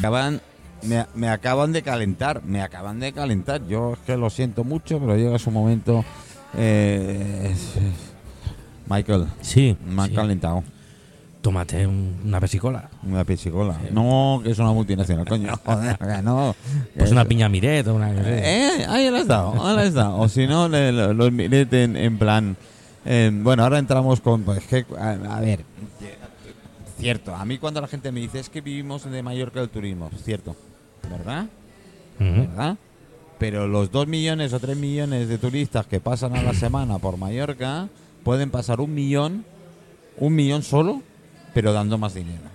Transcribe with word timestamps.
Acaban, 0.00 0.40
me, 0.82 1.06
me 1.14 1.28
acaban 1.28 1.72
de 1.72 1.82
calentar, 1.82 2.42
me 2.44 2.62
acaban 2.62 3.00
de 3.00 3.12
calentar. 3.12 3.66
Yo 3.68 3.92
es 3.94 3.98
que 4.00 4.16
lo 4.16 4.30
siento 4.30 4.64
mucho, 4.64 4.98
pero 4.98 5.16
llega 5.16 5.38
su 5.38 5.50
momento. 5.50 6.04
eh, 6.56 7.54
Michael, 8.88 9.26
Sí, 9.40 9.76
me 9.86 10.02
han 10.02 10.08
sí. 10.08 10.14
calentado. 10.14 10.64
Tómate 11.42 11.86
un- 11.86 12.20
una 12.24 12.40
pesicola. 12.40 12.90
Una 13.02 13.24
pesicola. 13.24 13.78
No, 13.92 14.40
que 14.44 14.50
es 14.50 14.58
una 14.58 14.72
multinacional, 14.72 15.26
coño. 15.26 15.52
Joder, 15.64 16.24
no. 16.24 16.54
Pues 16.94 17.06
Es- 17.06 17.12
una 17.12 17.24
piña 17.24 17.48
miret 17.48 17.86
o 17.86 17.94
una... 17.94 18.10
Eh, 18.12 18.84
ahí 18.88 19.08
lo 19.10 19.18
has 19.18 19.26
dado, 19.26 19.52
ahí 19.64 19.74
lo 19.76 19.80
has 19.82 19.94
dado. 19.94 20.18
O 20.18 20.28
si 20.28 20.46
no, 20.46 20.68
los 20.68 21.32
miret 21.32 21.72
en, 21.72 21.96
en 21.96 22.18
plan. 22.18 22.56
eh, 23.06 23.30
bueno, 23.32 23.62
ahora 23.62 23.78
entramos 23.78 24.20
con. 24.20 24.42
Pues 24.42 24.64
que, 24.66 24.84
a, 24.98 25.36
a 25.36 25.40
ver. 25.40 25.60
Cierto, 27.00 27.34
a 27.34 27.44
mí 27.44 27.58
cuando 27.58 27.80
la 27.80 27.88
gente 27.88 28.12
me 28.12 28.20
dice 28.20 28.40
es 28.40 28.50
que 28.50 28.60
vivimos 28.60 29.10
de 29.10 29.22
Mallorca 29.22 29.60
del 29.60 29.70
turismo, 29.70 30.10
cierto, 30.22 30.54
¿verdad? 31.08 31.46
¿Verdad? 32.18 32.76
Pero 33.38 33.66
los 33.66 33.90
dos 33.90 34.06
millones 34.06 34.52
o 34.52 34.60
tres 34.60 34.76
millones 34.76 35.28
de 35.28 35.38
turistas 35.38 35.86
que 35.86 35.98
pasan 35.98 36.36
a 36.36 36.42
la 36.42 36.52
semana 36.54 36.98
por 36.98 37.16
Mallorca 37.16 37.88
pueden 38.22 38.50
pasar 38.50 38.80
un 38.80 38.94
millón, 38.94 39.46
un 40.18 40.34
millón 40.34 40.62
solo, 40.62 41.02
pero 41.54 41.72
dando 41.72 41.96
más 41.96 42.14
dinero. 42.14 42.50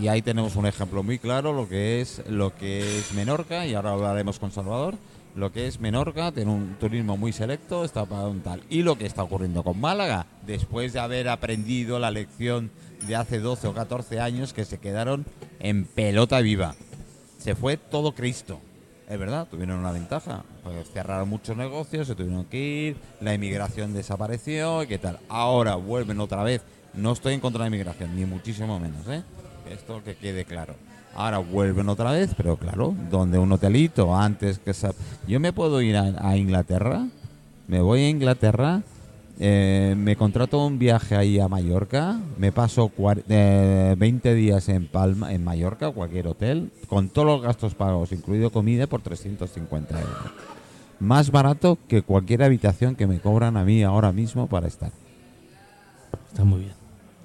Y 0.00 0.08
ahí 0.08 0.22
tenemos 0.22 0.56
un 0.56 0.66
ejemplo 0.66 1.04
muy 1.04 1.20
claro 1.20 1.52
lo 1.52 1.68
que 1.68 2.00
es 2.00 2.22
lo 2.28 2.54
que 2.56 2.98
es 2.98 3.12
Menorca 3.12 3.64
y 3.64 3.74
ahora 3.74 3.92
hablaremos 3.92 4.40
con 4.40 4.50
Salvador. 4.50 4.96
Lo 5.36 5.52
que 5.52 5.66
es 5.66 5.80
Menorca 5.80 6.32
tiene 6.32 6.50
un 6.50 6.76
turismo 6.78 7.16
muy 7.16 7.32
selecto, 7.32 7.84
está 7.84 8.04
para 8.04 8.26
un 8.26 8.40
tal. 8.40 8.62
Y 8.70 8.82
lo 8.82 8.96
que 8.96 9.06
está 9.06 9.22
ocurriendo 9.22 9.62
con 9.62 9.80
Málaga, 9.80 10.26
después 10.46 10.92
de 10.92 11.00
haber 11.00 11.28
aprendido 11.28 11.98
la 11.98 12.10
lección 12.10 12.70
de 13.06 13.16
hace 13.16 13.40
12 13.40 13.68
o 13.68 13.74
14 13.74 14.20
años 14.20 14.52
que 14.52 14.64
se 14.64 14.78
quedaron 14.78 15.24
en 15.60 15.84
pelota 15.84 16.40
viva. 16.40 16.74
Se 17.38 17.54
fue 17.54 17.76
todo 17.76 18.14
Cristo. 18.14 18.60
Es 19.08 19.18
verdad, 19.18 19.46
tuvieron 19.50 19.78
una 19.78 19.92
ventaja. 19.92 20.44
Pues 20.62 20.90
cerraron 20.90 21.28
muchos 21.28 21.56
negocios, 21.56 22.06
se 22.06 22.14
tuvieron 22.14 22.46
que 22.46 22.58
ir, 22.58 22.96
la 23.20 23.34
inmigración 23.34 23.92
desapareció 23.92 24.82
y 24.82 24.86
qué 24.86 24.98
tal. 24.98 25.20
Ahora 25.28 25.74
vuelven 25.76 26.20
otra 26.20 26.42
vez. 26.42 26.62
No 26.94 27.12
estoy 27.12 27.34
en 27.34 27.40
contra 27.40 27.64
de 27.64 27.70
la 27.70 27.76
inmigración, 27.76 28.16
ni 28.16 28.24
muchísimo 28.24 28.78
menos, 28.78 29.06
¿eh? 29.08 29.22
Esto 29.70 30.02
que 30.02 30.16
quede 30.16 30.44
claro. 30.44 30.74
Ahora 31.14 31.38
vuelven 31.38 31.88
otra 31.88 32.12
vez, 32.12 32.30
pero 32.36 32.56
claro, 32.56 32.94
donde 33.10 33.38
un 33.38 33.52
hotelito 33.52 34.16
antes 34.16 34.58
que. 34.58 34.72
Yo 35.28 35.38
me 35.38 35.52
puedo 35.52 35.80
ir 35.82 35.96
a 35.96 36.36
Inglaterra, 36.36 37.06
me 37.68 37.80
voy 37.80 38.00
a 38.00 38.08
Inglaterra, 38.08 38.82
eh, 39.40 39.94
me 39.98 40.14
contrato 40.14 40.64
un 40.64 40.78
viaje 40.78 41.16
ahí 41.16 41.40
a 41.40 41.48
Mallorca, 41.48 42.20
me 42.38 42.52
paso 42.52 42.92
eh, 43.28 43.94
20 43.98 44.34
días 44.34 44.68
en 44.68 44.86
Palma, 44.86 45.32
en 45.32 45.42
Mallorca, 45.42 45.90
cualquier 45.90 46.28
hotel, 46.28 46.70
con 46.88 47.08
todos 47.08 47.26
los 47.26 47.42
gastos 47.42 47.74
pagos, 47.74 48.12
incluido 48.12 48.50
comida, 48.50 48.86
por 48.86 49.02
350 49.02 50.00
euros. 50.00 50.16
Más 51.00 51.32
barato 51.32 51.78
que 51.88 52.02
cualquier 52.02 52.44
habitación 52.44 52.94
que 52.94 53.08
me 53.08 53.18
cobran 53.18 53.56
a 53.56 53.64
mí 53.64 53.82
ahora 53.82 54.12
mismo 54.12 54.46
para 54.46 54.68
estar. 54.68 54.92
Está 56.28 56.44
muy 56.44 56.60
bien. 56.60 56.74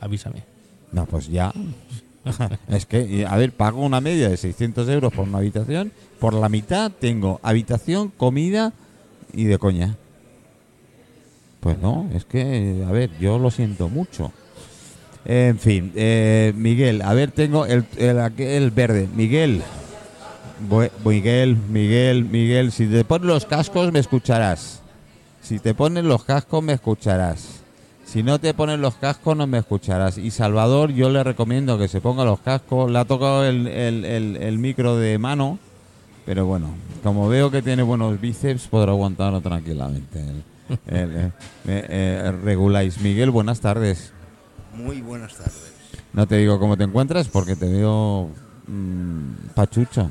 Avísame. 0.02 0.44
No, 0.92 1.06
pues 1.06 1.28
ya. 1.28 1.54
es 2.70 2.86
que, 2.88 3.26
a 3.28 3.36
ver, 3.38 3.52
pago 3.52 3.86
una 3.86 4.02
media 4.02 4.30
de 4.30 4.38
600 4.38 4.90
euros 4.90 5.14
por 5.14 5.28
una 5.28 5.38
habitación. 5.38 5.92
Por 6.20 6.34
la 6.34 6.50
mitad 6.50 6.92
tengo 6.92 7.40
habitación, 7.44 8.10
comida 8.10 8.74
y 9.32 9.46
de 9.46 9.60
coña. 9.60 9.96
Pues 11.60 11.78
no, 11.80 12.08
es 12.14 12.26
que, 12.26 12.84
a 12.88 12.92
ver, 12.92 13.10
yo 13.20 13.38
lo 13.38 13.52
siento 13.52 13.90
mucho. 13.90 14.32
En 15.26 15.60
fin, 15.60 15.92
eh, 15.96 16.54
Miguel, 16.56 17.02
a 17.02 17.14
ver, 17.14 17.32
tengo 17.32 17.66
el, 17.66 17.86
el, 17.98 18.20
aquel 18.20 18.72
verde. 18.72 19.08
Miguel, 19.14 19.62
Miguel, 21.06 21.58
Miguel, 21.70 22.26
Miguel, 22.26 22.72
si 22.72 22.86
te 22.88 23.04
pones 23.04 23.28
los 23.28 23.46
cascos 23.46 23.92
me 23.92 24.00
escucharás. 24.00 24.82
Si 25.42 25.60
te 25.60 25.74
pones 25.74 26.04
los 26.04 26.24
cascos 26.24 26.64
me 26.64 26.74
escucharás. 26.74 27.62
Si 28.06 28.24
no 28.24 28.40
te 28.40 28.54
pones 28.54 28.80
los 28.80 28.96
cascos 28.96 29.38
no 29.38 29.46
me 29.48 29.60
escucharás. 29.60 30.18
Y 30.18 30.32
Salvador 30.32 30.92
yo 30.92 31.10
le 31.10 31.24
recomiendo 31.24 31.78
que 31.78 31.88
se 31.88 32.02
ponga 32.02 32.24
los 32.26 32.40
cascos. 32.40 32.90
Le 32.92 33.00
ha 33.00 33.06
tocado 33.06 33.46
el, 33.46 33.68
el- 33.68 34.06
el- 34.06 34.36
el 34.38 34.58
micro 34.58 34.96
de 34.98 35.18
mano. 35.18 35.60
Pero 36.26 36.46
bueno, 36.46 36.68
como 37.04 37.28
veo 37.30 37.50
que 37.52 37.62
tiene 37.62 37.84
buenos 37.84 38.20
bíceps, 38.20 38.68
podrá 38.68 38.92
aguantarlo 38.92 39.42
tranquilamente. 39.42 40.24
Eh, 40.70 41.32
eh, 41.68 41.86
eh, 41.90 42.32
reguláis. 42.44 43.00
Miguel, 43.02 43.32
buenas 43.32 43.60
tardes. 43.60 44.12
Muy 44.74 45.02
buenas 45.02 45.36
tardes. 45.36 45.74
No 46.14 46.28
te 46.28 46.38
digo 46.38 46.60
cómo 46.60 46.78
te 46.78 46.84
encuentras 46.84 47.28
porque 47.28 47.56
te 47.56 47.68
veo 47.68 48.30
mm, 48.68 49.50
pachucho. 49.56 50.10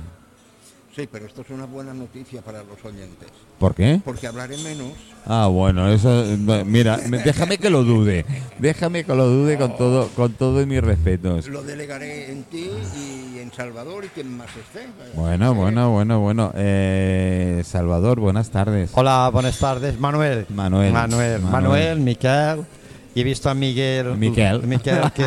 Sí, 0.98 1.08
pero 1.12 1.26
esto 1.26 1.42
es 1.42 1.50
una 1.50 1.64
buena 1.64 1.94
noticia 1.94 2.42
para 2.42 2.58
los 2.64 2.84
oyentes, 2.84 3.28
¿Por 3.60 3.72
qué? 3.72 4.00
porque 4.04 4.26
hablaré 4.26 4.56
menos. 4.56 4.90
Ah, 5.26 5.46
bueno, 5.46 5.88
eso, 5.92 6.24
eh, 6.24 6.64
mira, 6.66 6.98
me- 7.08 7.18
déjame 7.18 7.56
que 7.56 7.70
lo 7.70 7.84
dude, 7.84 8.26
déjame 8.58 9.04
que 9.04 9.14
lo 9.14 9.28
dude 9.28 9.56
con 9.56 9.76
todo, 9.76 10.08
con 10.16 10.32
todos 10.32 10.66
mis 10.66 10.80
respetos. 10.82 11.46
Lo 11.46 11.62
delegaré 11.62 12.32
en 12.32 12.42
ti 12.42 12.68
y 12.96 13.38
en 13.38 13.52
Salvador 13.52 14.06
y 14.06 14.08
quien 14.08 14.36
más 14.36 14.48
esté. 14.48 14.88
Bueno, 15.14 15.54
bueno, 15.54 15.92
bueno, 15.92 16.18
bueno. 16.18 16.50
Eh, 16.56 17.62
Salvador, 17.64 18.18
buenas 18.18 18.50
tardes. 18.50 18.90
Hola, 18.94 19.30
buenas 19.32 19.56
tardes, 19.56 20.00
Manuel. 20.00 20.46
Manuel. 20.48 20.92
Manuel, 20.92 21.40
Manuel. 21.42 21.52
Manuel, 21.62 22.00
Miquel. 22.00 22.64
Y 23.18 23.20
he 23.22 23.24
visto 23.24 23.50
a 23.50 23.54
Miguel. 23.54 24.16
Miquel. 24.16 24.62
Miquel, 24.62 25.00
que, 25.12 25.26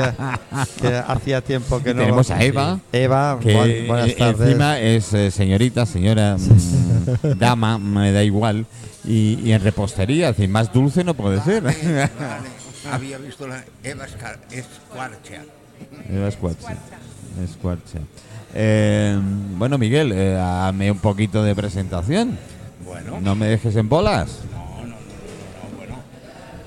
que 0.82 0.88
hacía 1.08 1.42
tiempo 1.42 1.84
que 1.84 1.90
Y 1.90 1.94
no. 1.94 2.00
tenemos 2.04 2.32
a 2.32 2.42
Eva, 2.42 2.80
Eva, 2.94 3.38
Que 3.42 3.54
bu- 3.54 3.88
buenas 3.88 4.08
eh, 4.12 4.16
tardes. 4.18 4.48
encima 4.48 4.80
es 4.80 5.14
eh, 5.14 5.30
señorita, 5.30 5.86
señora, 5.86 6.38
mm, 6.38 7.38
dama, 7.38 7.78
me 7.78 8.14
da 8.14 8.24
igual. 8.24 8.66
Y, 9.04 9.40
y 9.44 9.52
en 9.52 9.62
repostería, 9.62 10.30
es 10.30 10.38
decir, 10.38 10.50
más 10.50 10.72
dulce 10.72 11.04
no 11.04 11.16
puede 11.16 11.42
ser. 11.42 11.64
Vale, 11.64 11.78
vale. 12.18 12.50
Había 12.94 13.18
visto 13.18 13.46
la 13.46 13.62
Eva 13.84 14.06
Escuarcha. 14.06 15.42
Eva 16.10 16.28
Escuarcha. 16.30 16.76
Escuarcha. 17.44 18.00
Eh, 18.54 19.20
bueno, 19.58 19.78
Miguel, 19.78 20.14
eh, 20.14 20.32
dame 20.32 20.90
un 20.92 21.00
poquito 21.00 21.44
de 21.44 21.54
presentación. 21.56 22.38
Bueno, 22.86 23.20
No 23.20 23.36
me 23.36 23.48
dejes 23.48 23.76
en 23.76 23.90
bolas. 23.90 24.40
no. 24.54 24.61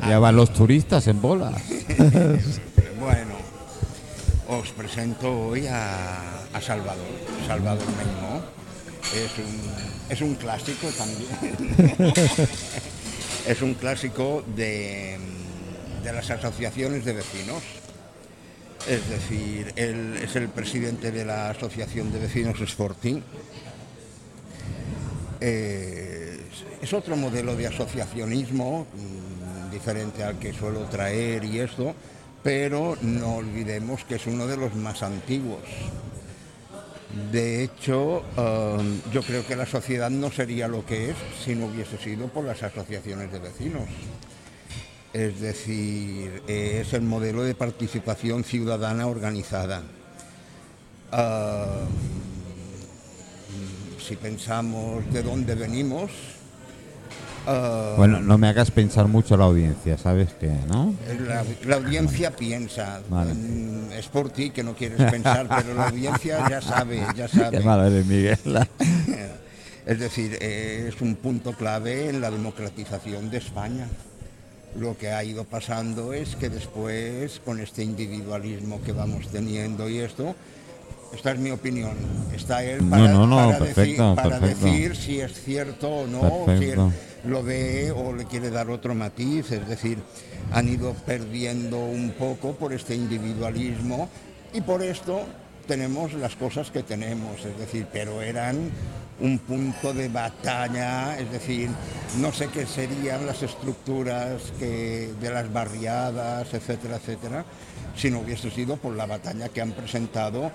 Ya 0.09 0.19
van 0.19 0.37
los 0.37 0.53
turistas 0.53 1.07
en 1.09 1.21
bolas. 1.21 1.63
Bueno, 3.01 3.35
os 4.49 4.71
presento 4.71 5.49
hoy 5.49 5.67
a, 5.67 6.47
a 6.55 6.61
Salvador, 6.63 7.05
Salvador 7.47 7.85
Meimó. 7.99 8.41
Es 9.13 9.39
un, 9.39 9.61
es 10.09 10.21
un 10.23 10.35
clásico 10.37 10.89
también. 10.97 12.15
es 13.47 13.61
un 13.61 13.75
clásico 13.75 14.43
de, 14.57 15.19
de 16.03 16.13
las 16.15 16.31
asociaciones 16.31 17.05
de 17.05 17.13
vecinos. 17.13 17.63
Es 18.89 19.07
decir, 19.11 19.75
él 19.77 20.19
es 20.23 20.35
el 20.37 20.49
presidente 20.49 21.11
de 21.11 21.27
la 21.27 21.51
Asociación 21.51 22.11
de 22.11 22.21
Vecinos 22.21 22.59
Sporting. 22.63 23.21
Eh, 25.43 26.41
es 26.81 26.93
otro 26.95 27.17
modelo 27.17 27.55
de 27.55 27.67
asociacionismo 27.67 28.87
diferente 29.75 30.23
al 30.23 30.39
que 30.39 30.53
suelo 30.53 30.85
traer 30.85 31.45
y 31.45 31.59
esto, 31.59 31.95
pero 32.43 32.97
no 33.03 33.37
olvidemos 33.37 34.05
que 34.05 34.15
es 34.15 34.27
uno 34.27 34.47
de 34.47 34.57
los 34.57 34.75
más 34.75 35.03
antiguos. 35.03 35.63
De 37.31 37.63
hecho, 37.63 38.23
um, 38.37 39.01
yo 39.13 39.23
creo 39.23 39.47
que 39.47 39.57
la 39.57 39.67
sociedad 39.67 40.11
no 40.11 40.31
sería 40.31 40.69
lo 40.69 40.85
que 40.87 41.11
es 41.11 41.17
si 41.45 41.55
no 41.55 41.67
hubiese 41.67 41.99
sido 41.99 42.29
por 42.29 42.45
las 42.45 42.63
asociaciones 42.63 43.31
de 43.31 43.39
vecinos. 43.39 43.89
Es 45.13 45.41
decir, 45.41 46.43
es 46.49 46.93
el 46.93 47.03
modelo 47.03 47.43
de 47.43 47.55
participación 47.55 48.43
ciudadana 48.43 49.07
organizada. 49.07 49.83
Ah, 51.13 51.85
si 54.01 54.17
pensamos 54.17 55.11
de 55.13 55.23
dónde 55.23 55.55
venimos, 55.55 56.11
ah, 57.47 57.95
Bueno, 57.97 58.21
no 58.21 58.39
me 58.39 58.49
hagas 58.49 58.71
pensar 58.71 59.07
mucho 59.09 59.37
la 59.37 59.45
audiencia, 59.45 59.97
¿sabes 59.99 60.29
qué, 60.41 60.51
no? 60.69 60.95
la, 61.27 61.45
la 61.65 61.77
audiencia 61.77 62.31
piensa, 62.31 63.01
Vale. 63.09 63.35
mm, 63.35 63.93
es 63.93 64.07
por 64.09 64.31
ti 64.31 64.51
que 64.51 64.63
no 64.63 64.75
quieres 64.75 65.11
pensar, 65.11 65.47
pero 65.49 65.75
la 65.75 65.89
audiencia 65.89 66.49
ya 66.49 66.61
sabe, 66.61 67.01
ya 67.17 67.27
Qué 67.29 67.37
sabe. 67.39 67.61
malo 67.61 67.85
eres, 67.87 68.07
Miguel. 68.07 68.39
Es 69.87 69.99
decir, 70.01 70.39
eh, 70.41 70.87
es 70.89 70.99
un 71.03 71.15
punto 71.17 71.53
clave 71.53 72.09
en 72.09 72.23
la 72.23 72.31
democratización 72.31 73.29
de 73.31 73.37
España. 73.37 73.87
Lo 74.81 74.97
que 74.97 75.11
ha 75.11 75.23
ido 75.23 75.45
pasando 75.45 76.15
es 76.15 76.37
que 76.37 76.49
después, 76.49 77.39
con 77.45 77.61
este 77.61 77.83
individualismo 77.85 78.81
que 78.83 78.93
vamos 78.93 79.29
teniendo 79.29 79.87
y 79.91 79.99
esto, 79.99 80.35
esta 81.15 81.33
es 81.33 81.39
mi 81.39 81.51
opinión, 81.51 81.93
está 82.35 82.65
él 82.65 82.83
No, 82.83 82.91
para, 82.97 83.09
no, 83.13 83.27
no, 83.27 83.37
para 83.37 83.59
perfecto, 83.59 83.83
decir, 83.83 83.97
para 84.17 84.41
perfecto. 84.41 84.65
decir 84.65 84.97
si 84.97 85.21
es 85.21 85.33
cierto 85.45 85.89
o 85.91 86.07
no, 86.07 86.47
si. 86.59 86.73
Lo 87.27 87.43
ve 87.43 87.91
o 87.91 88.13
le 88.13 88.25
quiere 88.25 88.51
dar 88.51 88.71
otro 88.71 88.95
matiz, 88.95 89.51
es 89.53 89.67
decir, 89.69 89.99
han 90.53 90.69
ido 90.69 90.95
perdiendo 90.95 91.79
un 91.79 92.11
poco 92.11 92.55
por 92.55 92.73
este 92.73 92.95
individualismo 92.95 94.09
y 94.53 94.61
por 94.61 94.83
esto 94.83 95.23
tenemos 95.67 96.13
las 96.15 96.37
cosas 96.37 96.71
que 96.71 96.83
tenemos, 96.83 97.45
es 97.45 97.59
decir, 97.59 97.87
pero 97.93 98.21
eran 98.23 98.71
un 99.21 99.39
punto 99.39 99.95
de 99.95 100.09
batalla, 100.09 101.19
es 101.19 101.31
decir, 101.31 101.71
no 102.19 102.33
sé 102.33 102.49
qué 102.49 102.67
serían 102.67 103.27
las 103.27 103.43
estructuras 103.43 104.53
que, 104.59 105.13
de 105.21 105.31
las 105.31 105.53
barriadas, 105.53 106.53
etcétera, 106.53 106.97
etcétera, 106.97 107.45
si 107.97 108.11
no 108.11 108.21
hubiese 108.21 108.51
sido 108.51 108.77
por 108.77 108.95
la 108.95 109.07
batalla 109.07 109.49
que 109.49 109.61
han 109.61 109.73
presentado. 109.73 110.51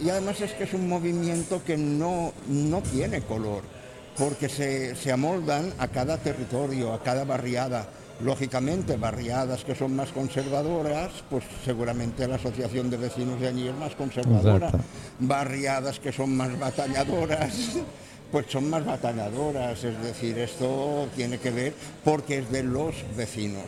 Y 0.00 0.10
además 0.10 0.40
es 0.40 0.52
que 0.52 0.64
es 0.64 0.74
un 0.74 0.88
movimiento 0.88 1.62
que 1.64 1.76
no, 1.76 2.32
no 2.48 2.80
tiene 2.80 3.20
color, 3.20 3.62
porque 4.18 4.48
se, 4.48 4.96
se 4.96 5.12
amoldan 5.12 5.72
a 5.78 5.88
cada 5.88 6.18
territorio, 6.18 6.92
a 6.92 7.02
cada 7.02 7.24
barriada. 7.24 7.88
Lógicamente, 8.20 8.96
barriadas 8.96 9.62
que 9.62 9.76
son 9.76 9.94
más 9.94 10.10
conservadoras, 10.10 11.12
pues 11.30 11.44
seguramente 11.64 12.26
la 12.26 12.34
Asociación 12.34 12.90
de 12.90 12.96
Vecinos 12.96 13.40
de 13.40 13.46
allí 13.46 13.68
es 13.68 13.74
más 13.76 13.94
conservadora. 13.94 14.66
Exacto. 14.66 14.86
Barriadas 15.20 16.00
que 16.00 16.10
son 16.10 16.36
más 16.36 16.58
batalladoras, 16.58 17.54
pues 18.32 18.46
son 18.48 18.68
más 18.68 18.84
batalladoras. 18.84 19.84
Es 19.84 20.02
decir, 20.02 20.36
esto 20.38 21.06
tiene 21.14 21.38
que 21.38 21.52
ver 21.52 21.74
porque 22.02 22.38
es 22.38 22.50
de 22.50 22.64
los 22.64 22.96
vecinos. 23.16 23.66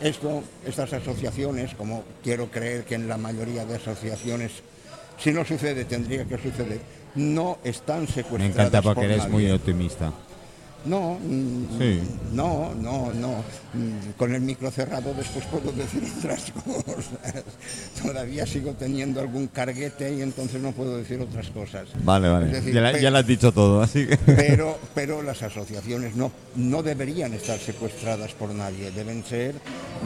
Esto, 0.00 0.42
estas 0.64 0.94
asociaciones, 0.94 1.74
como 1.74 2.04
quiero 2.22 2.50
creer 2.50 2.84
que 2.84 2.94
en 2.94 3.06
la 3.06 3.18
mayoría 3.18 3.66
de 3.66 3.76
asociaciones, 3.76 4.52
si 5.18 5.30
no 5.30 5.44
sucede, 5.44 5.84
tendría 5.84 6.24
que 6.24 6.38
suceder, 6.38 6.80
no 7.14 7.58
están 7.64 8.06
secuestradas. 8.06 8.40
Me 8.40 8.46
encanta 8.46 8.82
porque 8.82 8.94
por 9.02 9.04
eres 9.04 9.18
nadie. 9.18 9.30
muy 9.32 9.50
optimista. 9.50 10.12
No, 10.84 11.18
Sí. 11.76 12.00
no, 12.32 12.72
no, 12.76 13.12
no. 13.12 13.42
Con 14.16 14.32
el 14.32 14.40
micro 14.40 14.70
cerrado 14.70 15.12
después 15.12 15.44
puedo 15.46 15.72
decir 15.72 16.04
otras 16.18 16.52
cosas. 16.64 17.44
Todavía 18.00 18.46
sigo 18.46 18.72
teniendo 18.74 19.20
algún 19.20 19.48
carguete 19.48 20.14
y 20.14 20.22
entonces 20.22 20.62
no 20.62 20.70
puedo 20.70 20.96
decir 20.96 21.20
otras 21.20 21.48
cosas. 21.50 21.88
Vale, 22.04 22.28
vale. 22.28 22.46
Decir, 22.46 22.72
ya 22.72 23.10
lo 23.10 23.18
has 23.18 23.26
dicho 23.26 23.50
todo, 23.52 23.82
así 23.82 24.06
que... 24.06 24.16
Pero, 24.26 24.78
pero 24.94 25.20
las 25.22 25.42
asociaciones 25.42 26.14
no, 26.14 26.30
no 26.54 26.82
deberían 26.84 27.34
estar 27.34 27.58
secuestradas 27.58 28.32
por 28.34 28.54
nadie, 28.54 28.90
deben 28.92 29.24
ser 29.24 29.56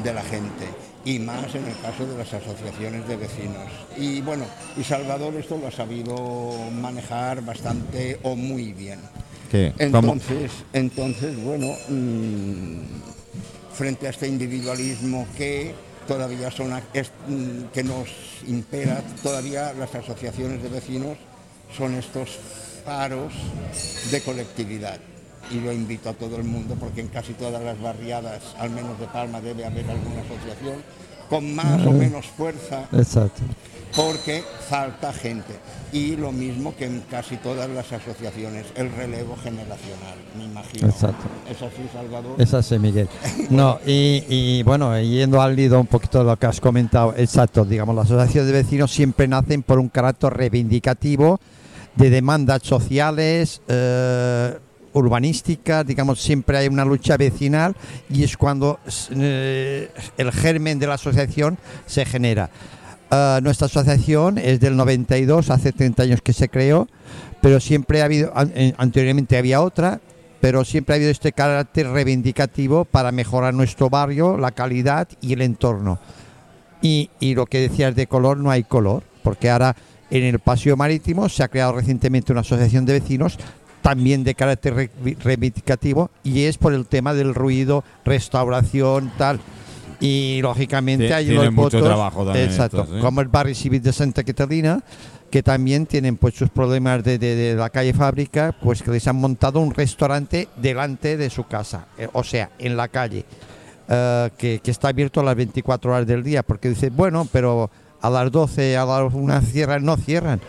de 0.03 0.15
la 0.15 0.23
gente. 0.23 0.65
Y 1.05 1.19
más 1.19 1.55
en 1.55 1.67
el 1.67 1.77
caso 1.81 2.07
de 2.07 2.17
las 2.17 2.33
asociaciones 2.33 3.07
de 3.09 3.17
vecinos. 3.17 3.69
Y 3.97 4.21
bueno, 4.21 4.45
y 4.77 4.85
Salvador 4.85 5.35
esto 5.35 5.59
lo 5.59 5.67
ha 5.67 5.73
sabido 5.73 6.53
manejar 6.81 7.45
bastante 7.45 8.19
o 8.23 8.37
muy 8.37 8.73
bien. 8.73 9.01
¿Qué? 9.51 9.73
Entonces, 9.79 10.53
entonces 10.73 11.37
bueno, 11.43 11.75
mm, 11.89 13.75
frente 13.75 14.07
a 14.07 14.11
este 14.11 14.29
individualismo 14.29 15.27
que 15.37 15.75
todavía 16.07 16.51
son 16.51 16.73
es, 16.95 17.11
mm, 17.27 17.65
que 17.73 17.83
nos 17.83 18.09
impera, 18.47 19.03
todavía 19.23 19.73
las 19.73 19.95
asociaciones 19.95 20.63
de 20.63 20.69
vecinos 20.69 21.19
son 21.77 21.95
estos 21.95 22.39
faros 22.85 23.33
de 24.11 24.21
colectividad. 24.21 24.99
Y 25.53 25.61
lo 25.61 25.73
invito 25.73 26.09
a 26.09 26.15
todo 26.15 26.37
el 26.37 26.45
mundo 26.45 26.77
porque 26.81 27.03
en 27.03 27.09
casi 27.09 27.35
todas 27.35 27.63
las 27.63 27.81
barriadas, 27.81 28.55
al 28.59 28.71
menos 28.71 28.99
de 28.99 29.07
Palma, 29.07 29.41
debe 29.41 29.65
haber 29.65 29.89
alguna 29.91 30.23
asociación 30.23 30.83
con 31.29 31.55
más 31.55 31.87
o 31.87 31.93
menos 31.93 32.27
fuerza 32.27 32.87
Exacto. 32.93 33.41
porque 33.97 34.43
falta 34.69 35.13
gente. 35.13 35.55
Y 35.93 36.17
lo 36.17 36.33
mismo 36.33 36.75
que 36.77 36.87
en 36.87 37.03
casi 37.11 37.37
todas 37.37 37.69
las 37.71 37.93
asociaciones, 37.93 38.67
el 38.77 38.91
relevo 38.93 39.37
generacional, 39.43 40.17
me 40.37 40.45
imagino. 40.45 40.89
Exacto. 40.89 41.25
¿Es 41.51 41.61
así, 41.61 41.83
Salvador? 41.93 42.35
Es 42.39 42.55
así, 42.55 42.79
Miguel. 42.79 43.09
No, 43.51 43.79
y, 43.87 44.25
y, 44.29 44.63
bueno, 44.63 44.99
yendo 45.01 45.43
al 45.43 45.55
lido 45.55 45.79
un 45.79 45.87
poquito 45.87 46.19
de 46.19 46.25
lo 46.25 46.39
que 46.39 46.47
has 46.47 46.61
comentado, 46.61 47.15
exacto, 47.17 47.65
digamos, 47.65 47.95
las 47.95 48.07
asociaciones 48.07 48.47
de 48.47 48.63
vecinos 48.63 48.91
siempre 48.91 49.29
nacen 49.29 49.63
por 49.63 49.79
un 49.79 49.89
carácter 49.89 50.33
reivindicativo 50.33 51.41
de 51.97 52.11
demandas 52.11 52.63
sociales, 52.63 53.61
eh, 53.69 54.59
urbanísticas, 54.93 55.87
digamos, 55.87 56.21
siempre 56.21 56.59
hay 56.59 56.69
una 56.69 56.85
lucha 56.85 57.17
vecinal 57.17 57.75
y 58.11 58.25
es 58.25 58.37
cuando 58.37 58.79
eh, 59.11 59.91
el 60.17 60.33
germen 60.33 60.79
de 60.79 60.87
la 60.87 60.95
asociación 60.95 61.59
se 61.87 62.05
genera. 62.05 62.51
Eh, 63.11 63.41
nuestra 63.43 63.67
asociación 63.67 64.39
es 64.39 64.61
del 64.61 64.77
92, 64.77 65.51
hace 65.51 65.73
30 65.73 66.03
años 66.03 66.23
que 66.23 66.33
se 66.33 66.49
creó, 66.49 66.89
pero 67.41 67.61
siempre 67.61 68.03
ha 68.03 68.07
habido, 68.07 68.33
eh, 68.55 68.75
anteriormente 68.79 69.37
había 69.37 69.61
otra, 69.61 70.01
pero 70.41 70.65
siempre 70.65 70.95
ha 70.95 70.97
habido 70.97 71.11
este 71.11 71.33
carácter 71.33 71.89
reivindicativo 71.89 72.85
para 72.85 73.13
mejorar 73.13 73.55
nuestro 73.55 73.91
barrio, 73.91 74.37
la 74.39 74.51
calidad 74.51 75.09
y 75.21 75.35
el 75.35 75.43
entorno. 75.43 76.01
Y, 76.81 77.11
y 77.21 77.35
lo 77.35 77.47
que 77.47 77.61
decías 77.61 77.95
de 77.95 78.09
color, 78.09 78.39
no 78.39 78.51
hay 78.51 78.65
color, 78.65 79.05
porque 79.23 79.51
ahora 79.51 79.77
en 80.11 80.25
el 80.25 80.41
Paseo 80.41 80.77
Marítimo 80.77 81.29
se 81.29 81.43
ha 81.43 81.49
creado 81.49 81.73
recientemente 81.73 82.33
una 82.33 82.43
asociación 82.43 82.85
de 82.85 82.95
vecinos 82.95 83.39
también 83.83 84.25
de 84.25 84.35
carácter 84.35 84.75
re- 84.75 84.91
reivindicativo 85.23 86.11
y 86.23 86.45
es 86.45 86.57
por 86.57 86.73
el 86.73 86.87
tema 86.87 87.13
del 87.15 87.35
ruido, 87.35 87.85
restauración, 88.05 89.13
tal. 89.19 89.41
Y 90.01 90.41
lógicamente 90.43 91.13
hay 91.15 91.27
mucho 91.51 91.63
votos, 91.79 91.83
trabajo 91.85 92.25
también 92.25 92.47
exacto, 92.49 92.83
estos, 92.83 93.01
como 93.01 93.21
el 93.21 93.29
barrio 93.29 93.55
civil 93.55 93.83
de 93.83 93.93
Santa 93.93 94.25
Catalina, 94.25 94.83
que 95.31 95.43
también 95.43 95.87
tienen 95.87 96.17
pues 96.17 96.35
sus 96.35 96.51
problemas 96.51 97.05
de, 97.05 97.19
de- 97.19 97.37
de 97.37 97.55
la 97.55 97.71
calle 97.71 97.93
Fábrica, 97.95 98.55
pues 98.63 98.83
que 98.83 98.91
les 98.91 99.07
han 99.07 99.17
montado 99.17 99.61
un 99.61 99.73
restaurante 99.73 100.49
delante 100.57 101.17
de 101.17 101.31
su 101.31 101.45
casa, 101.45 101.87
eh, 101.99 102.09
o 102.13 102.25
sea, 102.25 102.51
en 102.59 102.77
la 102.77 102.89
calle, 102.89 103.25
eh, 103.89 104.31
que, 104.37 104.61
que 104.63 104.71
está 104.73 104.89
abierto 104.89 105.21
a 105.21 105.25
las 105.25 105.37
24 105.37 105.93
horas 105.93 106.07
del 106.07 106.23
día, 106.25 106.43
porque 106.43 106.69
dice, 106.71 106.91
bueno, 106.91 107.27
pero 107.33 107.71
a 108.01 108.11
las 108.11 108.31
12, 108.33 108.77
a 108.77 108.85
las 108.85 109.15
1 109.15 109.41
cierran, 109.43 109.85
no 109.85 109.97
cierran. 109.97 110.41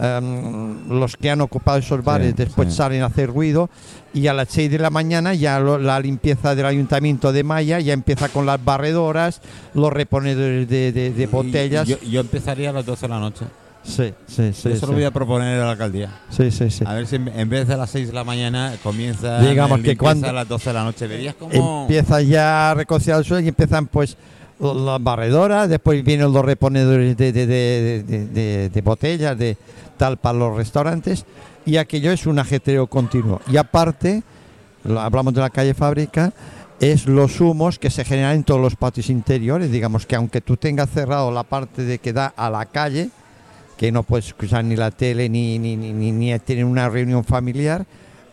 Em, 0.00 0.88
los 0.88 1.16
que 1.16 1.30
han 1.30 1.40
ocupado 1.40 1.78
esos 1.78 2.04
bares 2.04 2.36
después 2.36 2.68
sí. 2.70 2.76
salen 2.76 3.02
a 3.02 3.06
hacer 3.06 3.30
ruido 3.30 3.68
y 4.14 4.26
a 4.28 4.32
las 4.34 4.48
6 4.50 4.70
de 4.70 4.78
la 4.78 4.90
mañana 4.90 5.34
ya 5.34 5.58
lo- 5.60 5.78
la 5.78 5.98
limpieza 6.00 6.54
del 6.54 6.66
ayuntamiento 6.66 7.32
de 7.32 7.42
Maya 7.44 7.80
ya 7.80 7.92
empieza 7.94 8.28
con 8.28 8.46
las 8.46 8.64
barredoras, 8.64 9.40
los 9.74 9.92
reponedores 9.92 10.68
de, 10.68 10.92
de- 10.92 11.10
de 11.10 11.26
botellas. 11.26 11.88
Yo, 11.88 11.98
yo 12.00 12.20
empezaría 12.20 12.70
a 12.70 12.72
las 12.72 12.86
12 12.86 13.02
de 13.06 13.08
la 13.08 13.18
noche. 13.20 13.44
Sí, 13.84 14.12
sí, 14.26 14.52
sí. 14.52 14.74
Sí. 14.76 14.80
lo 14.86 14.92
voy 14.92 15.04
a 15.04 15.10
proponer 15.10 15.60
a 15.60 15.64
la 15.64 15.70
alcaldía. 15.72 16.10
Sí, 16.30 16.50
sí, 16.50 16.70
sí. 16.70 16.84
A 16.86 16.92
ver 16.94 17.06
si 17.06 17.16
en, 17.16 17.48
vez 17.48 17.66
de 17.66 17.76
las 17.76 17.88
6 17.90 18.08
de 18.08 18.12
la 18.12 18.22
mañana 18.24 18.74
comienza 18.82 19.40
Digamos 19.40 19.80
que 19.80 19.96
cuando- 19.96 20.28
a 20.28 20.32
las 20.32 20.46
12 20.46 20.70
de 20.70 20.74
la 20.74 20.84
noche. 20.84 21.06
Verías 21.06 21.34
cómo... 21.36 21.82
Empieza 21.82 22.20
ya 22.20 22.70
a 22.70 22.74
reconciliar 22.74 23.18
el 23.20 23.24
suelo 23.24 23.44
y 23.44 23.48
empiezan 23.48 23.86
pues 23.86 24.16
las 24.60 25.02
barredoras, 25.02 25.68
después 25.68 26.02
vienen 26.04 26.32
los 26.32 26.44
reponedores 26.44 27.16
de, 27.16 27.32
de, 27.32 28.68
de- 28.72 28.80
botellas, 28.82 29.38
de 29.38 29.56
tal 29.96 30.16
para 30.16 30.38
los 30.38 30.56
restaurantes 30.56 31.24
y 31.66 31.76
aquello 31.76 32.12
es 32.12 32.26
un 32.26 32.38
ajetreo 32.38 32.86
continuo. 32.86 33.40
Y 33.50 33.56
aparte, 33.56 34.22
hablamos 34.96 35.34
de 35.34 35.40
la 35.40 35.50
calle 35.50 35.74
Fábrica, 35.74 36.32
es 36.80 37.06
los 37.06 37.40
humos 37.40 37.78
que 37.78 37.90
se 37.90 38.04
generan 38.04 38.36
en 38.36 38.44
todos 38.44 38.60
los 38.60 38.76
patios 38.76 39.10
interiores. 39.10 39.70
Digamos 39.70 40.06
que 40.06 40.16
aunque 40.16 40.40
tú 40.40 40.56
tengas 40.56 40.90
cerrado 40.90 41.30
la 41.30 41.42
parte 41.42 41.82
de 41.84 41.98
que 41.98 42.12
da 42.12 42.32
a 42.36 42.48
la 42.50 42.64
calle, 42.66 43.10
que 43.76 43.92
no 43.92 44.02
puedes 44.02 44.26
escuchar 44.28 44.64
ni 44.64 44.76
la 44.76 44.90
tele 44.90 45.28
ni, 45.28 45.58
ni, 45.58 45.76
ni, 45.76 45.92
ni, 45.92 46.12
ni 46.12 46.38
tener 46.38 46.64
una 46.64 46.88
reunión 46.88 47.24
familiar, 47.24 47.84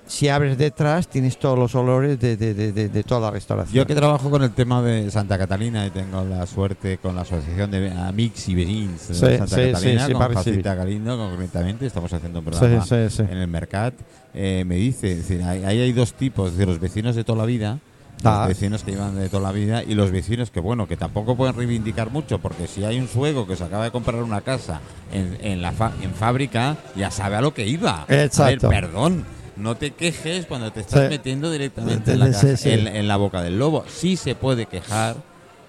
si 0.07 0.29
abres 0.29 0.57
detrás 0.57 1.07
tienes 1.07 1.37
todos 1.39 1.57
los 1.57 1.73
olores 1.75 2.19
de, 2.19 2.37
de, 2.37 2.53
de, 2.53 2.71
de- 2.71 2.89
de 2.89 3.03
toda 3.03 3.21
la 3.21 3.31
restauración. 3.31 3.73
Yo 3.75 3.87
que 3.87 3.95
trabajo 3.95 4.29
con 4.29 4.43
el 4.43 4.51
tema 4.51 4.81
de 4.81 5.09
Santa 5.09 5.37
Catalina 5.37 5.85
y 5.85 5.89
tengo 5.89 6.23
la 6.23 6.45
suerte 6.45 6.97
con 6.99 7.15
la 7.15 7.21
asociación 7.21 7.71
de 7.71 7.91
Amics 7.91 8.49
y 8.49 8.55
Vecins 8.55 9.07
de 9.07 9.13
Sí, 9.15 9.19
Santa 9.37 9.47
sí, 9.47 9.71
Catalina, 9.71 10.05
sí, 10.07 10.13
con 10.13 10.33
Facita 10.33 10.75
Galindo 10.75 11.17
concretamente, 11.17 11.85
estamos 11.85 12.11
haciendo 12.13 12.39
un 12.39 12.45
programa 12.45 12.85
en 12.89 13.37
el 13.37 13.47
Mercat, 13.47 13.93
eh, 14.33 14.63
me 14.67 14.75
dice, 14.75 15.11
es 15.11 15.17
decir, 15.27 15.41
ahí 15.43 15.63
ahí 15.63 15.79
hay 15.81 15.91
dos 15.93 16.13
tipos, 16.13 16.47
es 16.51 16.57
decir, 16.57 16.67
los 16.67 16.79
vecinos 16.79 17.15
de 17.15 17.23
toda 17.23 17.39
la 17.39 17.45
vida, 17.45 17.79
Ah. 18.23 18.39
los 18.39 18.47
vecinos 18.47 18.83
que 18.83 18.91
llevan 18.91 19.15
de 19.19 19.27
toda 19.27 19.43
la 19.43 19.51
vida 19.51 19.83
y 19.83 19.93
los 19.93 20.09
vecinos 20.09 20.49
que, 20.49 20.59
bueno, 20.61 20.87
que 20.87 20.95
tampoco 20.97 21.35
pueden 21.35 21.53
reivindicar 21.53 22.11
mucho, 22.11 22.39
porque 22.39 22.65
si 22.65 22.83
hay 22.85 22.97
un 22.97 23.07
suego 23.09 23.45
que 23.45 23.55
se 23.57 23.63
acaba 23.65 23.83
de 23.83 23.91
comprar 23.91 24.23
una 24.23 24.39
casa 24.41 24.79
en, 25.11 25.37
en 25.41 25.61
la 25.61 25.73
fa- 25.73 25.91
en 26.01 26.11
fábrica, 26.13 26.77
ya 26.95 27.11
sabe 27.11 27.35
a 27.35 27.41
lo 27.41 27.53
que 27.53 27.67
iba. 27.67 28.05
Exacto. 28.07 28.67
A 28.67 28.69
ver, 28.69 28.81
perdón. 28.85 29.25
No 29.57 29.75
te 29.75 29.91
quejes 29.91 30.45
cuando 30.45 30.71
te 30.71 30.81
estás 30.81 31.03
Sí. 31.03 31.09
metiendo 31.09 31.49
directamente 31.51 32.11
en 32.13 32.19
la, 32.19 32.27
casa- 32.31 32.57
sí. 32.57 32.69
en- 32.71 32.87
en 32.87 33.07
la 33.07 33.15
boca 33.17 33.41
del 33.41 33.57
lobo. 33.57 33.85
Sí 33.87 34.17
se 34.17 34.35
puede 34.35 34.65
quejar 34.65 35.15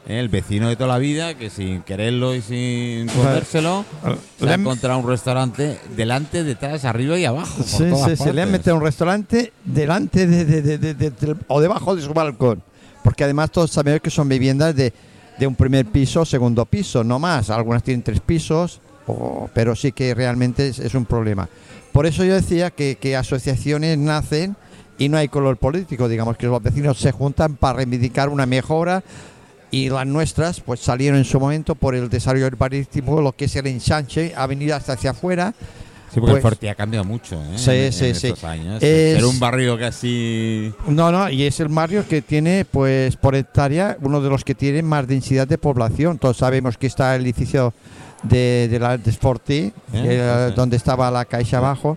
¿eh? 0.08 0.18
el 0.18 0.28
vecino 0.28 0.68
de 0.68 0.76
toda 0.76 0.88
la 0.88 0.98
vida 0.98 1.34
que 1.34 1.50
sin 1.50 1.82
quererlo 1.82 2.34
y 2.34 2.42
sin 2.42 3.06
comérselo 3.08 3.84
se 4.38 4.44
Le 4.44 4.50
ha 4.52 4.54
encontrado 4.54 4.98
un 4.98 5.08
restaurante 5.08 5.78
delante, 5.96 6.42
detrás, 6.44 6.84
arriba 6.84 7.18
y 7.18 7.24
abajo. 7.24 7.62
Sí, 7.62 7.84
se 8.16 8.32
le 8.32 8.42
han 8.42 8.50
metido 8.50 8.74
un 8.76 8.82
restaurante 8.82 9.52
delante 9.64 10.26
de, 10.26 10.44
de- 10.78 11.36
o 11.48 11.60
debajo 11.60 11.94
de 11.94 12.02
su 12.02 12.12
balcón. 12.12 12.62
Porque 13.04 13.22
además 13.22 13.52
todos 13.52 13.70
sabemos 13.70 14.00
que 14.00 14.10
son 14.10 14.28
viviendas 14.28 14.74
de, 14.74 14.92
de 15.38 15.46
un 15.46 15.54
primer 15.54 15.86
piso, 15.86 16.24
segundo 16.24 16.64
piso, 16.66 17.04
no 17.04 17.20
más. 17.20 17.50
Algunas 17.50 17.84
tienen 17.84 18.02
tres 18.02 18.18
pisos, 18.18 18.80
o- 19.06 19.48
pero 19.54 19.74
sí 19.76 19.92
que 19.92 20.14
realmente 20.14 20.68
es, 20.68 20.78
es 20.78 20.94
un 20.94 21.04
problema. 21.04 21.48
Por 21.92 22.06
eso 22.06 22.24
yo 22.24 22.34
decía 22.34 22.70
que, 22.70 22.96
que 23.00 23.16
asociaciones 23.16 23.96
nacen 23.98 24.56
y 24.98 25.08
no 25.08 25.16
hay 25.18 25.28
color 25.28 25.56
político. 25.56 26.08
Digamos 26.08 26.36
que 26.36 26.46
los 26.46 26.62
vecinos 26.62 26.98
se 26.98 27.12
juntan 27.12 27.56
para 27.56 27.78
reivindicar 27.78 28.28
una 28.28 28.46
mejora 28.46 29.02
y 29.70 29.88
las 29.88 30.06
nuestras 30.06 30.60
pues 30.60 30.80
salieron 30.80 31.18
en 31.18 31.24
su 31.24 31.40
momento 31.40 31.74
por 31.74 31.94
el 31.94 32.08
desarrollo 32.08 32.48
marítimo, 32.58 33.20
lo 33.20 33.32
que 33.32 33.46
es 33.46 33.56
el 33.56 33.66
ensanche, 33.66 34.32
ha 34.36 34.46
venido 34.46 34.76
hasta 34.76 34.92
hacia 34.94 35.10
afuera. 35.10 35.54
Sí, 36.12 36.20
porque 36.20 36.32
Pues- 36.32 36.36
el 36.36 36.42
Forti 36.50 36.68
ha 36.68 36.74
cambiado 36.74 37.04
mucho, 37.04 37.34
¿eh? 37.42 37.58
Sí, 37.58 37.70
en- 37.72 37.92
sí, 37.92 38.04
en 38.06 38.14
sí. 38.14 38.46
años. 38.46 38.82
Es- 38.82 39.16
Ser 39.16 39.24
un 39.24 39.40
barrio 39.40 39.76
casi... 39.78 40.72
No, 40.86 41.10
no, 41.10 41.28
y 41.28 41.42
es 41.42 41.58
el 41.60 41.68
barrio 41.68 42.06
que 42.08 42.22
tiene, 42.22 42.64
pues, 42.64 43.16
por 43.16 43.34
hectárea, 43.34 43.96
uno 44.00 44.20
de 44.20 44.30
los 44.30 44.44
que 44.44 44.54
tiene 44.54 44.82
más 44.82 45.06
densidad 45.08 45.48
de 45.48 45.58
población. 45.58 46.18
Todos 46.18 46.36
sabemos 46.38 46.78
que 46.78 46.86
está 46.86 47.16
el 47.16 47.22
edificio 47.22 47.74
de, 48.28 48.68
de 48.70 48.78
la 48.78 48.96
de 48.98 49.10
Sporti, 49.12 49.72
que 49.92 50.14
era 50.14 50.48
sí. 50.48 50.54
donde 50.54 50.76
estaba 50.76 51.10
la 51.10 51.24
caixa 51.24 51.58
abajo, 51.58 51.96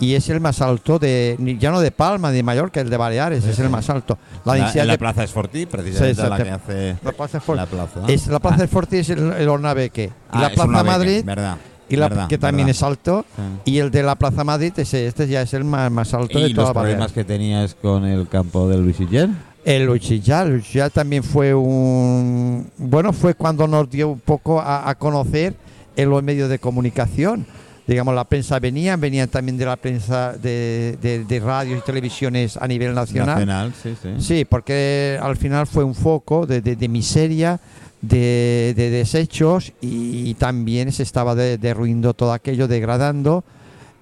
y 0.00 0.14
es 0.14 0.28
el 0.28 0.40
más 0.40 0.60
alto 0.62 0.98
de, 1.00 1.36
ya 1.58 1.70
no 1.72 1.80
de 1.80 1.90
Palma, 1.90 2.30
de 2.30 2.42
Mallorca, 2.44 2.80
el 2.80 2.88
de 2.88 2.96
Baleares, 2.96 3.44
es 3.44 3.58
el 3.58 3.68
más 3.68 3.90
alto. 3.90 4.16
La 4.44 4.54
La, 4.56 4.70
en 4.72 4.86
la 4.86 4.92
de 4.92 4.98
Plaza 4.98 5.24
Esfortí, 5.24 5.66
precisamente 5.66 6.22
Sí, 6.22 6.28
la 6.28 6.36
que 6.36 6.50
hace... 6.50 6.96
la 7.02 7.12
Plaza 7.12 7.40
Fort- 7.40 7.56
La 7.56 7.66
plaza. 7.66 8.00
es 8.06 8.26
la 8.28 8.38
Plaza 8.38 8.68
Ah, 8.72 8.86
es 8.92 9.10
el, 9.10 9.32
el 9.32 9.48
Ornabeque. 9.48 10.04
Y 10.04 10.10
ah, 10.30 10.40
la 10.42 10.46
es 10.48 10.52
Plaza 10.54 10.84
Madrid, 10.84 11.24
verdad, 11.24 11.56
y 11.88 11.96
la, 11.96 12.08
verdad, 12.08 12.28
que 12.28 12.38
también 12.38 12.66
verdad. 12.66 12.78
es 12.78 12.82
alto, 12.84 13.24
Sí. 13.64 13.72
y 13.72 13.78
el 13.78 13.90
de 13.90 14.02
la 14.04 14.14
Plaza 14.14 14.44
Madrid, 14.44 14.72
ese, 14.76 15.06
este 15.08 15.26
ya 15.26 15.42
es 15.42 15.52
el 15.54 15.64
más, 15.64 15.90
más 15.90 16.14
alto 16.14 16.38
de 16.38 16.48
¿Y 16.48 16.54
toda 16.54 16.68
los 16.68 16.74
problemas 16.74 16.98
Baleares. 16.98 17.12
que 17.14 17.24
tenías 17.24 17.74
con 17.74 18.04
el 18.04 18.28
campo 18.28 18.68
del 18.68 18.82
Luis 18.82 18.96
Siller? 18.98 19.28
El 19.64 19.88
Uchillal, 19.88 20.48
el 20.48 20.56
Uchillal 20.58 20.90
también 20.90 21.22
fue 21.22 21.54
un... 21.54 22.68
Bueno, 22.78 23.12
fue 23.12 23.34
cuando 23.34 23.66
nos 23.66 23.90
dio 23.90 24.08
un 24.10 24.20
poco 24.20 24.60
a, 24.60 24.88
a 24.88 24.94
conocer 24.94 25.54
en 25.96 26.08
los 26.10 26.22
medios 26.22 26.48
de 26.48 26.58
comunicación. 26.58 27.44
Digamos, 27.86 28.14
la 28.14 28.24
prensa 28.24 28.58
venía, 28.60 28.96
venían 28.96 29.28
también 29.28 29.56
de 29.56 29.64
la 29.64 29.76
prensa 29.76 30.34
de, 30.34 30.98
de- 31.00 31.24
de 31.24 31.40
radios 31.40 31.78
y 31.78 31.82
televisiones 31.84 32.56
a 32.58 32.66
nivel 32.68 32.94
nacional. 32.94 33.28
Nacional, 33.34 33.74
sí, 33.82 33.94
sí. 34.02 34.08
Sí, 34.18 34.44
porque 34.44 35.18
al 35.20 35.36
final 35.36 35.66
fue 35.66 35.84
un 35.84 35.94
foco 35.94 36.46
de, 36.46 36.60
de- 36.60 36.88
miseria, 36.88 37.60
de, 38.02 38.74
de 38.76 38.90
desechos 38.90 39.72
y, 39.80 40.34
también 40.34 40.92
se 40.92 41.02
estaba 41.02 41.34
de- 41.34 41.56
derruindo 41.58 42.12
todo 42.14 42.32
aquello, 42.34 42.68
degradando 42.68 43.42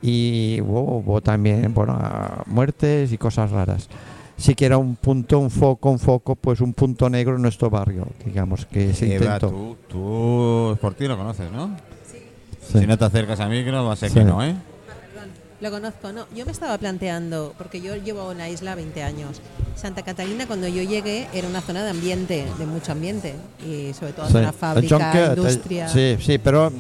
y 0.03 0.59
hubo, 0.63 0.99
hubo 0.99 1.21
también 1.21 1.73
bueno, 1.73 1.97
muertes 2.47 3.13
y 3.13 3.19
cosas 3.19 3.51
raras. 3.53 3.89
Sí 4.39 4.55
que 4.55 4.67
era 4.67 4.77
un 4.79 4.97
punto, 4.97 5.39
un 5.39 5.51
foco, 5.51 5.91
un 5.91 5.99
foco, 5.99 6.35
pues 6.37 6.61
un 6.61 6.75
punto 6.75 7.09
negro 7.09 7.37
en 7.37 7.43
nuestro 7.43 7.71
barrio, 7.71 8.07
digamos, 8.25 8.67
que 8.67 8.93
se 8.93 9.15
Eva, 9.15 9.25
intentó. 9.37 9.49
tú, 9.51 9.77
tú 9.89 10.79
por 10.81 10.95
ti 10.95 11.07
lo 11.09 11.17
conoces, 11.17 11.51
¿no? 11.51 11.75
Sí. 12.11 12.79
Si 12.81 12.87
no 12.87 12.99
te 12.99 13.05
acercas 13.07 13.41
a 13.41 13.49
micro, 13.49 13.85
va 13.85 13.95
a 13.95 13.97
ser 13.97 14.11
Sí. 14.11 14.17
que 14.19 14.25
no, 14.25 14.45
¿eh? 14.45 14.55
Lo 15.59 15.71
conozco, 15.71 16.13
no. 16.13 16.27
Yo 16.37 16.45
me 16.45 16.53
estaba 16.53 16.77
planteando, 16.77 17.55
porque 17.57 17.81
yo 17.81 17.97
llevo 17.97 18.31
en 18.31 18.37
la 18.39 18.51
isla 18.51 18.75
20 18.75 19.03
años. 19.03 19.41
Santa 19.75 20.03
Catalina, 20.03 20.47
cuando 20.47 20.69
yo 20.69 20.83
llegué, 20.83 21.29
era 21.33 21.49
una 21.49 21.63
zona 21.63 21.83
de 21.83 21.89
ambiente, 21.91 22.45
de 22.59 22.67
mucho 22.67 22.93
ambiente. 22.93 23.35
Y 23.67 23.95
sobre 23.95 24.13
todo 24.13 24.27
Sí. 24.27 24.33
zona 24.35 24.53
fábrica, 24.53 25.33
industria. 25.35 25.89
Sí, 25.89 26.19
sí, 26.21 26.37
pero 26.37 26.71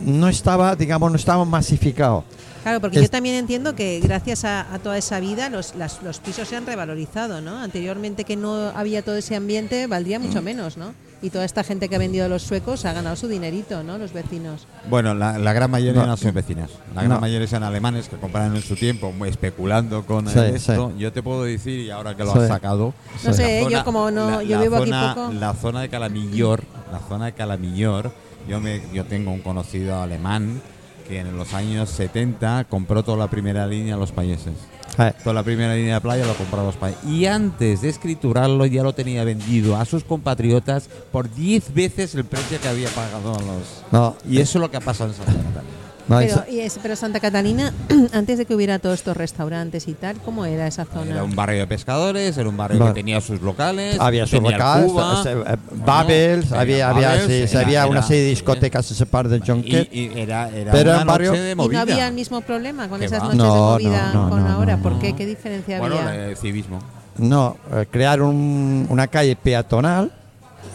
no 0.00 0.28
estaba, 0.28 0.74
digamos, 0.74 1.08
no 1.12 1.16
estaba 1.16 1.44
masificado. 1.44 2.24
Claro, 2.62 2.80
porque 2.80 2.98
Es- 2.98 3.04
yo 3.04 3.10
también 3.10 3.36
entiendo 3.36 3.74
que 3.74 4.00
gracias 4.00 4.44
a, 4.44 4.72
a 4.72 4.78
toda 4.78 4.98
esa 4.98 5.18
vida 5.20 5.48
los, 5.48 5.74
las- 5.76 6.02
los 6.02 6.18
pisos 6.18 6.46
se 6.48 6.56
han 6.56 6.66
revalorizado, 6.66 7.40
¿no? 7.40 7.58
Anteriormente 7.58 8.24
que 8.24 8.36
no 8.36 8.68
había 8.74 9.02
todo 9.02 9.16
ese 9.16 9.34
ambiente, 9.36 9.86
valdría 9.86 10.18
Mm. 10.18 10.22
mucho 10.22 10.42
menos, 10.42 10.76
¿no? 10.76 10.92
Y 11.22 11.28
toda 11.28 11.44
esta 11.44 11.62
gente 11.64 11.88
que 11.90 11.96
ha 11.96 11.98
vendido 11.98 12.24
a 12.24 12.28
los 12.28 12.42
suecos 12.42 12.86
ha 12.86 12.94
ganado 12.94 13.14
su 13.14 13.28
dinerito, 13.28 13.82
¿no? 13.82 13.98
Los 13.98 14.14
vecinos. 14.14 14.66
Bueno, 14.88 15.14
la, 15.14 15.36
la 15.38 15.52
gran 15.52 15.70
mayoría 15.70 16.00
No. 16.02 16.06
no, 16.06 16.16
son 16.16 16.32
vecinas. 16.32 16.70
La 16.94 17.02
gran 17.02 17.16
No. 17.16 17.20
mayoría 17.20 17.46
son 17.46 17.62
alemanes 17.62 18.08
que 18.08 18.16
compraron 18.16 18.56
en 18.56 18.62
su 18.62 18.74
tiempo 18.74 19.12
muy 19.12 19.28
especulando 19.28 20.06
con 20.06 20.26
Sí, 20.28 20.38
esto. 20.38 20.92
sí. 20.94 20.98
Yo 20.98 21.12
te 21.12 21.22
puedo 21.22 21.44
decir, 21.44 21.78
y 21.80 21.90
ahora 21.90 22.16
que 22.16 22.24
lo 22.24 22.32
Sí. 22.32 22.38
has 22.38 22.48
sacado. 22.48 22.94
No 23.22 23.32
sé, 23.34 23.62
la 23.64 23.68
yo 23.70 23.84
como 23.84 24.10
no, 24.10 24.30
la- 24.30 24.42
yo 24.42 24.56
la 24.56 24.62
vivo 24.62 24.78
zona- 24.78 25.10
aquí 25.10 25.20
poco. 25.20 25.32
La 25.34 25.52
zona 25.52 25.80
de 25.82 25.88
Calamillor, 25.90 26.62
la 26.90 27.00
zona 27.00 27.26
de 27.26 27.32
Calamillor, 27.32 28.12
yo, 28.48 28.58
me, 28.60 28.80
yo 28.94 29.04
tengo 29.04 29.30
un 29.30 29.40
conocido 29.40 30.00
alemán 30.00 30.62
que 31.10 31.18
en 31.18 31.36
los 31.36 31.54
años 31.54 31.90
70 31.90 32.66
compró 32.68 33.02
toda 33.02 33.18
la 33.18 33.28
primera 33.28 33.66
línea 33.66 33.96
a 33.96 33.98
los 33.98 34.12
países. 34.12 34.52
Eh, 34.96 35.12
Toda 35.24 35.34
la 35.34 35.42
primera 35.42 35.74
línea 35.74 35.94
de 35.94 36.00
playa 36.00 36.24
lo 36.24 36.34
compró 36.34 36.60
a 36.60 36.64
los 36.64 36.76
países. 36.76 37.02
Y 37.04 37.26
antes 37.26 37.80
de 37.82 37.88
escriturarlo 37.88 38.64
ya 38.66 38.84
lo 38.84 38.92
tenía 38.92 39.24
vendido 39.24 39.76
a 39.76 39.84
sus 39.84 40.04
compatriotas 40.04 40.88
por 41.10 41.32
10 41.34 41.74
veces 41.74 42.14
el 42.14 42.24
precio 42.24 42.60
que 42.60 42.68
había 42.68 42.88
pagado 42.90 43.34
a 43.34 43.40
los... 43.42 43.82
No, 43.90 44.16
Y 44.28 44.38
eso 44.40 44.58
es 44.58 44.62
lo 44.62 44.70
que 44.70 44.76
ha 44.76 44.80
pasado 44.80 45.10
en 45.10 45.16
Santa 45.16 45.32
Catalina. 45.32 45.79
No, 46.10 46.18
Pero, 46.18 46.44
y 46.50 46.60
es- 46.60 46.78
pero 46.82 46.96
Santa 46.96 47.20
Catalina, 47.20 47.72
antes 48.12 48.38
de 48.38 48.44
que 48.46 48.54
hubiera 48.54 48.78
todos 48.78 48.96
estos 48.98 49.16
restaurantes 49.16 49.88
y 49.88 49.94
tal, 49.94 50.16
¿cómo 50.18 50.44
era 50.44 50.66
esa 50.66 50.84
zona? 50.84 51.10
Era 51.12 51.24
un 51.24 51.34
barrio 51.34 51.60
de 51.60 51.66
pescadores, 51.66 52.36
era 52.36 52.48
un 52.48 52.56
barrio 52.56 52.84
que 52.86 52.92
tenía 52.92 53.20
sus 53.20 53.40
locales. 53.40 53.96
había 54.00 54.26
sus 54.26 54.42
locales, 54.42 54.90
Cuba, 54.90 55.22
eh, 55.24 55.30
eh, 55.30 55.34
bueno, 55.70 55.84
Babels, 55.86 56.52
había, 56.52 56.90
había, 56.90 57.08
Babels, 57.10 57.26
sí, 57.50 57.56
era- 57.56 57.60
había 57.66 57.86
una 57.86 57.98
era- 58.00 58.06
serie 58.08 58.22
de 58.24 58.28
discotecas 58.30 58.90
ese 58.90 59.06
par 59.06 59.28
de 59.28 59.40
Junker. 59.40 59.88
Y, 59.90 59.98
y 60.00 60.12
era, 60.20 60.48
era 60.50 60.72
Pero 60.72 60.90
una 60.94 61.04
barrio- 61.04 61.30
noche 61.30 61.42
de 61.42 61.52
¿Y 61.52 61.54
no 61.56 61.62
movida. 61.62 61.80
había 61.82 62.08
el 62.08 62.14
mismo 62.14 62.40
problema 62.42 62.88
con 62.88 62.98
¿Qué 63.00 63.06
esas 63.06 63.20
va? 63.22 63.24
noches 63.26 63.38
No, 63.38 63.54
de 63.78 63.84
no, 63.84 63.90
movida 63.90 64.12
no, 64.12 64.28
con 64.30 64.44
no, 64.44 64.48
ahora? 64.52 64.76
no, 64.76 64.82
¿Por 64.82 64.92
no. 64.92 64.98
qué? 65.00 65.14
¿Qué 65.14 65.26
diferencia 65.26 65.78
Bueno, 65.78 65.96
había? 65.98 66.26
el 66.26 66.36
civismo. 66.36 66.80
No, 67.18 67.56
eh, 67.72 67.86
crear 67.90 68.22
un- 68.22 68.86
una 68.88 69.06
calle 69.08 69.36
peatonal. 69.36 70.10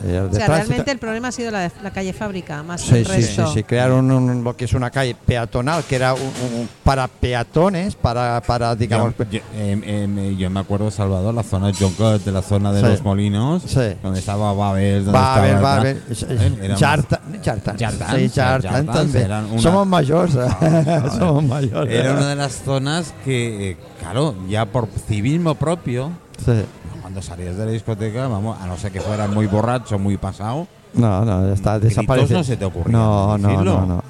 Eh, 0.04 0.28
o 0.30 0.34
sea, 0.34 0.48
realmente 0.48 0.92
el 0.92 0.98
problema 1.00 1.30
ha 1.30 1.32
sido 1.32 1.52
la, 1.52 1.72
la 1.82 1.92
calle 1.92 2.14
fábrica, 2.14 2.62
más 2.64 2.82
Sí, 2.82 2.96
el 2.98 3.06
sí, 3.06 3.12
sí, 3.14 3.18
resto. 3.22 3.54
sí, 3.54 3.64
crearon 3.64 4.12
un- 4.12 4.44
lo 4.44 4.56
que 4.58 4.66
es 4.66 4.74
una 4.74 4.90
calle 4.92 5.16
peatonal, 5.16 5.84
que 5.84 5.96
era 5.96 6.14
un- 6.14 6.22
un- 6.22 6.70
para 6.84 7.08
peatones, 7.08 7.96
para, 7.96 8.42
para 8.42 8.76
digamos... 8.76 9.14
yo, 9.18 9.26
yo- 9.32 9.40
em, 9.56 9.82
em, 9.86 10.38
yo 10.38 10.50
me 10.50 10.60
acuerdo, 10.60 10.92
Salvador, 10.92 11.34
la 11.34 11.44
zona 11.44 11.68
de 11.68 11.74
de 12.26 12.32
la 12.32 12.42
zona 12.42 12.72
de 12.74 12.82
Sí. 12.82 12.86
los 12.88 13.02
molinos, 13.04 13.64
Sí. 13.64 13.94
donde 14.04 14.20
estaba 14.20 14.54
Babel, 14.54 15.06
donde 15.06 15.12
ver, 15.44 15.56
estaba 15.56 15.64
Eh, 16.30 16.58
éramos- 16.62 16.80
Jartan, 16.82 17.20
Jartan. 17.44 17.78
Jartan, 17.80 18.20
Sí, 18.20 18.30
también. 18.94 19.26
eran 19.26 19.46
una- 19.46 19.62
Somos 19.62 19.88
mayores. 19.88 20.36
¿eh? 20.36 20.40
Ah, 20.88 21.10
Somos 21.18 21.44
mayores. 21.44 21.94
Era 21.94 22.12
una 22.14 22.30
de 22.30 22.36
las 22.36 22.54
zonas 22.64 23.14
que, 23.24 23.72
eh, 23.72 23.78
claro, 24.00 24.36
ya 24.50 24.66
por 24.66 24.88
civismo 25.08 25.56
propio, 25.56 26.12
Sí. 26.44 26.52
Cuando 27.16 27.22
salías 27.22 27.56
de 27.56 27.66
la 27.66 27.72
discoteca, 27.72 28.28
vamos, 28.28 28.58
a 28.62 28.68
no 28.68 28.76
ser 28.76 28.92
que 28.92 29.00
fueras 29.00 29.30
muy 29.30 29.48
borracho, 29.48 29.98
muy 29.98 30.18
pasado, 30.18 30.68
No, 30.96 31.24
no, 31.24 31.54
está 31.54 31.78
Gritos 31.80 31.96
desaparecido. 31.96 32.40
no 32.40 32.44
se 32.44 32.58
te 32.58 32.66
ocurría 32.66 32.92
No, 32.92 33.38
no, 33.38 33.64
no, 33.64 33.86
no. 33.86 34.04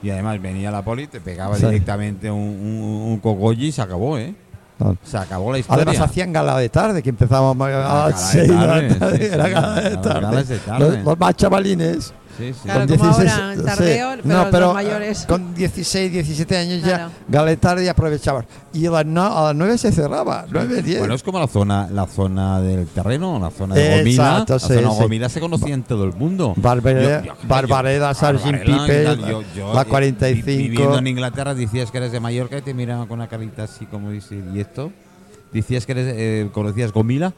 y 0.00 0.10
además 0.10 0.40
venía 0.40 0.70
la 0.70 0.82
poli, 0.84 1.08
te 1.08 1.20
pegaba 1.20 1.56
Sí. 1.56 1.66
directamente 1.66 2.30
un, 2.30 2.38
un, 2.38 3.10
un 3.12 3.18
cogollo 3.18 3.64
y 3.64 3.72
se 3.72 3.82
acabó, 3.82 4.16
¿eh? 4.16 4.32
no. 4.78 4.96
Se 5.02 5.18
acabó 5.18 5.50
la 5.50 5.58
historia. 5.58 5.82
Además 5.82 6.08
hacían 6.08 6.32
gala 6.32 6.56
de 6.56 6.68
tarde, 6.68 7.02
que 7.02 7.10
empezábamos 7.10 7.68
a 7.68 8.04
Ah, 8.06 8.10
las 8.10 8.36
gala 8.36 8.80
de 8.80 8.90
6 9.18 9.30
de 9.30 9.36
la 9.36 10.00
tarde, 10.00 11.02
los 11.04 11.18
más 11.18 11.34
chavalines. 11.34 12.14
Sí, 12.38 12.52
sí. 12.54 12.60
Claro, 12.64 12.86
con 12.86 12.96
como 12.96 13.10
16, 13.10 13.32
ahora, 13.32 13.52
el 13.52 13.64
tardeo, 13.64 14.12
sí. 14.14 14.20
pero 14.22 14.34
No, 14.34 14.42
los 14.42 14.50
pero, 14.50 14.74
mayores. 14.74 15.22
eh, 15.22 15.26
Con 15.28 15.54
16, 15.54 16.12
17 16.12 16.56
años 16.56 16.82
Claro. 16.82 17.08
ya, 17.08 17.10
gala 17.28 17.50
de 17.50 17.56
tarde 17.56 17.84
y 17.84 17.88
aprovechaban. 17.88 18.46
Y 18.72 18.86
a 18.86 18.90
las, 18.90 19.06
no- 19.06 19.22
a 19.38 19.42
las 19.48 19.56
9 19.56 19.76
se 19.78 19.92
cerraba, 19.92 20.46
9, 20.50 20.82
10. 20.82 20.98
Bueno, 21.00 21.14
es 21.14 21.22
como 21.22 21.38
la 21.38 21.46
zona, 21.48 21.88
la 21.92 22.06
zona 22.06 22.60
del 22.60 22.86
terreno, 22.86 23.38
la 23.38 23.50
zona 23.50 23.74
de 23.74 23.98
Gomila. 23.98 24.10
Exacto, 24.38 24.52
la 24.54 24.58
zona. 24.60 24.88
Gomila 24.88 25.28
se 25.28 25.40
conocía 25.40 25.74
en 25.74 25.82
todo 25.82 26.04
el 26.04 26.12
mundo. 26.14 26.54
Barbareda, 26.56 27.20
Yo- 27.22 27.26
yo- 27.34 27.48
Barbareda, 27.48 28.14
Sargent 28.14 28.60
Pipe, 28.64 29.04
yo- 29.28 29.42
yo, 29.54 29.74
la 29.74 29.82
eh, 29.82 29.86
45. 29.86 30.46
vi- 30.46 30.68
Viviendo 30.68 30.98
en 30.98 31.06
Inglaterra 31.08 31.54
decías 31.54 31.90
que 31.90 31.98
eres 31.98 32.12
de 32.12 32.20
Mallorca 32.20 32.58
y 32.58 32.62
te 32.62 32.72
miraban 32.74 33.06
con 33.06 33.18
una 33.18 33.28
carita 33.28 33.64
así 33.64 33.86
como 33.86 34.10
dice, 34.10 34.40
¿y 34.54 34.60
esto? 34.60 34.92
Decías 35.52 35.84
que 35.84 35.92
eres, 35.92 36.14
eh, 36.16 36.48
conocías 36.52 36.92
Gomila. 36.92 37.32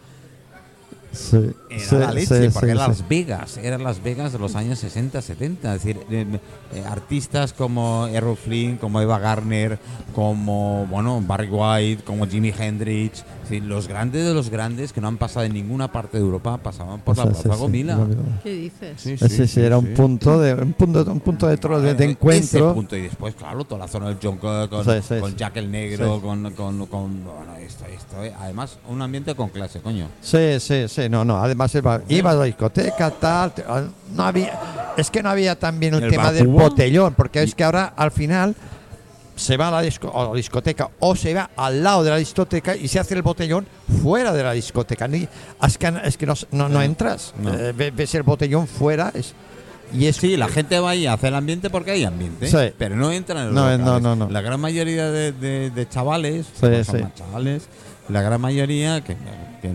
Sí, 1.12 1.50
Era 1.68 1.80
sí, 1.80 1.96
la 1.96 2.12
leche, 2.12 2.48
sí, 2.48 2.50
porque 2.52 2.70
era. 2.70 2.88
Las 2.88 3.06
Vegas, 3.06 3.58
eran 3.58 3.84
Las 3.84 4.02
Vegas 4.02 4.32
de 4.32 4.38
los 4.38 4.56
años 4.56 4.78
60, 4.78 5.20
70. 5.20 5.74
Es 5.74 5.82
decir, 5.82 6.00
eh, 6.10 6.26
eh, 6.74 6.84
artistas 6.88 7.52
como 7.52 8.06
Errol 8.06 8.36
Flynn, 8.36 8.78
como 8.78 9.00
Eva 9.00 9.18
Garner, 9.18 9.78
como 10.14 10.86
bueno 10.86 11.20
Barry 11.20 11.48
White, 11.50 12.04
como 12.04 12.26
Jimi 12.26 12.52
Hendrix, 12.58 13.24
es 13.42 13.48
decir, 13.50 13.64
los 13.64 13.88
grandes 13.88 14.24
de 14.24 14.34
los 14.34 14.50
grandes 14.50 14.92
que 14.92 15.00
no 15.00 15.08
han 15.08 15.16
pasado 15.18 15.44
en 15.46 15.52
ninguna 15.52 15.90
parte 15.90 16.16
de 16.18 16.22
Europa 16.22 16.58
pasaban 16.58 17.00
por 17.00 17.16
la 17.16 17.24
O 17.24 17.26
sea, 17.26 17.34
sí, 17.34 17.42
Plaza 17.42 17.56
sí, 17.56 17.60
Gomila. 17.62 17.96
Gomila. 17.96 18.22
¿Qué 18.42 18.52
dices? 18.52 19.00
Sí, 19.00 19.12
Ese 19.20 19.46
sí, 19.46 19.60
era 19.60 19.78
un 19.78 19.86
sí. 19.86 19.92
punto 19.94 20.40
de 20.40 20.54
un 20.54 20.72
punto, 20.72 21.04
un 21.12 21.20
punto 21.20 21.46
de, 21.48 21.58
tro- 21.60 21.80
de- 21.80 21.94
de 21.94 22.04
encuentro. 22.04 22.66
Ese 22.68 22.74
punto. 22.74 22.96
Y 22.96 23.02
después, 23.02 23.34
claro, 23.34 23.64
toda 23.64 23.80
la 23.80 23.88
zona 23.88 24.08
del 24.08 24.18
John 24.22 24.36
con, 24.38 24.68
Sí, 24.84 24.90
sí, 25.08 25.20
con 25.20 25.30
sí. 25.30 25.36
Jack 25.36 25.56
el 25.56 25.70
Negro, 25.70 26.16
Sí. 26.16 26.20
con, 26.22 26.50
con, 26.52 26.86
con- 26.86 27.24
Bueno, 27.24 27.56
esto, 27.60 27.84
esto. 27.86 28.22
eh, 28.24 28.32
Además, 28.40 28.78
un 28.88 29.02
ambiente 29.02 29.34
con 29.34 29.48
clase, 29.48 29.80
coño. 29.80 30.08
Sí, 30.20 30.58
sí, 30.60 30.84
sí, 30.88 31.08
no, 31.08 31.24
no. 31.24 31.36
Además 31.42 31.74
iba, 31.74 32.00
iba 32.08 32.30
a 32.30 32.34
la 32.34 32.44
discoteca, 32.44 33.10
tal. 33.10 33.52
te- 33.54 33.64
ah, 33.68 33.82
No 34.14 34.24
había, 34.24 34.92
es 34.96 35.10
que 35.10 35.22
no 35.22 35.30
había 35.30 35.58
también 35.58 35.94
el, 35.94 36.04
¿El 36.04 36.10
tema 36.10 36.30
del 36.32 36.46
botellón, 36.46 37.14
porque 37.14 37.42
es 37.42 37.54
que 37.54 37.64
ahora 37.64 37.94
al 37.96 38.10
final 38.10 38.54
se 39.42 39.56
va 39.56 39.68
a 39.68 39.70
la, 39.70 39.82
disco- 39.82 40.12
a 40.14 40.28
la 40.30 40.34
discoteca 40.34 40.90
o 41.00 41.14
se 41.16 41.34
va 41.34 41.50
al 41.56 41.82
lado 41.82 42.02
de 42.04 42.10
la 42.10 42.16
discoteca 42.16 42.76
y 42.76 42.88
se 42.88 42.98
hace 43.00 43.14
el 43.14 43.22
botellón 43.22 43.66
fuera 44.02 44.32
de 44.32 44.42
la 44.42 44.52
discoteca. 44.52 45.08
Ni, 45.08 45.26
es 45.62 45.78
que, 45.78 45.92
es 46.04 46.16
que 46.16 46.26
no, 46.26 46.34
no, 46.52 46.68
no 46.68 46.80
entras. 46.82 47.34
No. 47.38 47.52
Eh, 47.52 47.72
ve- 47.72 47.90
ves 47.90 48.14
el 48.14 48.22
botellón 48.22 48.66
fuera 48.66 49.10
es, 49.14 49.34
y 49.92 50.06
es 50.06 50.16
Sí, 50.16 50.36
la 50.36 50.48
gente 50.48 50.78
va 50.80 50.90
ahí 50.90 51.06
a 51.06 51.12
hacer 51.14 51.28
el 51.28 51.34
ambiente 51.34 51.68
porque 51.68 51.90
hay 51.90 52.04
ambiente, 52.04 52.46
Sí. 52.46 52.72
pero 52.78 52.96
no 52.96 53.10
entran 53.12 53.48
en 53.48 53.54
No, 53.54 53.76
no, 53.76 54.00
no, 54.00 54.16
no. 54.16 54.30
La 54.30 54.40
gran 54.40 54.60
mayoría 54.60 55.10
de, 55.10 55.32
de- 55.32 55.70
de 55.70 55.88
chavales, 55.88 56.46
Sí, 56.46 56.52
pues 56.60 56.86
son 56.86 56.96
sí. 56.96 57.02
más 57.02 57.14
chavales, 57.14 57.62
la 58.08 58.22
gran 58.22 58.40
mayoría 58.40 59.02
que, 59.02 59.14
que 59.60 59.70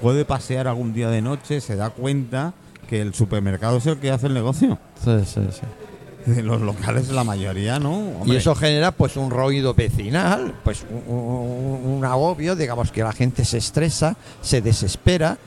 puede 0.00 0.24
pasear 0.24 0.68
algún 0.68 0.92
día 0.92 1.08
de 1.10 1.22
noche, 1.22 1.60
se 1.60 1.76
da 1.76 1.90
cuenta 1.90 2.54
que 2.88 3.00
el 3.00 3.14
supermercado 3.14 3.78
es 3.78 3.86
el 3.86 3.98
que 3.98 4.10
hace 4.10 4.26
el 4.26 4.34
negocio. 4.34 4.78
Sí, 5.02 5.10
sí, 5.24 5.40
sí. 5.50 5.60
De 6.26 6.42
los 6.42 6.60
locales 6.60 7.08
la 7.10 7.24
mayoría, 7.24 7.78
¿no? 7.78 8.20
Y 8.24 8.36
eso 8.36 8.54
genera 8.54 8.92
pues 8.92 9.16
un 9.16 9.30
ruido 9.30 9.74
vecinal, 9.74 10.54
pues 10.62 10.84
un, 11.08 11.14
un- 11.16 11.96
un 11.96 12.04
agobio, 12.04 12.54
digamos 12.54 12.92
que 12.92 13.02
la 13.02 13.12
gente 13.12 13.44
se 13.44 13.58
estresa, 13.58 14.16
se 14.40 14.60
desespera 14.60 15.38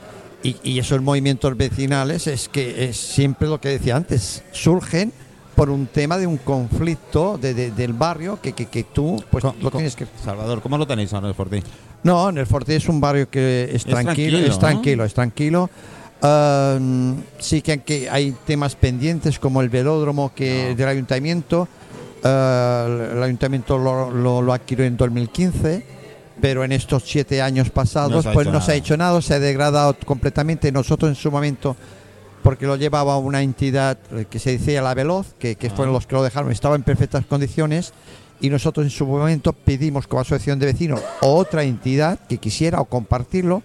y, 0.42 0.56
y 0.62 0.78
esos 0.78 1.00
movimientos 1.00 1.56
vecinales 1.56 2.26
es 2.26 2.48
que 2.48 2.84
es 2.88 2.96
siempre 2.96 3.48
lo 3.48 3.60
que 3.60 3.70
decía 3.70 3.96
antes, 3.96 4.42
surgen 4.52 5.12
por 5.54 5.70
un 5.70 5.86
tema 5.86 6.18
de 6.18 6.26
un 6.26 6.36
conflicto 6.36 7.38
de- 7.38 7.54
de- 7.54 7.70
del 7.70 7.94
barrio 7.94 8.38
que, 8.42 8.52
que, 8.52 8.66
que 8.66 8.84
tú 8.84 9.16
pues 9.30 9.42
lo 9.44 9.70
tienes 9.70 9.96
que... 9.96 10.06
Salvador, 10.22 10.60
¿cómo 10.60 10.76
lo 10.76 10.86
tenéis 10.86 11.12
ahora 11.14 11.32
por 11.32 11.48
ti? 11.48 11.62
No, 12.02 12.28
en 12.28 12.36
el 12.38 12.46
Forte 12.46 12.76
es 12.76 12.86
un 12.88 13.00
barrio 13.00 13.28
que 13.30 13.70
es, 13.72 13.84
tranquilo, 13.84 14.04
tranquilo, 14.04 14.38
es 14.38 14.48
¿no? 14.50 14.58
tranquilo, 14.58 15.04
es 15.04 15.14
tranquilo. 15.14 15.70
Um, 16.22 17.16
sí 17.38 17.60
que, 17.62 17.82
que 17.82 18.08
hay 18.10 18.34
temas 18.46 18.74
pendientes 18.74 19.38
como 19.38 19.60
el 19.60 19.68
velódromo 19.68 20.32
que 20.34 20.74
del 20.74 20.88
ayuntamiento. 20.88 21.68
Uh, 22.24 22.26
el 23.16 23.22
ayuntamiento 23.22 23.78
lo, 23.78 24.10
lo- 24.10 24.40
lo 24.42 24.52
adquirió 24.52 24.84
en 24.86 24.96
2015, 24.96 25.84
pero 26.40 26.64
en 26.64 26.72
estos 26.72 27.04
siete 27.06 27.42
años 27.42 27.70
pasados 27.70 28.24
No 28.24 28.32
pues 28.32 28.46
no 28.46 28.54
se 28.54 28.56
ha 28.58 28.60
nada. 28.60 28.74
hecho 28.74 28.96
nada, 28.96 29.20
se 29.22 29.34
ha 29.34 29.38
degradado 29.38 29.94
completamente. 30.04 30.72
Nosotros 30.72 31.10
en 31.10 31.14
su 31.16 31.30
momento, 31.30 31.76
porque 32.42 32.66
lo 32.66 32.76
llevaba 32.76 33.18
una 33.18 33.42
entidad 33.42 33.98
que 34.30 34.38
se 34.38 34.52
decía 34.52 34.80
La 34.82 34.94
Veloz, 34.94 35.34
que, 35.38 35.56
que 35.56 35.68
Ah. 35.68 35.72
fueron 35.76 35.92
los 35.92 36.06
que 36.06 36.14
lo 36.14 36.22
dejaron, 36.22 36.50
estaba 36.50 36.76
en 36.76 36.82
perfectas 36.82 37.26
condiciones 37.26 37.92
y 38.40 38.48
nosotros 38.50 38.84
en 38.84 38.90
su 38.90 39.06
momento 39.06 39.52
pedimos 39.52 40.06
como 40.06 40.20
asociación 40.22 40.58
de 40.58 40.66
vecinos 40.66 41.00
otra 41.20 41.62
entidad 41.62 42.18
que 42.28 42.38
quisiera 42.38 42.80
o 42.80 42.86
compartirlo, 42.86 43.62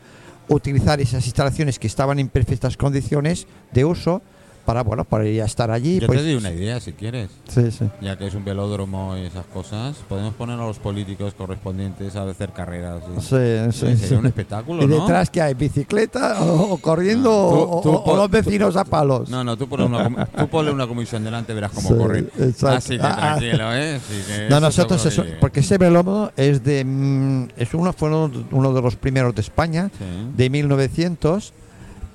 utilizar 0.56 1.00
esas 1.02 1.26
instalaciones 1.26 1.80
que 1.80 1.88
estaban 1.88 2.20
en 2.20 2.30
perfectas 2.30 2.78
condiciones 2.78 3.48
de 3.72 3.86
uso 3.86 4.22
para, 4.72 4.84
bueno, 4.84 5.04
para 5.04 5.28
ir 5.28 5.42
a 5.42 5.46
estar 5.46 5.70
allí. 5.70 6.00
Yo 6.00 6.08
pues, 6.08 6.20
te 6.20 6.26
doy 6.26 6.36
una 6.36 6.50
idea, 6.50 6.80
si 6.80 6.94
quieres. 6.94 7.30
Sí, 7.50 7.70
sí. 7.72 7.86
Ya 8.00 8.18
que 8.18 8.28
es 8.28 8.34
un 8.36 8.46
velódromo 8.46 9.18
y 9.18 9.26
esas 9.26 9.46
cosas, 9.48 9.98
podemos 10.08 10.34
poner 10.36 10.58
a 10.58 10.66
los 10.66 10.80
políticos 10.80 11.34
correspondientes 11.34 12.16
a 12.16 12.24
hacer 12.24 12.52
carreras. 12.54 13.04
y- 13.18 13.20
Sí, 13.22 13.36
sí, 13.72 13.80
sería 13.98 14.08
sí. 14.08 14.14
un 14.14 14.26
espectáculo, 14.28 14.84
¿Y 14.84 14.88
¿no? 14.88 15.02
detrás 15.02 15.30
que 15.30 15.42
hay? 15.42 15.56
¿Bicicleta 15.56 16.42
o, 16.42 16.74
o 16.74 16.78
corriendo 16.78 17.30
No, 17.30 17.50
tú- 17.50 17.62
o, 17.78 17.82
tú 17.82 17.90
o- 17.90 17.96
o 17.96 18.04
pon- 18.06 18.18
los 18.18 18.32
vecinos 18.32 18.78
a 18.78 18.86
palos? 18.86 19.30
No, 19.30 19.44
no, 19.44 19.58
tú 19.58 19.68
ponle 19.68 19.88
una, 19.88 20.26
tú 20.26 20.48
ponle 20.48 20.72
una 20.72 20.88
comisión 20.88 21.22
delante, 21.26 21.54
verás 21.54 21.72
cómo 21.74 21.90
Sí, 21.90 21.96
corren. 21.96 22.30
exacto. 22.40 22.68
Así 22.78 22.96
que 22.98 23.04
Ah, 23.04 23.16
ah. 23.18 23.38
tranquilo, 23.38 23.74
¿eh? 23.76 24.00
Sí 24.08 24.24
que 24.26 24.40
No, 24.50 24.56
eso 24.58 24.60
nosotros 24.62 25.06
eso, 25.06 25.24
que- 25.24 25.32
porque 25.34 25.60
ese 25.60 25.78
velódromo 25.78 26.32
es 26.38 26.64
de 26.64 26.86
mm, 26.86 27.48
es 27.58 27.74
uno 27.74 27.92
fue 27.92 28.08
uno, 28.08 28.32
uno 28.52 28.74
de 28.74 28.82
los 28.82 28.96
primeros 28.96 29.36
de 29.36 29.42
España 29.42 29.92
de 30.38 30.50
1900 30.50 31.52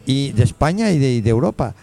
y 0.07 0.31
de 0.33 0.45
España 0.45 0.91
y 0.93 0.99
de, 0.99 1.15
y 1.15 1.21
de 1.21 1.31
Europa 1.31 1.75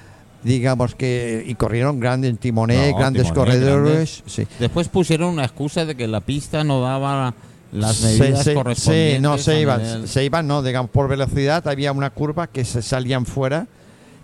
digamos 0.43 0.95
que 0.95 1.43
y 1.47 1.55
corrieron 1.55 1.99
grandes 1.99 2.37
timoné 2.39 2.91
No, 2.91 2.97
grandes 2.97 3.31
corredores 3.31 4.23
sí. 4.25 4.45
Después 4.59 4.89
pusieron 4.89 5.29
una 5.29 5.43
excusa 5.45 5.85
de 5.85 5.95
que 5.95 6.07
la 6.07 6.21
pista 6.21 6.63
no 6.63 6.81
daba 6.81 7.33
las 7.71 8.01
medidas 8.01 8.43
sí, 8.43 8.53
correspondientes. 8.53 9.15
sí, 9.17 9.21
no 9.21 9.37
se 9.37 9.59
iban 9.61 9.81
nivel- 9.81 10.07
se 10.07 10.23
iban 10.25 10.47
no 10.47 10.61
digamos 10.61 10.91
por 10.91 11.07
velocidad 11.07 11.67
había 11.67 11.91
una 11.91 12.09
curva 12.09 12.47
que 12.47 12.65
se 12.65 12.81
salían 12.81 13.25
fuera 13.25 13.67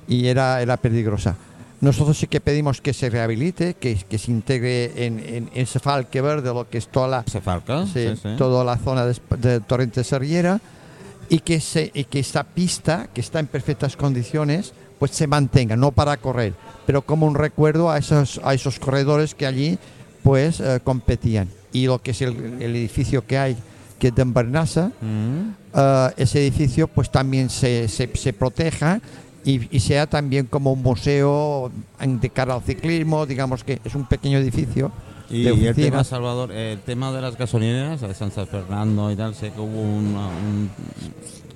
y 0.08 0.28
era 0.28 0.62
era 0.62 0.78
peligrosa 0.78 1.36
nosotros 1.82 2.18
sí 2.18 2.28
que 2.28 2.42
pedimos 2.42 2.82
que 2.82 2.94
se 2.94 3.10
rehabilite 3.10 3.76
que, 3.76 3.96
que 3.96 4.18
se 4.18 4.32
integre 4.32 5.06
en, 5.06 5.50
en 5.54 5.66
falque 5.68 6.20
verde 6.22 6.54
lo 6.54 6.70
que 6.70 6.78
es 6.78 6.90
toda 6.90 7.08
la 7.08 7.24
¿Se? 7.26 7.40
Sí, 7.94 8.20
Sí, 8.22 8.30
toda 8.38 8.64
la 8.66 8.76
zona 8.78 9.06
de, 9.06 9.16
de 9.38 9.60
Torrente 9.62 10.04
Serriera 10.04 10.60
y 11.30 11.40
que, 11.40 11.62
se, 11.62 11.92
y 11.94 12.04
que 12.06 12.20
esta 12.20 12.44
pista, 12.44 13.08
que 13.14 13.22
está 13.22 13.40
en 13.40 13.46
perfectas 13.48 13.96
condiciones, 13.96 14.74
pues 15.00 15.12
se 15.12 15.26
mantenga, 15.28 15.76
no 15.76 15.92
para 15.92 16.18
correr, 16.18 16.54
pero 16.86 17.02
como 17.02 17.26
un 17.26 17.36
recuerdo 17.36 17.90
a 17.90 17.98
esos, 17.98 18.40
a 18.44 18.54
esos 18.54 18.78
corredores 18.80 19.34
que 19.34 19.46
allí 19.48 19.78
pues 20.24 20.60
eh, 20.60 20.80
competían. 20.84 21.48
Y 21.72 21.86
lo 21.88 22.02
que 22.02 22.12
es 22.12 22.22
el, 22.22 22.62
el 22.62 22.76
edificio 22.76 23.26
que 23.26 23.38
hay, 23.38 23.56
que 23.98 24.10
es 24.10 24.16
de 24.16 24.22
Embernassa, 24.22 24.92
Mm. 25.02 25.52
eh, 25.74 26.10
ese 26.18 26.40
edificio 26.42 26.88
pues 26.88 27.10
también 27.10 27.50
se, 27.50 27.88
se, 27.88 28.10
se 28.16 28.34
proteja 28.34 29.00
y, 29.46 29.74
y 29.76 29.80
sea 29.80 30.06
también 30.08 30.46
como 30.48 30.74
un 30.74 30.82
museo 30.82 31.72
de 32.00 32.30
cara 32.30 32.56
al 32.56 32.62
ciclismo, 32.64 33.26
digamos 33.26 33.64
que 33.64 33.80
es 33.84 33.96
un 33.96 34.06
pequeño 34.06 34.38
edificio. 34.38 34.92
Y 35.30 35.44
de 35.44 35.70
el 35.70 35.76
tema. 35.76 36.04
Salvador, 36.04 36.52
el 36.52 36.80
tema 36.80 37.12
de 37.14 37.22
las 37.22 37.38
gasolineras, 37.38 38.02
de 38.02 38.14
San 38.16 38.32
Fernando 38.32 39.12
y 39.12 39.16
tal, 39.16 39.36
sé 39.36 39.52
que 39.52 39.60
hubo 39.62 39.80
una- 39.82 40.28
un... 40.28 40.70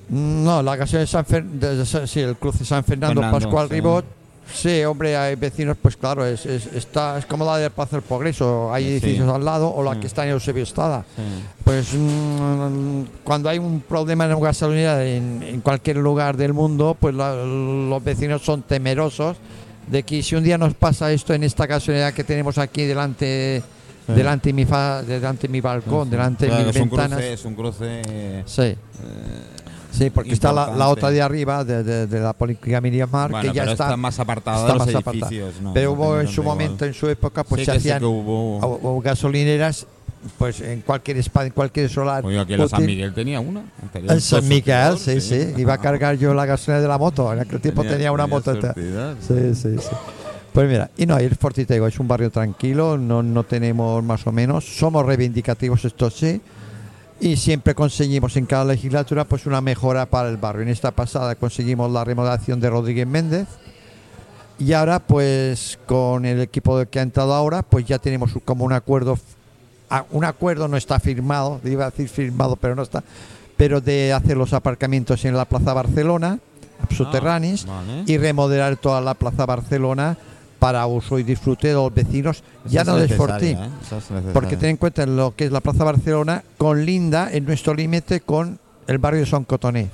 No, 0.09 0.61
la 0.61 0.75
gasolina 0.75 1.01
de 1.01 1.07
San 1.07 1.25
Fer- 1.25 1.43
de- 1.49 1.75
de- 1.77 2.07
sí, 2.07 2.19
el 2.19 2.35
cruce 2.35 2.65
San 2.65 2.83
Fernando, 2.83 3.21
Fernando, 3.21 3.39
Pascual 3.39 3.67
sí. 3.67 3.73
Ribot. 3.75 4.05
Sí, 4.53 4.83
hombre, 4.83 5.15
hay 5.15 5.35
vecinos, 5.35 5.77
pues 5.81 5.95
claro, 5.95 6.25
es, 6.25 6.45
es, 6.45 6.65
está, 6.67 7.17
es 7.17 7.25
como 7.25 7.45
la 7.45 7.57
del 7.57 7.71
Plaza 7.71 7.95
del 7.95 8.01
Progreso, 8.03 8.73
hay 8.73 8.83
Sí. 8.83 8.89
edificios 8.91 9.29
al 9.29 9.43
lado 9.45 9.73
o 9.73 9.81
la 9.81 9.97
que 9.99 10.05
está 10.07 10.25
en 10.25 10.31
Eusebio 10.31 10.63
Estrada. 10.63 11.05
sí. 11.15 11.21
Pues 11.63 11.93
mm, 11.93 13.03
cuando 13.23 13.47
hay 13.47 13.57
un 13.57 13.79
problema 13.79 14.25
en 14.25 14.33
una 14.33 14.45
gasolinera 14.47 15.03
en, 15.05 15.41
en 15.43 15.61
cualquier 15.61 15.95
lugar 15.97 16.35
del 16.35 16.51
mundo, 16.53 16.95
pues 16.99 17.15
la- 17.15 17.35
los 17.35 18.03
vecinos 18.03 18.41
son 18.43 18.63
temerosos 18.63 19.37
de 19.87 20.03
que 20.03 20.21
si 20.21 20.35
un 20.35 20.43
día 20.43 20.57
nos 20.57 20.73
pasa 20.73 21.09
esto 21.13 21.33
en 21.33 21.43
esta 21.43 21.65
gasolinera 21.65 22.11
que 22.13 22.25
tenemos 22.25 22.57
aquí 22.57 22.83
delante, 22.83 23.63
Sí. 24.05 24.11
delante 24.13 24.49
de 24.49 24.53
mi 24.53 24.65
fa- 24.65 25.01
delante 25.03 25.47
de 25.47 25.51
mi 25.53 25.61
balcón, 25.61 26.09
delante 26.09 26.47
Claro, 26.47 26.59
de 26.63 26.67
mis 26.67 26.75
es 26.75 26.81
un 26.81 26.89
ventanas. 26.89 27.17
cruce, 27.17 27.33
es 27.33 27.45
un 27.45 27.55
cruce... 27.55 28.01
eh, 28.09 28.43
Sí. 28.45 28.75
Sí, 29.93 30.09
porque 30.09 30.33
está 30.33 30.51
la, 30.51 30.75
la 30.75 30.87
otra 30.89 31.11
de 31.11 31.21
arriba 31.21 31.63
de, 31.63 31.83
de- 31.83 32.07
de 32.07 32.19
la 32.19 32.33
Policlínica 32.33 32.81
Miramar, 32.81 33.29
bueno, 33.29 33.47
que 33.51 33.55
ya 33.55 33.61
pero 33.61 33.71
está, 33.73 33.83
está, 33.85 33.97
más 33.97 34.19
apartada 34.19 34.57
está 34.61 34.73
de 34.73 34.79
los 34.79 34.87
más 34.87 34.95
apartada. 34.95 35.27
edificios. 35.27 35.61
¿no? 35.61 35.73
pero 35.73 35.91
hubo 35.91 36.19
en 36.19 36.27
su 36.27 36.41
igual. 36.41 36.57
momento, 36.57 36.85
en 36.85 36.93
su 36.95 37.07
época, 37.07 37.43
pues 37.43 37.59
Sí 37.61 37.65
se 37.65 37.71
sí 37.73 37.77
hacían 37.77 37.99
que 37.99 38.05
hubo... 38.05 38.57
o- 38.57 38.97
o 38.97 39.01
gasolineras, 39.01 39.85
pues 40.39 40.61
en 40.61 40.81
cualquier 40.81 41.17
spa, 41.19 41.45
en 41.45 41.51
cualquier 41.51 41.89
solar. 41.89 42.25
Oye, 42.25 42.39
aquí 42.39 42.53
en 42.53 42.67
San. 42.69 42.85
Miguel 42.85 43.13
tenía 43.13 43.39
una. 43.39 43.63
Tenía 43.91 44.13
En 44.13 44.21
San 44.21 44.47
Miguel, 44.47 44.97
surtidor, 44.97 45.21
sí, 45.21 45.21
sí. 45.21 45.53
Iba 45.61 45.73
a 45.73 45.77
cargar 45.77 46.15
yo 46.17 46.33
la 46.33 46.45
gasolina 46.47 46.81
de 46.81 46.87
la 46.87 46.97
moto. 46.97 47.31
En 47.31 47.39
aquel 47.41 47.59
tiempo 47.61 47.83
tenía, 47.83 48.11
una 48.11 48.25
moto. 48.25 48.53
Sí, 48.55 49.53
sí, 49.53 49.75
sí. 49.79 49.87
Pues 50.53 50.69
mira, 50.69 50.89
y 50.97 51.05
no, 51.05 51.17
el 51.17 51.35
Fortitego 51.35 51.87
es 51.87 51.99
un 51.99 52.07
barrio 52.07 52.29
tranquilo, 52.29 52.95
no, 52.97 53.23
no 53.23 53.43
tenemos 53.43 54.03
más 54.03 54.25
o 54.27 54.31
menos, 54.31 54.63
somos 54.63 55.03
reivindicativos, 55.03 55.83
esto 55.83 56.11
sí, 56.11 56.39
y 57.23 57.37
siempre 57.37 57.73
conseguimos 57.73 58.35
en 58.35 58.45
cada 58.45 58.65
legislatura 58.65 59.23
pues 59.23 59.45
una 59.45 59.61
mejora 59.61 60.05
para 60.05 60.27
el 60.27 60.35
barrio. 60.37 60.63
En 60.63 60.67
esta 60.69 60.91
pasada 60.91 61.35
conseguimos 61.35 61.89
la 61.89 62.03
remodelación 62.03 62.59
de 62.59 62.69
Rodríguez 62.69 63.07
Méndez, 63.07 63.47
y 64.59 64.73
ahora 64.73 64.99
pues 64.99 65.79
con 65.85 66.25
el 66.25 66.41
equipo 66.41 66.85
que 66.85 66.99
ha 66.99 67.01
entrado 67.01 67.33
ahora 67.33 67.61
pues 67.63 67.85
ya 67.85 67.97
tenemos 67.97 68.31
como 68.43 68.65
un 68.65 68.73
acuerdo, 68.73 69.17
ah, 69.89 70.05
un 70.11 70.25
acuerdo 70.25 70.67
no 70.67 70.75
está 70.75 70.99
firmado, 70.99 71.61
iba 71.63 71.85
a 71.85 71.91
decir 71.91 72.09
firmado 72.09 72.57
pero 72.57 72.75
no 72.75 72.83
está, 72.83 73.03
pero 73.55 73.79
de 73.79 74.11
hacer 74.11 74.35
los 74.35 74.51
aparcamientos 74.51 75.23
en 75.23 75.37
la 75.37 75.45
Plaza 75.45 75.73
Barcelona, 75.73 76.39
subterráneos, 76.91 77.65
Ah, 77.69 77.81
vale. 77.87 78.03
y 78.05 78.17
remodelar 78.17 78.75
toda 78.75 78.99
la 78.99 79.13
Plaza 79.13 79.45
Barcelona 79.45 80.17
para 80.63 80.87
uso 80.87 81.19
y 81.19 81.23
disfrute 81.23 81.67
de 81.67 81.73
los 81.73 81.93
vecinos, 81.93 82.41
ya 82.63 82.85
no 82.85 82.95
de 82.95 83.01
necesaria, 83.01 83.17
Fortín. 83.27 83.57
¿eh? 83.57 83.69
Es. 84.29 84.31
Porque 84.33 84.55
ten 84.55 84.69
en 84.69 84.77
cuenta 84.77 85.05
lo 85.05 85.35
que 85.35 85.43
es 85.43 85.51
la 85.51 85.59
Plaza 85.59 85.83
Barcelona 85.83 86.41
con 86.57 86.85
linda 86.85 87.27
en 87.33 87.43
nuestro 87.43 87.73
límite 87.73 88.21
con 88.21 88.57
el 88.87 88.97
barrio 88.97 89.19
de 89.19 89.25
Son 89.25 89.43
Cotoné. 89.43 89.89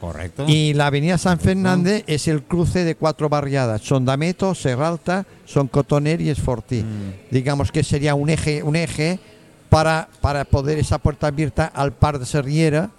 Correcto. 0.00 0.46
Y 0.48 0.74
la 0.74 0.88
avenida 0.88 1.16
San 1.16 1.38
Fernández 1.38 2.02
es 2.08 2.26
el 2.26 2.42
cruce 2.42 2.82
de 2.82 2.96
cuatro 2.96 3.28
barriadas, 3.28 3.82
Sondameto, 3.82 4.52
Serralta, 4.56 5.26
Son 5.44 5.68
Cotoner 5.68 6.20
y 6.20 6.30
Esfortí. 6.30 6.82
Mm. 6.82 7.30
Digamos 7.32 7.70
que 7.70 7.84
sería 7.84 8.16
un 8.16 8.30
eje, 8.30 8.64
un 8.64 8.74
eje 8.74 9.20
para, 9.68 10.08
para 10.20 10.44
poder 10.44 10.78
esa 10.80 10.98
puerta 10.98 11.28
abierta 11.28 11.66
al 11.66 11.92
par 11.92 12.18
de 12.18 12.26
Serriera, 12.26 12.90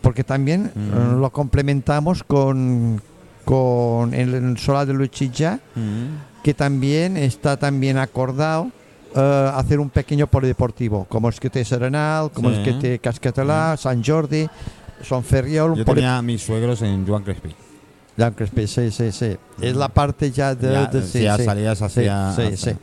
porque 0.00 0.24
también 0.24 0.72
Mm. 0.74 0.78
eh, 0.78 1.20
lo 1.20 1.30
complementamos 1.30 2.24
con, 2.24 3.02
con 3.44 4.14
el, 4.14 4.56
solar 4.56 4.86
de 4.86 4.94
Luchilla, 4.94 5.60
Mm. 5.74 6.32
Que 6.44 6.54
también 6.54 7.16
está 7.16 7.56
también 7.56 7.98
acordado 7.98 8.70
eh, 9.16 9.50
hacer 9.54 9.80
un 9.80 9.90
pequeño 9.90 10.26
polideportivo, 10.28 11.06
como 11.08 11.28
es 11.28 11.40
que 11.40 11.48
te 11.50 11.64
Serenal, 11.64 12.30
como 12.30 12.50
Sí. 12.50 12.56
es 12.56 12.62
que 12.62 12.72
te 12.74 12.98
Cascatelà, 13.00 13.76
San 13.76 14.04
Jordi, 14.04 14.46
Son 15.02 15.24
Ferriol, 15.24 15.74
Yo 15.76 15.84
tenía 15.84 16.18
a 16.18 16.22
mis 16.22 16.42
suegros 16.42 16.82
en 16.82 17.06
Joan 17.06 17.22
Crespi. 17.24 17.54
Ya, 18.16 18.30
Crespi, 18.30 18.66
sí, 18.68 18.90
sí, 18.92 19.10
sí. 19.10 19.36
Es 19.60 19.74
la 19.74 19.88
parte 19.88 20.30
ya 20.30 20.54
de... 20.54 20.72
ya, 20.72 20.86
de- 20.86 21.02
sí, 21.02 21.22
ya 21.22 21.36
sí. 21.36 21.44
salías 21.44 21.78
Sí, 21.78 21.84
hacia... 21.84 22.32
sí, 22.36 22.42
hacia- 22.42 22.56
sí. 22.74 22.78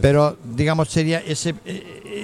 pero- 0.00 0.36
digamos, 0.56 0.88
sería 0.88 1.20
ese, 1.20 1.54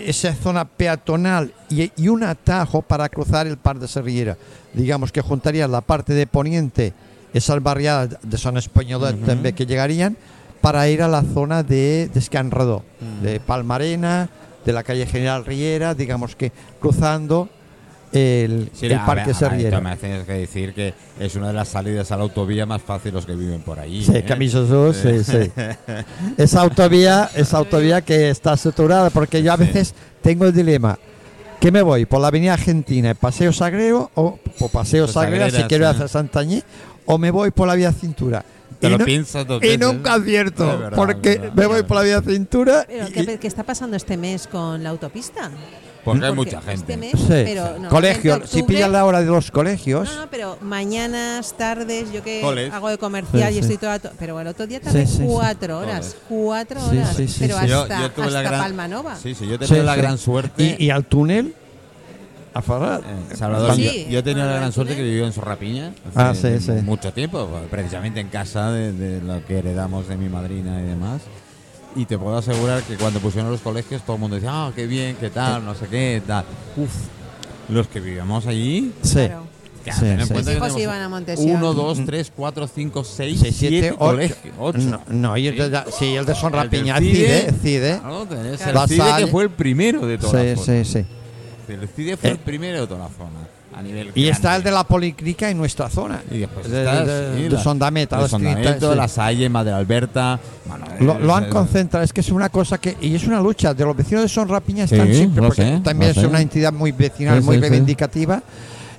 esa 0.06 0.32
zona 0.34 0.64
peatonal 0.64 1.52
y, 1.68 1.92
y 1.96 2.08
un 2.08 2.24
atajo 2.24 2.82
para 2.82 3.08
cruzar 3.08 3.46
el 3.46 3.56
par 3.56 3.78
de 3.78 3.86
Serriera. 3.86 4.36
Digamos 4.74 5.12
que 5.12 5.20
juntaría 5.20 5.68
la 5.68 5.80
parte 5.80 6.12
de 6.14 6.26
poniente, 6.26 6.92
esas 7.32 7.62
barriadas 7.62 8.16
de 8.22 8.36
San 8.38 8.56
Española 8.56 9.10
Ujú. 9.10 9.26
también 9.26 9.54
que 9.54 9.64
llegarían, 9.66 10.16
para 10.60 10.88
ir 10.88 11.02
a 11.02 11.08
la 11.08 11.22
zona 11.22 11.62
de 11.62 12.10
Descanredó, 12.12 12.82
Mm. 13.00 13.22
de 13.24 13.40
Palmarena, 13.40 14.28
de 14.64 14.72
la 14.72 14.82
calle 14.82 15.06
General 15.06 15.44
Riera, 15.44 15.94
digamos 15.94 16.36
que 16.36 16.52
cruzando 16.80 17.48
el, 18.12 18.70
Sí, 18.74 18.86
el 18.86 18.94
a 18.94 19.06
Parque 19.06 19.32
Serviera. 19.34 19.80
Me 19.80 19.96
tienes 19.96 20.26
que 20.26 20.32
decir 20.32 20.74
que 20.74 20.92
es 21.18 21.34
una 21.36 21.46
de 21.48 21.52
las 21.54 21.68
salidas 21.68 22.10
a 22.10 22.16
la 22.16 22.24
autovía 22.24 22.66
más 22.66 22.82
fáciles 22.82 23.24
que 23.24 23.34
viven 23.34 23.62
por 23.62 23.78
ahí. 23.78 24.04
Sí, 24.04 24.16
¿eh? 24.16 24.24
Camillo 24.24 24.66
Sur, 24.66 24.94
sí, 24.94 25.22
sí. 25.24 25.50
Esa 26.36 26.60
autovía, 26.62 27.30
esa 27.36 27.58
autovía 27.58 28.02
que 28.02 28.30
está 28.30 28.56
saturada, 28.56 29.10
porque 29.10 29.42
yo 29.42 29.52
a 29.52 29.56
Sí. 29.56 29.62
veces 29.64 29.94
tengo 30.22 30.44
el 30.44 30.52
dilema. 30.52 30.98
¿Qué 31.60 31.70
me 31.70 31.82
voy? 31.82 32.04
¿Por 32.06 32.20
la 32.20 32.28
Avenida 32.28 32.54
Argentina, 32.54 33.14
Paseo 33.14 33.52
Sagrero 33.52 34.10
o 34.14 34.38
por 34.58 34.70
Paseo 34.70 35.06
Sagrera 35.06 35.50
si 35.50 35.62
quiero 35.64 35.84
ir 35.84 35.90
hacia 35.90 36.08
Santañí? 36.08 36.62
¿O 37.06 37.16
me 37.18 37.30
voy 37.30 37.50
por 37.50 37.68
la 37.68 37.74
Vía 37.74 37.92
Cintura? 37.92 38.44
Te 38.78 38.86
y 38.86 38.90
lo 38.90 38.98
no- 38.98 39.04
piensas 39.04 39.46
dos 39.46 39.62
y 39.62 39.66
veces. 39.66 39.80
nunca 39.80 40.14
acierto, 40.14 40.70
Es 40.72 40.78
verdad, 40.78 40.96
porque 40.96 41.38
verdad, 41.38 41.52
me 41.54 41.66
voy 41.66 41.82
por 41.82 41.96
la 41.98 42.02
Vía 42.04 42.22
Cintura 42.22 42.84
Pero, 42.86 43.08
y- 43.08 43.12
¿qué, 43.12 43.38
qué 43.38 43.46
está 43.48 43.62
pasando 43.64 43.96
este 43.96 44.16
mes 44.16 44.46
con 44.46 44.82
la 44.82 44.90
autopista? 44.90 45.50
Porque 46.02 46.24
hay 46.24 46.32
mucha 46.32 46.62
gente. 46.62 46.72
Este 46.94 46.96
mes, 46.96 47.10
Sí. 47.12 47.26
pero 47.28 47.62
normalmente 47.78 47.88
Colegio, 47.90 48.42
si 48.46 48.62
pillas 48.62 48.88
la 48.90 49.04
hora 49.04 49.20
de 49.20 49.26
los 49.26 49.50
colegios, 49.50 50.08
No, 50.14 50.20
no, 50.22 50.30
pero 50.30 50.56
mañanas, 50.62 51.54
tardes, 51.58 52.10
yo 52.10 52.22
que 52.22 52.40
Coles. 52.40 52.72
hago 52.72 52.88
de 52.88 52.96
comercial 52.96 53.52
Sí, 53.52 53.58
y 53.58 53.62
sí. 53.62 53.72
estoy 53.74 53.76
toda. 53.76 53.98
to- 53.98 54.10
pero 54.18 54.40
el 54.40 54.46
otro 54.46 54.66
día 54.66 54.80
tardé 54.80 55.04
Sí, 55.04 55.12
sí, 55.12 55.18
sí. 55.18 55.24
cuatro 55.26 55.78
horas. 55.78 56.16
Cuatro 56.26 56.80
Sí, 56.88 56.96
horas. 56.96 57.14
sí, 57.16 57.28
sí, 57.28 57.36
pero 57.40 57.60
sí. 57.60 57.66
Yo- 57.68 57.82
hasta, 57.82 58.00
yo 58.00 58.10
tuve 58.12 58.30
la 58.30 58.38
hasta 58.38 58.50
gran- 58.50 58.62
Palma 58.62 58.88
Nova. 58.88 59.16
Sí, 59.16 59.34
sí, 59.34 59.46
yo 59.46 59.58
tenido 59.58 59.82
la 59.84 59.94
sí. 59.94 60.00
gran 60.00 60.16
suerte. 60.16 60.76
y, 60.78 60.86
y 60.86 60.90
al 60.90 61.04
túnel, 61.04 61.54
a 62.54 62.62
Ferrat. 62.62 63.02
Eh, 63.02 63.36
Salvador, 63.36 63.74
Sí, 63.74 64.04
yo, 64.06 64.10
yo 64.10 64.18
he 64.18 64.22
tenido 64.22 64.46
la 64.46 64.54
gran 64.56 64.72
suerte 64.72 64.96
que 64.96 65.02
vivió 65.02 65.26
en 65.26 65.32
Sorrapiña 65.32 65.92
Ah, 66.14 66.30
hace 66.30 66.58
sí, 66.60 66.66
sí. 66.66 66.72
mucho 66.84 67.12
tiempo, 67.12 67.46
pues, 67.46 67.62
precisamente 67.70 68.20
en 68.20 68.28
casa 68.28 68.70
de, 68.72 68.92
de 68.92 69.20
lo 69.22 69.44
que 69.46 69.58
heredamos 69.58 70.08
de 70.08 70.16
mi 70.16 70.28
madrina 70.28 70.80
y 70.80 70.84
demás. 70.84 71.22
Y 71.96 72.04
te 72.04 72.16
puedo 72.18 72.36
asegurar 72.36 72.82
que 72.82 72.94
cuando 72.96 73.18
pusieron 73.20 73.50
los 73.50 73.60
colegios 73.60 74.02
todo 74.02 74.14
el 74.16 74.20
mundo 74.20 74.36
decía, 74.36 74.50
ah, 74.52 74.72
qué 74.74 74.86
bien, 74.86 75.16
qué 75.18 75.30
tal, 75.30 75.64
no 75.64 75.74
sé 75.74 75.86
qué, 75.88 76.22
tal. 76.26 76.44
Uf, 76.76 76.90
los 77.68 77.86
que 77.88 78.00
vivíamos 78.00 78.46
allí, 78.46 78.92
Sí. 79.02 79.14
Claro. 79.26 79.44
que 79.84 79.92
Sí, 79.92 80.04
en 80.06 80.26
sí. 80.26 80.32
cuenta 80.32 80.52
que 80.74 80.82
iban 80.82 81.00
a 81.00 81.08
Montesión. 81.08 81.56
uno, 81.56 81.72
dos, 81.74 82.04
tres, 82.04 82.30
cuatro, 82.34 82.66
cinco, 82.68 83.02
seis, 83.02 83.40
Seis, 83.40 83.56
siete, 83.56 83.78
siete, 83.80 83.90
ocho. 83.92 83.98
colegios. 83.98 84.54
Ocho. 84.58 84.78
No, 84.78 85.00
no, 85.08 85.36
y 85.36 85.46
el 85.48 85.56
de, 85.70 85.80
sí, 85.98 86.14
el 86.16 86.26
de 86.26 86.34
Son 86.34 86.54
El 86.54 86.68
CIDE, 86.70 86.98
CIDE, 87.00 87.52
CIDE. 87.62 87.98
Claro, 87.98 88.26
el 88.82 88.88
CIDE 88.88 89.16
que 89.18 89.26
fue 89.28 89.44
el 89.44 89.50
primero 89.50 90.06
de 90.06 90.18
toda 90.18 90.42
la 90.44 90.56
Sí, 90.56 90.62
zona. 90.64 90.84
sí, 90.84 91.06
sí. 91.74 91.78
El 91.82 91.88
CIDE 91.88 92.16
fue 92.16 92.28
Eh. 92.30 92.32
el 92.32 92.38
primero 92.38 92.80
de 92.82 92.86
toda 92.86 93.00
la 93.00 93.08
zona. 93.16 93.38
A 93.72 93.82
nivel 93.82 94.10
Y 94.16 94.26
está 94.26 94.48
grande. 94.50 94.56
el 94.58 94.64
de 94.64 94.70
la 94.72 94.84
Policlínica 94.84 95.48
en 95.48 95.56
nuestra 95.56 95.88
zona. 95.88 96.20
Y 96.28 96.38
después 96.38 96.68
de, 96.68 96.80
está, 96.82 97.04
de- 97.04 97.36
sí, 97.36 97.42
de 97.44 97.50
la- 97.50 97.62
Sondameta, 97.62 98.20
de 98.20 98.28
Sondamento, 98.28 98.90
sí. 98.90 98.96
La 98.96 99.06
Salle, 99.06 99.48
Madre 99.48 99.72
Alberta. 99.72 100.40
bueno, 100.66 100.86
Lo, 100.98 101.18
lo 101.20 101.34
han 101.36 101.48
concentrado, 101.48 102.04
es 102.04 102.12
que 102.12 102.20
es 102.20 102.30
una 102.30 102.48
cosa 102.48 102.78
que. 102.78 102.96
Y 103.00 103.14
es 103.14 103.24
una 103.28 103.40
lucha. 103.40 103.72
De 103.72 103.84
los 103.84 103.96
vecinos 103.96 104.22
de 104.24 104.28
Son 104.28 104.48
Rapiña 104.48 104.88
Sí, 104.88 104.96
están 104.96 105.14
siempre, 105.14 105.42
porque 105.46 105.62
sé, 105.62 105.80
también 105.84 106.10
es 106.10 106.16
sé. 106.16 106.26
una 106.26 106.40
entidad 106.40 106.72
muy 106.72 106.90
vecinal, 106.90 107.42
muy 107.42 107.58
reivindicativa. 107.58 108.42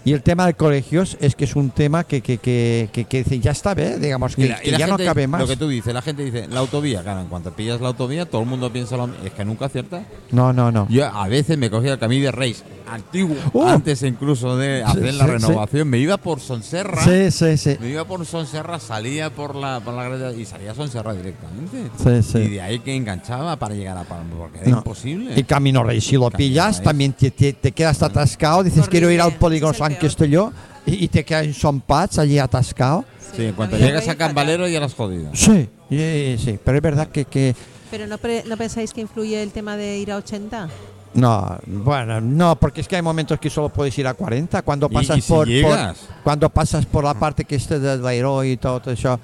Y 0.03 0.13
el 0.13 0.23
tema 0.23 0.45
de 0.47 0.53
colegios 0.55 1.15
es 1.21 1.35
que 1.35 1.45
es 1.45 1.55
un 1.55 1.69
tema 1.69 2.03
que, 2.05 2.21
que, 2.21 2.37
que, 2.39 2.89
que, 2.91 3.05
que 3.05 3.39
ya 3.39 3.51
está, 3.51 3.73
¿eh? 3.73 3.97
digamos, 3.99 4.35
que, 4.35 4.43
Y 4.45 4.47
la- 4.47 4.57
y 4.59 4.63
que 4.65 4.71
la 4.71 4.77
ya 4.79 4.87
gente- 4.87 5.03
no 5.03 5.09
cabe 5.09 5.27
más. 5.27 5.41
Lo 5.41 5.47
que 5.47 5.57
tú 5.57 5.67
dices, 5.67 5.93
la 5.93 6.01
gente 6.01 6.23
dice, 6.23 6.47
la 6.47 6.59
autovía, 6.61 7.03
claro, 7.03 7.21
en 7.21 7.27
cuanto 7.27 7.51
pillas 7.53 7.79
la 7.81 7.89
autovía, 7.89 8.25
todo 8.25 8.41
el 8.41 8.47
mundo 8.47 8.71
piensa 8.73 8.97
lo 8.97 9.07
mismo. 9.07 9.23
Es 9.25 9.31
que 9.33 9.45
nunca 9.45 9.65
acierta. 9.65 10.03
No, 10.31 10.53
no, 10.53 10.71
no. 10.71 10.87
Yo 10.89 11.05
a 11.05 11.27
veces 11.27 11.57
me 11.57 11.69
cogía 11.69 11.93
el 11.93 11.99
camino 11.99 12.25
de 12.25 12.31
Reis, 12.31 12.63
antiguo, 12.89 13.35
Uh. 13.53 13.67
antes 13.67 14.01
incluso 14.03 14.57
de 14.57 14.83
hacer 14.83 15.11
Sí, 15.11 15.17
la 15.17 15.25
sí, 15.25 15.31
renovación. 15.31 15.87
Me 15.87 15.99
iba 15.99 16.17
por 16.17 16.39
Sonserra. 16.39 17.03
Sí, 17.03 17.29
sí, 17.31 17.57
sí. 17.57 17.77
Me 17.79 17.89
iba 17.89 18.03
por 18.05 18.25
Sonserra, 18.25 18.79
salía 18.79 19.29
por 19.29 19.55
la, 19.55 19.79
por 19.81 19.93
la 19.93 20.03
grada 20.05 20.33
y 20.33 20.45
salía 20.45 20.71
a 20.71 20.75
Sonserra 20.75 21.13
directamente. 21.13 21.77
Sí, 22.03 22.23
sí. 22.31 22.37
Y 22.39 22.49
de 22.49 22.61
ahí 22.61 22.79
que 22.79 22.95
enganchaba 22.95 23.55
para 23.57 23.75
llegar 23.75 23.97
a 23.97 24.03
Palma, 24.03 24.33
porque 24.37 24.59
era 24.61 24.69
No. 24.71 24.77
imposible. 24.77 25.33
Y 25.39 25.43
Camino 25.43 25.83
Rey, 25.83 26.01
si 26.01 26.15
lo 26.15 26.29
Camino 26.31 26.37
pillas, 26.37 26.77
Rey. 26.77 26.85
también 26.85 27.13
te, 27.13 27.31
te, 27.31 27.53
te 27.53 27.71
quedas 27.71 28.01
atascado. 28.01 28.63
Dices, 28.63 28.87
quiero 28.89 29.09
ir 29.11 29.21
al 29.21 29.33
polígono 29.35 29.71
el 29.71 29.77
San 29.77 29.90
estoy 30.01 30.29
yo. 30.29 30.51
Y, 30.85 31.05
y 31.05 31.07
te 31.07 31.23
quedas 31.23 31.45
en 31.45 31.53
Son 31.53 31.79
Pats 31.81 32.17
allí 32.19 32.39
atascado. 32.39 33.05
Sí, 33.35 33.45
en 33.45 33.53
cuanto 33.53 33.77
llegas 33.77 34.07
a 34.07 34.15
Cambalero 34.15 34.67
ya 34.67 34.79
las 34.79 34.93
jodido. 34.93 35.29
Sí, 35.33 35.69
sí, 35.89 36.35
sí. 36.37 36.59
Pero 36.63 36.77
es 36.77 36.83
verdad 36.83 37.07
que, 37.07 37.25
que 37.25 37.55
Pero 37.89 38.07
no, 38.07 38.17
pre- 38.17 38.43
¿no 38.47 38.57
pensáis 38.57 38.91
que 38.93 39.01
influye 39.01 39.41
el 39.41 39.51
tema 39.51 39.77
de 39.77 39.97
ir 39.99 40.11
a 40.11 40.17
80? 40.17 40.69
No, 41.13 41.57
bueno, 41.67 42.21
no, 42.21 42.55
porque 42.57 42.79
es 42.81 42.87
que 42.87 42.95
hay 42.95 43.01
momentos 43.01 43.37
que 43.39 43.49
solo 43.49 43.67
puedes 43.69 43.97
ir 43.97 44.07
a 44.07 44.13
40 44.13 44.61
cuando 44.61 44.87
Y- 44.89 44.93
pasas 44.93 45.17
y 45.17 45.21
si 45.21 45.27
por, 45.31 45.47
por- 45.61 45.95
cuando 46.23 46.49
pasas 46.49 46.85
por 46.85 47.03
la 47.03 47.13
parte 47.13 47.43
que 47.45 47.55
esté 47.55 47.79
del 47.79 48.01
Bairro 48.01 48.43
y 48.45 48.55
todo, 48.57 48.79
todo 48.79 48.93
eso. 48.93 49.19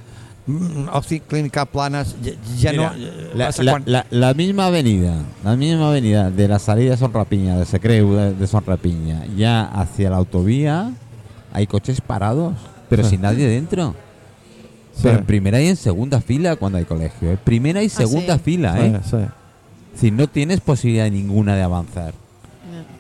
Mm, 0.48 0.88
O 0.94 1.04
si 1.04 1.20
clínica 1.20 1.66
planas, 1.66 2.16
ya, 2.22 2.32
ya 2.58 2.72
Mira, 2.72 2.94
no. 3.36 4.04
la, 4.10 4.34
misma 4.34 4.68
avenida, 4.68 5.16
la 5.44 5.56
misma 5.56 5.90
avenida 5.90 6.32
de 6.32 6.48
la 6.48 6.58
salida 6.60 6.92
de 6.92 6.98
Sonrapiña, 6.98 7.58
de 7.58 7.66
Secreu 7.66 8.14
de, 8.14 8.34
de 8.34 8.48
Sonrapiña, 8.48 9.26
ya 9.36 9.64
hacia 9.66 10.10
la 10.10 10.18
autovía, 10.18 10.92
hay 11.54 11.68
coches 11.68 12.02
parados, 12.02 12.54
pero 12.90 13.04
Sí. 13.04 13.12
sin 13.12 13.22
nadie 13.22 13.48
dentro. 13.48 13.94
Sí. 14.94 15.02
Pero 15.04 15.20
en 15.20 15.26
primera 15.26 15.62
y 15.62 15.68
en 15.68 15.76
segunda 15.76 16.22
fila 16.22 16.56
cuando 16.56 16.80
hay 16.80 16.86
colegio. 16.86 17.32
¿eh? 17.32 17.38
Primera 17.44 17.84
y 17.84 17.90
segunda 17.90 18.36
sí. 18.38 18.42
fila, 18.44 18.74
Sí, 18.76 18.82
¿eh? 18.84 19.00
sí. 19.04 19.18
Si 20.00 20.12
no 20.12 20.28
tienes 20.28 20.60
posibilidad 20.62 21.10
ninguna 21.12 21.56
de 21.56 21.64
avanzar. 21.64 22.14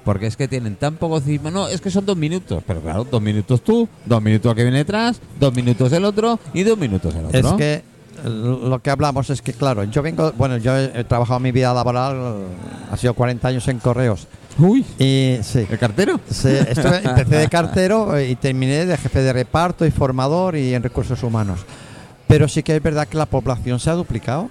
Porque 0.07 0.25
es 0.27 0.37
que 0.37 0.47
tienen 0.47 0.77
tan 0.77 0.95
poco 0.95 1.19
cisma. 1.19 1.51
No, 1.51 1.67
es 1.67 1.81
que 1.81 1.91
son 1.91 2.05
dos 2.05 2.15
minutos. 2.15 2.63
Pero 2.65 2.79
claro, 2.79 3.05
dos 3.11 3.21
minutos 3.21 3.61
tú, 3.61 3.89
dos 4.05 4.23
minutos 4.23 4.55
que 4.55 4.63
viene 4.63 4.77
detrás, 4.77 5.19
dos 5.37 5.53
minutos 5.53 5.91
el 5.91 6.05
otro 6.05 6.39
y 6.53 6.63
dos 6.63 6.77
minutos 6.77 7.13
el 7.13 7.25
otro. 7.25 7.37
Es 7.37 7.53
que 7.55 7.73
eh, 7.73 7.83
lo 8.23 8.79
que 8.81 8.89
hablamos 8.89 9.29
es 9.29 9.41
que, 9.41 9.51
claro, 9.51 9.83
yo 9.83 10.01
vengo, 10.01 10.31
bueno, 10.37 10.55
yo 10.55 10.77
he, 10.77 11.03
trabajado 11.03 11.41
mi 11.41 11.51
vida 11.51 11.73
laboral, 11.73 12.37
ha 12.89 12.95
sido 12.95 13.15
40 13.15 13.49
años 13.49 13.67
en 13.67 13.79
correos. 13.79 14.27
Uy, 14.57 14.85
Y 14.97 15.39
sí. 15.43 15.67
¿el 15.69 15.77
cartero? 15.77 16.21
Sí, 16.31 16.51
estuve- 16.51 17.01
empecé 17.03 17.35
de 17.35 17.49
cartero 17.49 18.15
eh, 18.15 18.29
y 18.29 18.35
terminé 18.37 18.85
de 18.85 18.95
jefe 18.95 19.21
de 19.21 19.33
reparto 19.33 19.85
y 19.85 19.91
formador 19.91 20.55
y 20.55 20.73
en 20.73 20.83
recursos 20.83 21.21
humanos. 21.21 21.59
Pero 22.29 22.47
sí 22.47 22.63
que 22.63 22.77
es 22.77 22.81
verdad 22.81 23.09
que 23.09 23.17
la 23.17 23.25
población 23.25 23.77
se 23.81 23.89
ha 23.89 23.93
duplicado. 23.93 24.49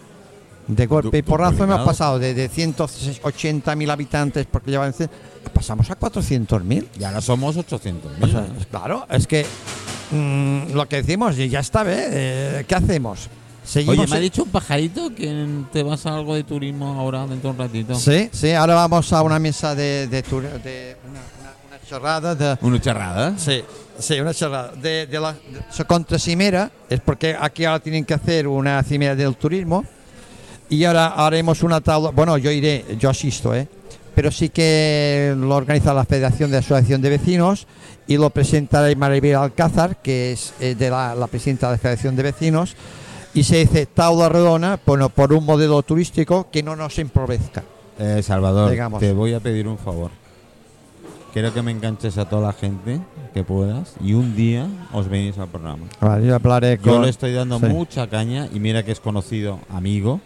De 0.69 0.87
golpe 0.87 1.19
y 1.19 1.23
porrazo 1.23 1.65
hemos 1.65 1.81
pasado 1.83 2.19
de, 2.19 2.35
de 2.35 2.51
180.000 2.51 3.91
habitantes, 3.91 4.47
porque 4.51 4.71
llevan 4.73 4.93
pasamos 5.53 5.89
a 5.91 5.99
400.000. 5.99 6.87
Y 6.99 7.05
ahora 7.05 7.21
somos 7.21 7.57
800 7.57 8.13
O 8.21 8.27
sea, 8.29 8.47
claro, 8.71 9.07
es 9.11 9.27
que 9.27 9.47
mm, 10.11 10.73
lo 10.73 10.89
que 10.89 10.97
decimos, 11.03 11.39
y 11.39 11.49
ya 11.49 11.61
está, 11.61 11.83
¿eh? 11.83 12.09
Eh, 12.11 12.65
¿Qué 12.67 12.75
hacemos? 12.75 13.29
Seguimos 13.65 13.99
Oye, 13.99 14.07
me 14.11 14.17
ha 14.17 14.21
dicho 14.21 14.45
un 14.45 14.51
pajarito 14.51 15.13
que 15.15 15.47
te 15.73 15.83
vas 15.83 16.07
a 16.07 16.15
algo 16.15 16.35
de 16.37 16.45
turismo 16.45 16.95
ahora 17.01 17.27
dentro 17.27 17.53
de 17.53 17.57
un 17.57 17.59
ratito. 17.59 17.95
Sí, 17.97 18.29
sí, 18.33 18.53
ahora 18.53 18.75
vamos 18.75 19.13
a 19.13 19.23
una 19.23 19.39
mesa 19.41 19.75
de, 19.75 20.07
de, 20.07 20.23
tur- 20.25 20.43
de 20.63 20.97
una, 21.09 21.19
una, 21.41 21.53
una 21.77 21.89
chorrada 21.89 22.35
de, 22.37 22.59
Una 22.61 22.81
charrada. 22.81 23.35
Sí, 23.39 23.63
sí, 23.99 24.21
una 24.21 24.33
charla. 24.33 24.71
De, 24.81 25.07
de 25.09 25.19
la 25.21 25.33
de- 25.33 25.39
so- 25.71 25.85
contra 25.85 26.17
cimera, 26.19 26.71
es 26.89 27.01
porque 27.01 27.37
aquí 27.39 27.65
ahora 27.65 27.81
tienen 27.81 28.05
que 28.05 28.15
hacer 28.15 28.47
una 28.47 28.81
cimera 28.85 29.17
del 29.17 29.35
turismo 29.37 29.85
y 30.69 30.85
ahora 30.85 31.09
haremos 31.09 31.63
una 31.63 31.81
tabla. 31.81 32.11
Bueno, 32.11 32.39
yo 32.39 32.51
iré, 32.51 32.85
yo 32.99 33.11
asisto, 33.11 33.55
¿eh? 33.55 33.69
Pero 34.15 34.31
sí 34.31 34.49
que 34.49 35.35
lo 35.37 35.55
organiza 35.55 35.93
la 35.93 36.05
Federación 36.05 36.51
de 36.51 36.57
Asociación 36.59 37.03
de 37.03 37.11
Vecinos 37.11 37.67
y 38.07 38.17
lo 38.17 38.31
presentará 38.31 38.95
Maribel 38.97 39.35
Alcázar, 39.37 39.97
que 40.01 40.33
es 40.33 40.55
eh, 40.61 40.75
de 40.75 40.89
la, 40.91 41.15
la 41.15 41.27
presidenta 41.27 41.67
de 41.67 41.73
la 41.75 41.79
Federación 41.79 42.17
de 42.17 42.23
Vecinos. 42.23 42.75
Y 43.35 43.45
se 43.45 43.59
dice 43.59 43.85
tabla 43.85 44.31
redonda, 44.31 44.81
bueno, 44.87 45.11
por 45.11 45.35
un 45.35 45.45
modelo 45.45 45.83
turístico 45.83 46.49
que 46.51 46.63
no 46.63 46.75
nos 46.77 46.99
empobrezca. 46.99 47.63
Eh, 47.99 48.23
Salvador, 48.23 48.71
Digamos. 48.71 49.01
te 49.01 49.13
voy 49.13 49.35
a 49.35 49.41
pedir 49.41 49.69
un 49.69 49.77
favor. 49.77 50.11
Quiero 51.35 51.53
que 51.53 51.61
me 51.61 51.71
enganches 51.71 52.17
a 52.17 52.27
toda 52.27 52.47
la 52.47 52.53
gente 52.55 52.99
que 53.35 53.45
puedas 53.45 53.93
y 54.03 54.15
un 54.15 54.35
día 54.35 54.67
os 54.95 55.07
venís 55.09 55.37
al 55.37 55.49
programa. 55.49 55.85
Vale, 56.01 56.27
yo 56.27 56.35
hablaré 56.35 56.79
Yo 56.83 56.93
con. 56.95 57.03
le 57.03 57.11
estoy 57.11 57.35
dando 57.35 57.59
sí. 57.59 57.67
mucha 57.67 58.09
caña 58.09 58.49
y 58.55 58.59
mira 58.59 58.83
que 58.83 58.93
es 58.93 59.01
conocido 59.01 59.59
amigo, 59.69 60.21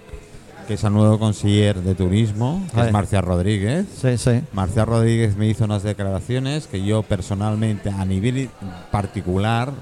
que 0.70 0.74
es 0.74 0.85
el 0.85 0.92
nuevo 0.92 1.18
consiller 1.18 1.83
de 1.83 1.96
turismo, 1.96 2.64
que 2.72 2.80
es 2.80 2.92
Marcial 2.92 3.24
Rodríguez. 3.24 3.87
Sí, 4.00 4.16
sí. 4.16 4.40
Marcial 4.52 4.87
Rodríguez 4.87 5.37
me 5.37 5.48
hizo 5.48 5.64
unas 5.64 5.83
declaraciones 5.83 6.68
que 6.68 6.85
yo 6.85 7.02
personalmente, 7.02 7.90
a 7.90 8.04
nivel 8.04 8.50
particular, 8.92 9.72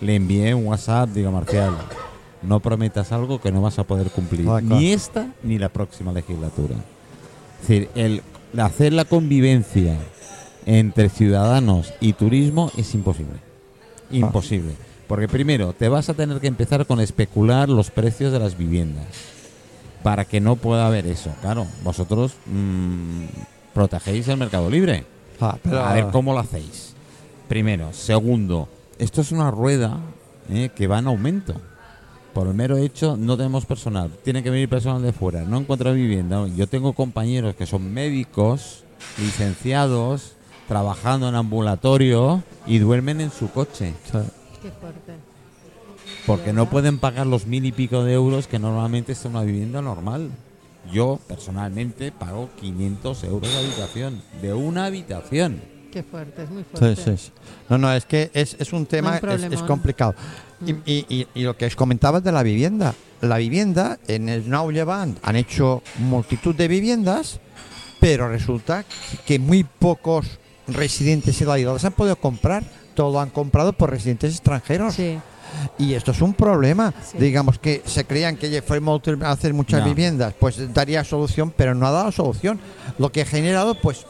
le 0.00 0.14
envié 0.16 0.54
un 0.54 0.64
WhatsApp. 0.64 1.10
Digo, 1.10 1.30
Marcial, 1.30 1.74
no 2.40 2.60
prometas 2.60 3.12
algo 3.12 3.38
que 3.38 3.52
no 3.52 3.60
vas 3.60 3.78
a 3.78 3.84
poder 3.84 4.10
cumplir. 4.10 4.48
Ni 4.62 4.94
esta 4.94 5.26
ni 5.42 5.58
la 5.58 5.68
próxima 5.68 6.10
legislatura. 6.10 6.76
Es 7.60 7.68
decir, 7.68 7.90
el 7.94 8.22
hacer 8.58 8.94
la 8.94 9.04
convivencia 9.04 9.98
entre 10.64 11.10
ciudadanos 11.10 11.92
y 12.00 12.14
turismo 12.14 12.72
es 12.78 12.94
imposible. 12.94 13.40
Imposible. 14.10 14.72
Porque 15.06 15.28
primero, 15.28 15.74
te 15.74 15.90
vas 15.90 16.08
a 16.08 16.14
tener 16.14 16.40
que 16.40 16.46
empezar 16.46 16.86
con 16.86 16.98
especular 16.98 17.68
los 17.68 17.90
precios 17.90 18.32
de 18.32 18.38
las 18.38 18.56
viviendas. 18.56 19.33
Para 20.04 20.24
que 20.26 20.40
no 20.40 20.54
pueda 20.54 20.86
haber 20.86 21.06
eso. 21.08 21.30
Claro, 21.40 21.66
vosotros 21.82 22.34
mm, 22.46 23.24
protegéis 23.74 24.28
el 24.28 24.36
mercado 24.36 24.70
libre. 24.70 25.04
Ah, 25.40 25.56
pero- 25.60 25.84
A 25.84 25.92
ver 25.94 26.06
cómo 26.12 26.32
lo 26.32 26.38
hacéis. 26.38 26.94
Primero. 27.48 27.92
Segundo, 27.92 28.68
esto 28.98 29.20
es 29.22 29.32
una 29.32 29.50
rueda 29.50 29.98
eh, 30.48 30.70
que 30.76 30.86
va 30.86 31.00
en 31.00 31.08
aumento. 31.08 31.54
Por 32.32 32.46
el 32.48 32.54
mero 32.54 32.76
hecho, 32.76 33.16
no 33.16 33.36
tenemos 33.36 33.64
personal. 33.66 34.10
Tiene 34.22 34.42
que 34.42 34.50
venir 34.50 34.68
personal 34.68 35.02
de 35.02 35.12
fuera. 35.12 35.42
No 35.42 35.58
encuentro 35.58 35.92
vivienda. 35.92 36.46
Yo 36.48 36.66
tengo 36.66 36.92
compañeros 36.92 37.54
que 37.54 37.64
son 37.66 37.92
médicos, 37.92 38.84
licenciados, 39.18 40.32
trabajando 40.68 41.28
en 41.28 41.34
ambulatorio 41.34 42.42
y 42.66 42.78
duermen 42.78 43.20
en 43.20 43.30
su 43.30 43.50
coche. 43.50 43.94
Qué 44.62 44.70
fuerte. 44.70 45.12
Porque 46.26 46.52
no 46.52 46.68
pueden 46.70 46.98
pagar 46.98 47.26
los 47.26 47.46
mil 47.46 47.64
y 47.66 47.72
pico 47.72 48.02
de 48.04 48.14
euros 48.14 48.46
que 48.46 48.58
normalmente 48.58 49.12
es 49.12 49.24
una 49.24 49.42
vivienda 49.42 49.82
normal. 49.82 50.30
Yo, 50.92 51.18
personalmente, 51.26 52.12
pago 52.12 52.50
500 52.60 53.24
euros 53.24 53.50
de 53.50 53.58
habitación. 53.58 54.22
De 54.42 54.52
una 54.52 54.86
habitación. 54.86 55.60
Qué 55.92 56.02
fuerte, 56.02 56.42
es 56.42 56.50
muy 56.50 56.64
fuerte. 56.64 56.96
sí, 57.02 57.16
sí. 57.16 57.30
No, 57.68 57.78
no, 57.78 57.92
es 57.92 58.04
que 58.04 58.30
es, 58.34 58.56
es 58.58 58.72
un 58.72 58.84
tema, 58.84 59.18
Un 59.22 59.52
es, 59.52 59.62
complicado. 59.62 60.14
Y, 60.66 60.72
Mm. 60.72 60.82
y- 60.86 61.06
y- 61.08 61.26
y 61.34 61.42
lo 61.44 61.56
que 61.56 61.66
os 61.66 61.76
comentabas 61.76 62.22
de 62.24 62.32
la 62.32 62.42
vivienda. 62.42 62.94
La 63.20 63.38
vivienda, 63.38 63.98
en 64.08 64.28
el 64.28 64.44
Llevant 64.44 65.18
han 65.22 65.36
hecho 65.36 65.82
multitud 65.98 66.54
de 66.54 66.68
viviendas, 66.68 67.38
pero 68.00 68.28
resulta 68.28 68.84
que 69.26 69.38
muy 69.38 69.64
pocos 69.64 70.26
residentes 70.66 71.40
las 71.40 71.84
han 71.84 71.92
podido 71.92 72.16
comprar. 72.16 72.64
Todo 72.94 73.12
lo 73.12 73.20
han 73.20 73.30
comprado 73.30 73.72
por 73.72 73.90
residentes 73.90 74.32
extranjeros. 74.34 74.94
Sí. 74.94 75.18
Y 75.78 75.94
esto 75.94 76.10
es 76.12 76.20
un 76.20 76.34
problema. 76.34 76.92
Sí. 77.10 77.18
Digamos 77.18 77.58
que 77.58 77.82
se 77.84 78.04
creían 78.04 78.36
que 78.36 78.62
fue 78.62 78.80
hacer 79.24 79.54
muchas 79.54 79.80
No. 79.80 79.86
viviendas, 79.86 80.34
pues 80.38 80.72
daría 80.74 81.02
solución, 81.04 81.52
pero 81.56 81.74
no 81.74 81.86
ha 81.86 81.90
dado 81.90 82.12
solución. 82.12 82.60
Lo 82.98 83.10
que 83.10 83.22
ha 83.22 83.26
generado, 83.26 83.74
pues, 83.74 84.04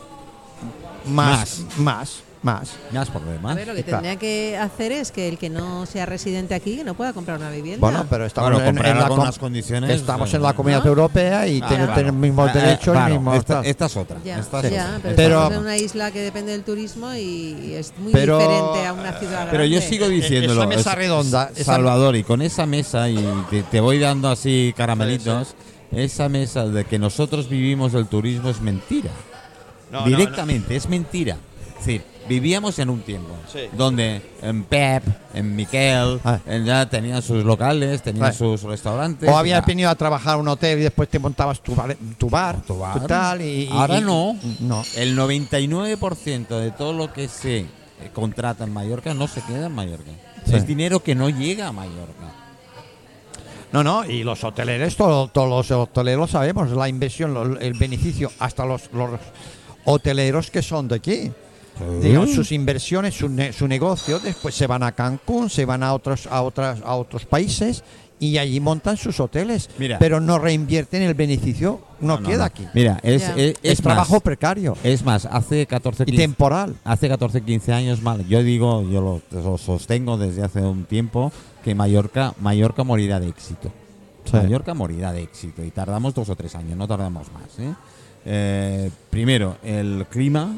más, 1.06 1.60
más, 1.76 1.78
más. 1.78 2.23
Más 2.44 2.76
A 2.94 3.04
problemas. 3.12 3.56
ver, 3.56 3.66
lo 3.68 3.74
que 3.74 3.82
tendría 3.82 4.16
que 4.16 4.56
hacer 4.58 4.92
es 4.92 5.10
que 5.10 5.28
el 5.28 5.38
que 5.38 5.48
no 5.48 5.86
sea 5.86 6.04
residente 6.04 6.54
aquí 6.54 6.82
no 6.84 6.92
pueda 6.94 7.14
comprar 7.14 7.38
una 7.38 7.48
vivienda. 7.50 7.80
Bueno, 7.80 8.06
pero 8.10 8.26
estamos 8.26 8.50
Bueno, 8.50 8.62
en, 8.62 8.68
en 8.68 8.74
comprarla 8.76 9.02
la 9.02 9.08
con 9.08 9.16
com- 9.16 9.24
unas 9.24 9.38
condiciones. 9.38 9.90
estamos 9.90 10.30
eh, 10.32 10.36
en 10.36 10.42
la 10.42 10.52
comunidad 10.52 10.82
¿no? 10.84 10.88
europea 10.90 11.48
y 11.48 11.62
Ah, 11.62 11.68
tienen 11.68 11.86
claro. 11.86 11.94
tienen 12.02 12.20
mismos 12.20 12.50
Ah, 12.50 12.52
eh, 12.58 12.60
derechos 12.60 12.92
claro, 12.92 13.08
y 13.08 13.12
mismos 13.18 13.36
esta, 13.38 13.54
tal. 13.54 13.66
esta 13.66 13.86
es 13.86 13.96
otra. 13.96 14.16
Ya, 14.22 14.38
esta 14.38 14.60
es 14.60 14.70
ya, 14.70 14.84
otra. 14.88 15.00
pero, 15.02 15.16
Pero- 15.16 15.34
estamos 15.38 15.52
en 15.54 15.58
una 15.62 15.76
isla 15.78 16.10
que 16.10 16.20
depende 16.20 16.52
del 16.52 16.62
turismo 16.64 17.14
y 17.14 17.72
es 17.74 17.94
muy 17.98 18.12
Pero- 18.12 18.38
diferente 18.38 18.86
a 18.86 18.92
una 18.92 19.12
ciudad 19.18 19.48
Pero 19.50 19.64
yo 19.64 19.70
grande. 19.78 19.88
sigo 19.88 20.08
diciéndolo. 20.08 20.60
Esa 20.64 20.68
mesa 20.68 20.90
es- 20.90 20.96
redonda, 20.96 21.50
esa- 21.56 21.64
Salvador, 21.64 22.14
y 22.16 22.24
con 22.24 22.42
esa 22.42 22.66
mesa, 22.66 23.08
y 23.08 23.16
te, 23.48 23.62
te 23.62 23.80
voy 23.80 23.98
dando 23.98 24.28
así 24.28 24.74
caramelitos, 24.76 25.54
esa 25.92 26.28
mesa 26.28 26.66
de 26.66 26.84
que 26.84 26.98
nosotros 26.98 27.48
vivimos 27.48 27.92
del 27.92 28.06
turismo 28.06 28.50
es 28.50 28.60
mentira. 28.60 29.10
No, 29.90 30.04
Directamente, 30.04 30.76
es 30.76 30.88
mentira. 30.90 31.36
Es 31.78 31.86
decir, 31.86 32.02
vivíamos 32.28 32.78
en 32.78 32.90
un 32.90 33.00
tiempo 33.02 33.30
Sí. 33.52 33.60
donde 33.72 34.22
en 34.42 34.64
Pep, 34.64 35.02
en 35.34 35.54
Miquel, 35.54 36.20
Ah. 36.24 36.38
en 36.46 36.64
ya 36.64 36.88
tenían 36.88 37.20
sus 37.22 37.44
locales, 37.44 38.02
tenían 38.02 38.26
Ah. 38.26 38.32
sus 38.32 38.62
restaurantes. 38.62 39.28
O 39.28 39.36
habías 39.36 39.60
ya. 39.62 39.66
venido 39.66 39.90
a 39.90 39.94
trabajar 39.94 40.34
a 40.34 40.36
un 40.38 40.48
hotel 40.48 40.78
y 40.78 40.82
después 40.82 41.08
te 41.08 41.18
montabas 41.18 41.60
tu 41.60 41.74
bar, 41.74 41.96
tu 42.18 42.30
bar, 42.30 42.62
Tu 42.62 42.78
bar. 42.78 43.00
tu 43.00 43.06
tal 43.06 43.42
y, 43.42 43.68
Ahora 43.70 43.98
y- 43.98 44.02
no. 44.02 44.36
No. 44.60 44.82
El 44.96 45.14
99% 45.16 46.58
de 46.58 46.70
todo 46.70 46.92
lo 46.92 47.12
que 47.12 47.28
se 47.28 47.58
eh, 47.60 47.66
contrata 48.12 48.64
en 48.64 48.72
Mallorca 48.72 49.14
no 49.14 49.28
se 49.28 49.40
queda 49.42 49.66
en 49.66 49.72
Mallorca. 49.74 50.10
Sí. 50.46 50.56
Es 50.56 50.66
dinero 50.66 51.02
que 51.02 51.14
no 51.14 51.28
llega 51.30 51.68
a 51.68 51.72
Mallorca. 51.72 52.32
No, 53.72 53.82
no, 53.82 54.04
y 54.04 54.22
los 54.22 54.44
hoteleros, 54.44 54.94
todo- 54.96 55.28
todos 55.28 55.48
los 55.48 55.70
hoteleros 55.70 56.30
sabemos 56.30 56.70
la 56.70 56.88
inversión, 56.88 57.34
lo- 57.34 57.58
el 57.58 57.72
beneficio, 57.74 58.30
hasta 58.38 58.64
los, 58.64 58.88
los 58.92 59.10
hoteleros 59.84 60.50
que 60.50 60.62
son 60.62 60.86
de 60.88 60.94
aquí. 60.96 61.32
Digamos, 62.00 62.30
sus 62.32 62.52
inversiones, 62.52 63.14
su, 63.14 63.28
ne- 63.28 63.52
su 63.52 63.66
negocio, 63.66 64.20
después 64.20 64.54
se 64.54 64.66
van 64.66 64.82
a 64.82 64.92
Cancún, 64.92 65.50
se 65.50 65.64
van 65.64 65.82
a 65.82 65.92
otros, 65.94 66.26
a 66.28 66.42
otras, 66.42 66.80
a 66.84 66.94
otros 66.94 67.26
países 67.26 67.82
y 68.20 68.38
allí 68.38 68.60
montan 68.60 68.96
sus 68.96 69.18
hoteles. 69.18 69.68
Mira. 69.76 69.98
pero 69.98 70.20
no 70.20 70.38
reinvierten 70.38 71.02
el 71.02 71.14
beneficio, 71.14 71.80
no, 72.00 72.22
queda 72.22 72.38
no. 72.38 72.44
aquí. 72.44 72.64
Mira, 72.74 73.00
es, 73.02 73.22
es, 73.30 73.36
Es, 73.36 73.54
es 73.62 73.82
trabajo 73.82 74.14
más, 74.14 74.22
precario 74.22 74.76
es 74.84 75.04
más, 75.04 75.26
hace 75.26 75.66
14, 75.66 76.04
y 76.04 76.06
15, 76.06 76.22
temporal. 76.22 76.76
hace 76.84 77.08
14, 77.08 77.40
15 77.42 77.72
años 77.72 78.02
mal. 78.02 78.24
Yo 78.28 78.42
digo, 78.44 78.88
yo 78.88 79.00
lo, 79.00 79.20
lo 79.32 79.58
sostengo 79.58 80.16
desde 80.16 80.42
hace 80.44 80.60
un 80.60 80.84
tiempo 80.84 81.32
que 81.64 81.74
Mallorca, 81.74 82.34
Mallorca 82.40 82.84
morirá 82.84 83.18
de 83.18 83.28
éxito. 83.28 83.72
Sí. 84.26 84.36
Mallorca 84.36 84.74
morirá 84.74 85.12
de 85.12 85.22
éxito 85.22 85.62
y 85.64 85.70
tardamos 85.70 86.14
dos 86.14 86.28
o 86.30 86.36
tres 86.36 86.54
años, 86.54 86.78
no 86.78 86.86
tardamos 86.86 87.26
más. 87.32 87.58
¿eh? 87.58 87.74
Eh, 88.26 88.90
primero, 89.10 89.56
el 89.62 90.06
clima 90.08 90.54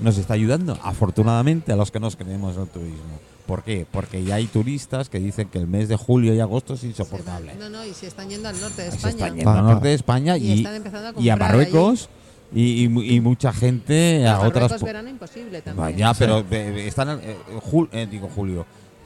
nos 0.00 0.18
está 0.18 0.34
ayudando, 0.34 0.78
afortunadamente, 0.82 1.72
a 1.72 1.76
los 1.76 1.90
que 1.90 2.00
nos 2.00 2.16
creemos 2.16 2.56
el 2.56 2.66
turismo. 2.68 3.20
¿Por 3.46 3.62
qué? 3.64 3.86
Porque 3.90 4.22
ya 4.24 4.36
hay 4.36 4.46
turistas 4.46 5.08
que 5.08 5.18
dicen 5.18 5.48
que 5.48 5.58
el 5.58 5.66
mes 5.66 5.88
de 5.88 5.96
julio 5.96 6.32
y 6.34 6.40
agosto 6.40 6.74
es 6.74 6.80
Se 6.80 6.86
insoportable. 6.86 7.54
No, 7.58 7.68
no, 7.68 7.84
y 7.84 7.92
se 7.92 8.06
están 8.06 8.28
yendo 8.30 8.48
al 8.48 8.60
norte 8.60 8.82
de 8.82 8.90
Se 8.90 8.96
España. 8.96 9.10
están 9.14 9.34
yendo 9.36 9.50
al 9.50 9.58
Ah, 9.58 9.62
norte 9.62 9.88
de 9.88 9.94
España 9.94 10.36
Y 10.36 10.52
y, 10.52 10.56
están 10.58 10.74
empezando 10.76 11.08
a 11.08 11.22
y 11.22 11.28
a 11.28 11.32
comprar 11.34 11.50
Marruecos 11.50 12.08
y, 12.54 12.84
y 12.84 12.88
mu- 12.88 13.02
y 13.02 13.20
mucha 13.20 13.52
gente 13.52 14.26
a 14.28 14.40
otras... 14.40 14.80
verano 14.82 15.08
imposible 15.08 15.60
también. 15.60 15.96
Vaya, 15.98 16.14
pero 16.18 16.38
están, 16.50 17.18
eh, 17.22 17.36
jul- 17.70 17.88
eh, 17.92 18.06
digo 18.10 18.28
julio, 18.34 18.64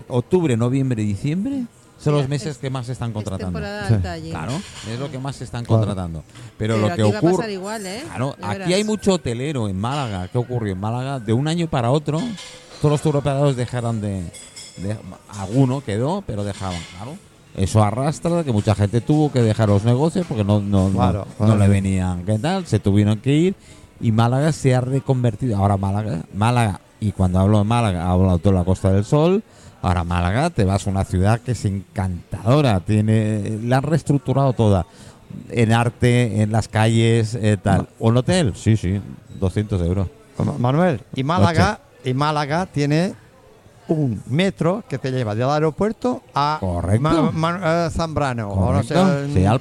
octubre, 0.08 0.56
noviembre, 0.56 1.02
diciembre 1.02 1.64
son 1.98 2.14
los 2.14 2.28
meses 2.28 2.48
es- 2.52 2.58
que 2.58 2.70
más 2.70 2.86
se 2.86 2.92
están 2.92 3.10
Es 3.10 3.14
contratando. 3.14 3.46
temporada 3.58 3.88
Sí. 3.88 3.94
alta 3.94 4.12
allí. 4.12 4.30
Claro, 4.30 4.52
es 4.92 4.98
lo 4.98 5.10
que 5.10 5.18
más 5.18 5.36
se 5.36 5.44
están 5.44 5.64
Claro. 5.64 5.80
contratando. 5.82 6.22
Pero, 6.58 6.74
Pero 6.74 6.78
lo 6.78 6.86
que 6.88 6.92
aquí 6.92 7.02
va 7.02 7.08
a 7.08 7.20
pasar 7.20 7.32
ocurre, 7.34 7.52
igual, 7.52 7.86
¿eh? 7.86 8.02
claro, 8.06 8.36
aquí 8.40 8.48
verás. 8.58 8.72
hay 8.72 8.84
mucho 8.84 9.12
hotelero 9.14 9.68
en 9.68 9.78
Málaga. 9.80 10.28
¿Qué 10.28 10.38
ocurrió 10.38 10.72
en 10.72 10.80
Málaga? 10.80 11.18
De 11.20 11.32
un 11.32 11.48
año 11.48 11.66
para 11.68 11.90
otro, 11.90 12.18
todos 12.80 12.92
los 12.92 13.00
turoperadores 13.02 13.56
dejaron 13.56 14.00
de, 14.00 14.22
de- 14.78 14.96
alguno 15.38 15.80
quedó, 15.82 16.22
pero 16.26 16.44
dejaban, 16.44 16.80
claro. 16.96 17.16
Eso 17.56 17.82
arrastra 17.82 18.44
que 18.44 18.52
mucha 18.52 18.74
gente 18.74 19.00
tuvo 19.00 19.32
que 19.32 19.40
dejar 19.40 19.70
los 19.70 19.82
negocios 19.82 20.26
porque 20.28 20.44
no, 20.44 20.60
no, 20.60 20.90
no- 20.90 20.94
Claro, 20.98 21.26
no, 21.38 21.46
claro. 21.46 21.58
le 21.60 21.68
venían, 21.68 22.24
¿qué 22.26 22.38
tal? 22.38 22.66
Se 22.66 22.78
tuvieron 22.78 23.18
que 23.20 23.32
ir 23.32 23.54
y 23.98 24.12
Málaga 24.12 24.52
se 24.52 24.74
ha 24.74 24.82
reconvertido. 24.82 25.56
Ahora 25.56 25.78
Málaga, 25.78 26.20
Málaga, 26.34 26.80
y 27.00 27.12
cuando 27.12 27.38
hablo 27.40 27.56
de 27.58 27.64
Málaga, 27.64 28.10
hablo 28.10 28.32
de 28.34 28.38
toda 28.40 28.56
la 28.56 28.64
Costa 28.64 28.92
del 28.92 29.06
Sol. 29.06 29.42
Ahora 29.82 30.04
Málaga, 30.04 30.50
te 30.50 30.64
vas 30.64 30.86
a 30.86 30.90
una 30.90 31.04
ciudad 31.04 31.40
que 31.40 31.52
es 31.52 31.64
encantadora, 31.64 32.80
tiene, 32.80 33.58
la 33.62 33.76
han 33.78 33.82
reestructurado 33.84 34.52
toda, 34.52 34.86
en 35.50 35.72
arte, 35.72 36.42
en 36.42 36.50
las 36.52 36.66
calles, 36.68 37.34
eh, 37.34 37.56
tal. 37.62 37.88
¿Un 37.98 38.16
hotel? 38.16 38.52
Sí, 38.56 38.76
sí, 38.76 39.00
200 39.38 39.80
euros. 39.82 40.08
Ma- 40.38 40.54
Manuel, 40.58 41.00
y 41.14 41.22
Málaga, 41.22 41.80
y 42.04 42.14
Málaga 42.14 42.66
tiene 42.66 43.14
un 43.88 44.20
metro 44.28 44.82
que 44.88 44.98
te 44.98 45.12
lleva 45.12 45.36
del 45.36 45.48
aeropuerto 45.48 46.20
a 46.34 46.56
Correcto. 46.58 47.00
Ma- 47.00 47.30
Ma- 47.32 47.86
eh, 47.86 47.90
Zambrano. 47.92 48.48
o 48.48 48.72
no 48.72 48.82
sé, 48.82 48.94
Correcto. 48.94 49.18
el- 49.24 49.32
sí, 49.34 49.44
al, 49.44 49.60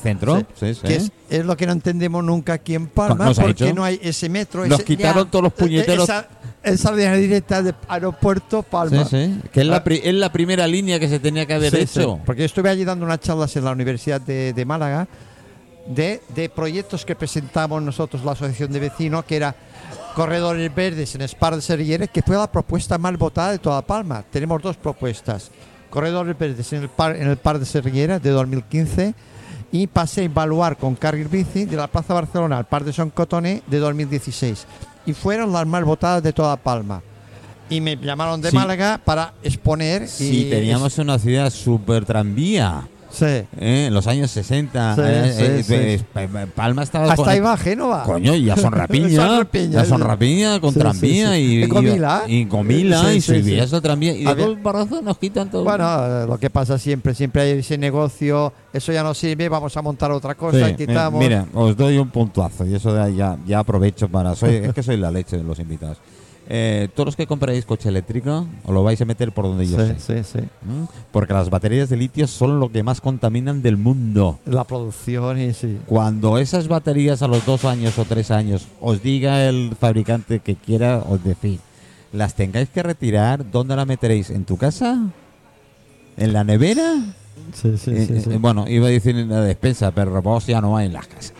centro. 0.00 0.38
sí, 0.38 0.46
Sí, 0.54 0.74
sí. 0.74 0.80
que 0.86 0.96
es, 0.96 1.12
es 1.28 1.44
lo 1.44 1.54
que 1.54 1.66
no 1.66 1.72
entendemos 1.72 2.24
nunca 2.24 2.54
aquí 2.54 2.74
en 2.74 2.86
Palma, 2.86 3.26
No 3.26 3.34
porque 3.34 3.74
no 3.74 3.84
hay 3.84 4.00
ese 4.02 4.30
metro. 4.30 4.64
Nos 4.66 4.78
ese- 4.80 4.84
quitaron 4.86 5.24
Ya. 5.26 5.30
todos 5.30 5.42
los 5.42 5.52
puñeteros. 5.52 6.04
Esa, 6.04 6.26
esa 6.66 6.90
línea 6.92 7.14
directa 7.14 7.62
de 7.62 7.74
aeropuerto 7.88 8.62
Palma. 8.62 9.04
Sí, 9.04 9.10
sí. 9.26 9.40
Que 9.52 9.60
es 9.62 9.66
la, 9.66 9.76
Ah. 9.76 9.84
pri- 9.84 10.00
es 10.04 10.14
la 10.14 10.30
primera 10.32 10.66
línea 10.66 10.98
que 11.00 11.08
se 11.08 11.18
tenía 11.18 11.46
que 11.46 11.54
haber 11.54 11.70
Sí, 11.74 11.82
hecho. 11.82 12.16
sí, 12.16 12.22
porque 12.26 12.42
yo 12.42 12.46
estuve 12.46 12.68
allí 12.70 12.84
dando 12.84 13.04
unas 13.06 13.20
charlas 13.20 13.54
en 13.56 13.64
la 13.64 13.72
Universidad 13.72 14.20
de, 14.20 14.52
de 14.52 14.64
Málaga 14.64 15.08
de, 15.86 16.20
de 16.34 16.48
proyectos 16.48 17.04
que 17.04 17.14
presentamos 17.14 17.80
nosotros, 17.82 18.24
la 18.24 18.32
Asociación 18.32 18.72
de 18.72 18.80
Vecinos, 18.80 19.24
que 19.24 19.36
era 19.36 19.54
Corredores 20.14 20.74
Verdes 20.74 21.14
en 21.14 21.22
Espar 21.22 21.54
de 21.54 21.62
Serrieres, 21.62 22.10
que 22.10 22.22
fue 22.22 22.36
la 22.36 22.50
propuesta 22.50 22.98
más 22.98 23.16
votada 23.18 23.52
de 23.52 23.58
toda 23.58 23.82
Palma. 23.82 24.24
Tenemos 24.30 24.60
dos 24.62 24.76
propuestas. 24.76 25.50
Corredores 25.90 26.36
Verdes 26.38 26.72
en 26.72 26.82
el 26.82 26.88
Par, 26.88 27.14
en 27.16 27.28
el 27.28 27.36
par 27.36 27.58
de 27.58 27.64
Serrieres 27.66 28.22
de 28.22 28.30
2015 28.30 29.14
y 29.72 29.86
Paseo 29.86 30.24
Evaluar 30.24 30.76
con 30.76 30.94
carril 30.96 31.28
bici 31.28 31.64
de 31.64 31.76
la 31.76 31.86
Plaza 31.86 32.14
Barcelona 32.14 32.58
al 32.58 32.64
Par 32.66 32.82
de 32.84 32.92
Son 32.92 33.10
Cotoné 33.10 33.62
de 33.66 33.78
2016. 33.78 34.66
Y 35.06 35.12
fueron 35.14 35.52
las 35.52 35.66
más 35.66 35.84
votadas 35.84 36.22
de 36.22 36.32
toda 36.32 36.56
Palma. 36.56 37.02
Y 37.70 37.80
me 37.80 37.96
llamaron 37.96 38.40
de 38.40 38.50
Sí. 38.50 38.56
Málaga 38.56 39.00
para 39.04 39.34
exponer. 39.42 40.06
Si 40.08 40.42
y 40.46 40.50
teníamos 40.50 40.98
una 40.98 41.18
ciudad 41.18 41.50
super 41.50 42.04
tranvía 42.04 42.86
Sí. 43.16 43.46
en 43.58 43.94
los 43.94 44.06
años 44.06 44.30
60, 44.30 44.94
Sí, 44.94 45.00
eh, 45.04 45.62
sí, 45.66 45.72
eh, 45.74 45.94
eh, 45.94 46.00
Pa- 46.28 46.46
Palma 46.54 46.82
estaba 46.82 47.04
Hasta 47.06 47.16
con- 47.16 47.28
ahí 47.28 47.40
va 47.40 47.56
Génova. 47.56 48.02
Coño, 48.04 48.34
ya 48.34 48.56
son 48.56 48.72
rapiña, 48.72 49.08
Son 49.26 49.38
rapiña, 49.38 49.70
ya 49.70 49.84
son 49.86 50.00
rapiña 50.02 50.60
con 50.60 50.74
tranvía 50.74 51.38
y 51.38 51.64
Y 51.64 51.68
con 51.68 51.86
y- 51.86 51.92
Milá. 51.92 52.22
y 52.28 52.42
el 52.42 52.48
tranvía 53.82 54.12
y 54.12 54.24
de 54.24 54.30
Había- 54.30 54.46
dos 54.46 54.62
barazos 54.62 55.02
nos 55.02 55.16
quitan 55.18 55.50
todo. 55.50 55.64
Bueno, 55.64 55.84
eh, 56.06 56.26
lo 56.28 56.38
que 56.38 56.50
pasa 56.50 56.78
siempre, 56.78 57.14
siempre 57.14 57.42
hay 57.42 57.50
ese 57.58 57.78
negocio, 57.78 58.52
eso 58.72 58.92
ya 58.92 59.02
no 59.02 59.14
sirve, 59.14 59.48
vamos 59.48 59.76
a 59.76 59.82
montar 59.82 60.10
otra 60.10 60.34
cosa, 60.34 60.76
quitamos. 60.76 61.18
mi- 61.18 61.26
Mira, 61.26 61.46
os 61.54 61.76
doy 61.76 61.96
un 61.98 62.10
puntuazo 62.10 62.66
y 62.66 62.74
eso 62.74 62.94
ya, 63.08 63.38
ya 63.46 63.58
aprovecho 63.60 64.08
para. 64.08 64.34
Soy, 64.34 64.56
es 64.56 64.74
que 64.74 64.82
soy 64.82 64.96
la 64.98 65.10
leche 65.10 65.38
de 65.38 65.44
los 65.44 65.58
invitados. 65.58 65.96
Eh, 66.48 66.88
todos 66.94 67.06
los 67.06 67.16
que 67.16 67.26
compráis 67.26 67.64
coche 67.64 67.88
eléctrico, 67.88 68.46
os 68.64 68.72
lo 68.72 68.84
vais 68.84 69.00
a 69.00 69.04
meter 69.04 69.32
por 69.32 69.46
donde 69.46 69.66
yo 69.66 69.78
sí, 69.84 69.94
sé. 69.98 70.22
sí, 70.22 70.38
sí. 70.38 70.44
Porque 71.10 71.32
las 71.32 71.50
baterías 71.50 71.88
de 71.88 71.96
litio 71.96 72.26
son 72.28 72.60
lo 72.60 72.70
que 72.70 72.82
más 72.84 73.00
contaminan 73.00 73.62
del 73.62 73.76
mundo. 73.76 74.38
La 74.46 74.62
producción 74.64 75.40
y 75.40 75.52
sí. 75.54 75.78
Cuando 75.86 76.38
esas 76.38 76.68
baterías 76.68 77.22
a 77.22 77.28
los 77.28 77.44
dos 77.44 77.64
años 77.64 77.98
o 77.98 78.04
tres 78.04 78.30
años 78.30 78.68
os 78.80 79.02
diga 79.02 79.48
el 79.48 79.74
fabricante 79.78 80.38
que 80.38 80.54
quiera 80.54 80.98
os 80.98 81.24
decir, 81.24 81.58
las 82.12 82.34
tengáis 82.36 82.68
que 82.68 82.82
retirar, 82.84 83.50
¿dónde 83.50 83.74
la 83.74 83.84
meteréis? 83.84 84.30
¿En 84.30 84.44
tu 84.44 84.56
casa? 84.56 85.00
¿En 86.16 86.32
la 86.32 86.44
nevera? 86.44 86.94
Sí, 87.52 87.76
sí, 87.76 87.90
Eh, 87.90 88.06
sí, 88.06 88.20
sí. 88.22 88.30
eh, 88.32 88.38
bueno, 88.38 88.66
iba 88.68 88.86
a 88.86 88.90
decir 88.90 89.16
en 89.16 89.28
la 89.28 89.40
despensa, 89.40 89.90
pero 89.90 90.22
vos 90.22 90.46
ya 90.46 90.60
no 90.60 90.76
hay 90.76 90.86
en 90.86 90.92
las 90.94 91.06
casas. 91.06 91.32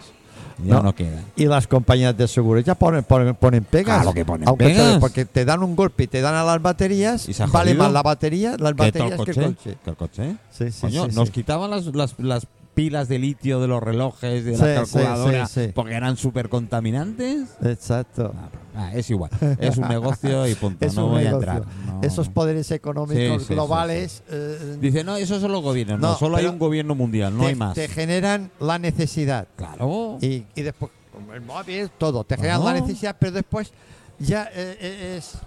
Ya 0.64 0.74
no, 0.74 0.82
No. 0.84 0.94
queda. 0.94 1.20
Y 1.36 1.44
las 1.46 1.66
compañías 1.66 2.16
de 2.16 2.26
seguros 2.28 2.64
ya 2.64 2.74
ponen, 2.74 3.04
ponen, 3.04 3.34
ponen 3.34 3.64
pegas. 3.64 3.96
Claro 4.02 4.14
que 4.14 4.24
ponen 4.24 4.48
Aunque 4.48 4.64
te- 4.68 4.74
pegas. 4.74 4.98
porque 4.98 5.24
te 5.24 5.44
dan 5.44 5.62
un 5.62 5.76
golpe 5.76 6.04
y 6.04 6.06
te 6.06 6.20
dan 6.20 6.34
a 6.34 6.44
las 6.44 6.60
baterías, 6.62 7.28
¿Y 7.28 7.34
se 7.34 7.42
ha 7.42 7.46
vale 7.46 7.70
jodido? 7.72 7.84
más 7.84 7.92
la 7.92 8.02
batería, 8.02 8.50
las 8.58 8.58
¿Qué 8.58 8.62
tal 8.62 8.74
baterías 8.74 9.20
que 9.22 9.30
el 9.30 9.36
coche? 9.54 9.76
¿Que 9.84 9.90
el 9.90 9.96
coche? 9.96 10.36
Sí, 10.50 10.70
sí, 10.70 10.80
Coño, 10.80 11.06
sí, 11.10 11.16
nos 11.16 11.30
quitaban 11.30 11.70
las, 11.70 11.86
las, 11.94 12.14
las 12.18 12.46
pilas 12.74 13.08
de 13.08 13.18
litio 13.18 13.60
de 13.60 13.68
los 13.68 13.82
relojes, 13.82 14.44
de 14.44 14.54
Sí, 14.56 14.62
la 14.62 14.84
sí, 14.86 14.92
calculadora, 14.92 15.46
sí, 15.46 15.64
sí. 15.66 15.72
porque 15.74 15.94
eran 15.94 16.16
súper 16.16 16.48
contaminantes. 16.48 17.48
Exacto. 17.62 18.32
Ah, 18.36 18.48
es 18.94 19.10
igual. 19.10 19.30
Es 19.58 19.76
un 19.76 19.88
negocio 19.88 20.46
y 20.46 20.54
punto. 20.56 20.84
Es 20.84 20.94
no 20.94 21.08
voy 21.08 21.24
negocio. 21.24 21.50
a 21.50 21.54
entrar. 21.56 21.74
no. 21.86 22.00
Esos 22.02 22.28
poderes 22.28 22.70
económicos 22.70 23.42
Sí, 23.42 23.48
sí, 23.48 23.54
globales 23.54 24.22
eh, 24.30 24.76
Dice, 24.80 25.02
no, 25.04 25.16
esos 25.16 25.40
son 25.40 25.52
los 25.52 25.62
gobiernos. 25.62 25.98
No, 25.98 26.12
No, 26.12 26.18
solo 26.18 26.36
hay 26.36 26.46
un 26.46 26.58
gobierno 26.58 26.94
mundial, 26.94 27.34
no 27.36 27.42
te, 27.42 27.48
hay 27.48 27.54
más. 27.54 27.74
te 27.74 27.88
generan 27.88 28.50
la 28.60 28.78
necesidad. 28.78 29.48
Claro. 29.56 30.18
Y, 30.20 30.44
y 30.54 30.62
después, 30.62 30.90
el 31.34 31.40
móvil, 31.42 31.90
todo, 31.98 32.24
te 32.24 32.36
generan 32.36 32.64
la 32.64 32.74
necesidad, 32.74 33.16
pero 33.18 33.32
después 33.32 33.72
ya 34.18 34.44
eh, 34.54 34.76
eh, 34.80 35.14
es. 35.18 35.38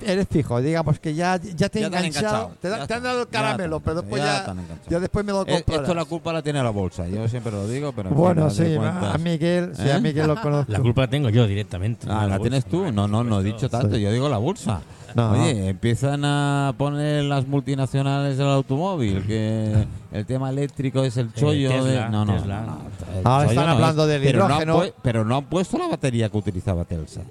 Eres 0.00 0.26
fijo, 0.28 0.60
digamos 0.60 0.98
que 0.98 1.14
ya, 1.14 1.36
ya 1.36 1.68
te 1.68 1.78
he 1.78 1.82
Ya 1.82 1.90
te 1.90 1.96
han 1.96 2.04
enganchado, 2.04 2.52
te, 2.60 2.68
da- 2.68 2.78
ya 2.78 2.86
te 2.86 2.94
han 2.94 3.02
dado 3.02 3.20
el 3.22 3.28
caramelo, 3.28 3.80
pero 3.80 4.00
después 4.02 4.22
ya 4.22 4.54
ya, 4.88 5.00
después 5.00 5.24
me 5.24 5.32
lo 5.32 5.42
Eh, 5.42 5.52
comprarás. 5.54 5.82
Esto 5.82 5.94
la 5.94 6.04
culpa 6.04 6.32
la 6.32 6.42
tiene 6.42 6.62
la 6.62 6.70
bolsa. 6.70 7.06
Yo 7.08 7.26
siempre 7.28 7.52
lo 7.52 7.66
digo, 7.68 7.92
pero. 7.92 8.10
Bueno, 8.10 8.50
sí, 8.50 8.74
cuentas. 8.76 9.14
a 9.14 9.18
Miguel, 9.18 9.72
sí, 9.76 9.88
a 9.88 9.96
¿Eh? 9.96 10.00
Miguel 10.00 10.26
lo 10.26 10.36
conozco. 10.42 10.72
La 10.72 10.80
culpa 10.80 11.02
la 11.02 11.08
tengo 11.08 11.28
yo 11.30 11.46
directamente. 11.46 12.06
Ah, 12.10 12.22
no 12.22 12.28
¿la 12.28 12.38
tienes 12.38 12.64
tú? 12.64 12.90
No, 12.92 13.06
no, 13.08 13.22
no 13.24 13.40
he 13.40 13.44
dicho 13.44 13.68
tanto. 13.68 13.96
Sí. 13.96 14.02
Yo 14.02 14.12
digo 14.12 14.28
la 14.28 14.38
bolsa. 14.38 14.80
No. 15.14 15.30
Oye, 15.32 15.68
empiezan 15.70 16.24
a 16.26 16.74
poner 16.76 17.24
las 17.24 17.46
multinacionales 17.46 18.36
del 18.36 18.48
automóvil, 18.48 19.24
que 19.26 19.86
el 20.12 20.26
tema 20.26 20.50
eléctrico 20.50 21.02
es 21.04 21.16
el 21.16 21.32
chollo 21.32 21.70
de... 21.70 21.74
Tesla, 21.78 22.08
No, 22.10 22.24
no, 22.26 22.34
Tesla. 22.34 22.60
no, 22.60 22.78
Ahora 23.24 23.44
chollo 23.46 23.50
están 23.50 23.66
no 23.66 23.72
hablando 23.72 24.02
es. 24.02 24.08
del 24.10 24.22
pero 24.22 24.44
hidrógeno. 24.44 24.74
No 24.74 24.82
han 24.82 24.90
pero 25.02 25.24
no 25.24 25.36
han 25.38 25.44
puesto 25.46 25.78
la 25.78 25.86
batería 25.88 26.28
que 26.28 26.36
utilizaba 26.36 26.84
Telsa. 26.84 27.22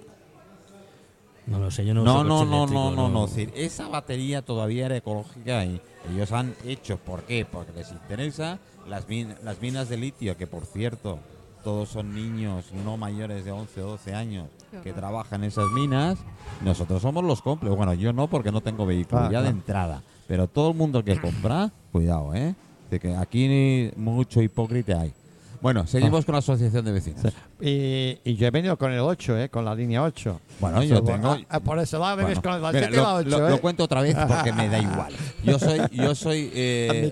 No 1.47 1.59
lo 1.59 1.69
sé, 1.69 1.85
yo 1.85 1.93
no 1.93 2.03
No, 2.03 2.15
uso 2.15 2.23
no, 2.23 2.45
no, 2.45 2.65
no, 2.67 2.91
no, 2.91 3.09
no. 3.09 3.27
esa 3.55 3.87
batería 3.87 4.41
todavía 4.41 4.87
era 4.87 4.97
ecológica 4.97 5.63
y 5.65 5.79
ellos 6.11 6.31
han 6.31 6.55
hecho, 6.65 6.97
¿por 6.97 7.21
qué? 7.23 7.45
Porque 7.45 7.71
les 7.73 7.91
interesa 7.91 8.57
las, 8.87 9.07
min- 9.07 9.35
las 9.43 9.61
minas 9.61 9.87
de 9.89 9.97
litio, 9.97 10.35
que 10.37 10.47
por 10.47 10.65
cierto, 10.65 11.19
todos 11.63 11.89
son 11.89 12.13
niños 12.15 12.65
no 12.83 12.97
mayores 12.97 13.45
de 13.45 13.51
11 13.51 13.81
o 13.81 13.87
12 13.91 14.13
años 14.15 14.47
Qué 14.71 14.77
que 14.81 14.89
horror. 14.89 14.99
trabajan 15.01 15.43
en 15.43 15.47
esas 15.49 15.65
minas. 15.73 16.17
Nosotros 16.63 17.01
somos 17.01 17.23
los 17.23 17.41
cómplices. 17.41 17.77
Bueno, 17.77 17.93
yo 17.93 18.11
no 18.13 18.27
porque 18.27 18.51
no 18.51 18.61
tengo 18.61 18.85
vehículo 18.85 19.21
Ah, 19.21 19.29
ya 19.31 19.41
de 19.41 19.47
ah. 19.47 19.51
entrada. 19.51 20.03
Pero 20.27 20.47
todo 20.47 20.71
el 20.71 20.77
mundo 20.77 21.03
que 21.03 21.19
compra, 21.19 21.71
cuidado, 21.91 22.33
¿eh? 22.33 22.55
De 22.89 22.99
que 22.99 23.15
aquí 23.15 23.91
mucho 23.95 24.41
hipócrita 24.41 25.01
hay. 25.01 25.13
Bueno, 25.65 25.87
seguimos 25.87 26.21
Ah. 26.21 26.25
con 26.27 26.33
la 26.33 26.39
asociación 26.39 26.85
de 26.85 26.91
vecinos. 26.91 27.23
Y, 27.59 28.19
y 28.23 28.35
yo 28.35 28.45
he 28.45 28.51
venido 28.51 28.77
con 28.77 28.91
el 28.91 28.99
8, 28.99 29.39
¿eh? 29.39 29.49
con 29.49 29.65
la 29.65 29.73
línea 29.73 30.03
8. 30.03 30.39
Bueno, 30.59 30.83
yo 30.83 31.01
tengo- 31.03 31.29
ah, 31.31 31.39
ah, 31.49 31.59
por 31.59 31.79
eso 31.79 31.97
lado 31.97 32.17
venís 32.17 32.39
Bueno, 32.39 32.41
con 32.43 32.61
la 32.61 32.71
mira, 32.71 32.87
7 32.87 32.93
y 32.93 32.97
la 32.97 33.01
lo, 33.01 33.15
8. 33.15 33.29
lo- 33.29 33.47
¿eh? 33.47 33.49
lo 33.49 33.61
cuento 33.61 33.83
otra 33.85 34.01
vez 34.03 34.15
porque 34.27 34.53
me 34.53 34.69
da 34.69 34.77
igual. 34.77 35.11
Yo 35.43 35.57
soy, 35.57 35.79
yo 35.91 36.13
soy, 36.13 36.51
eh, 36.53 37.11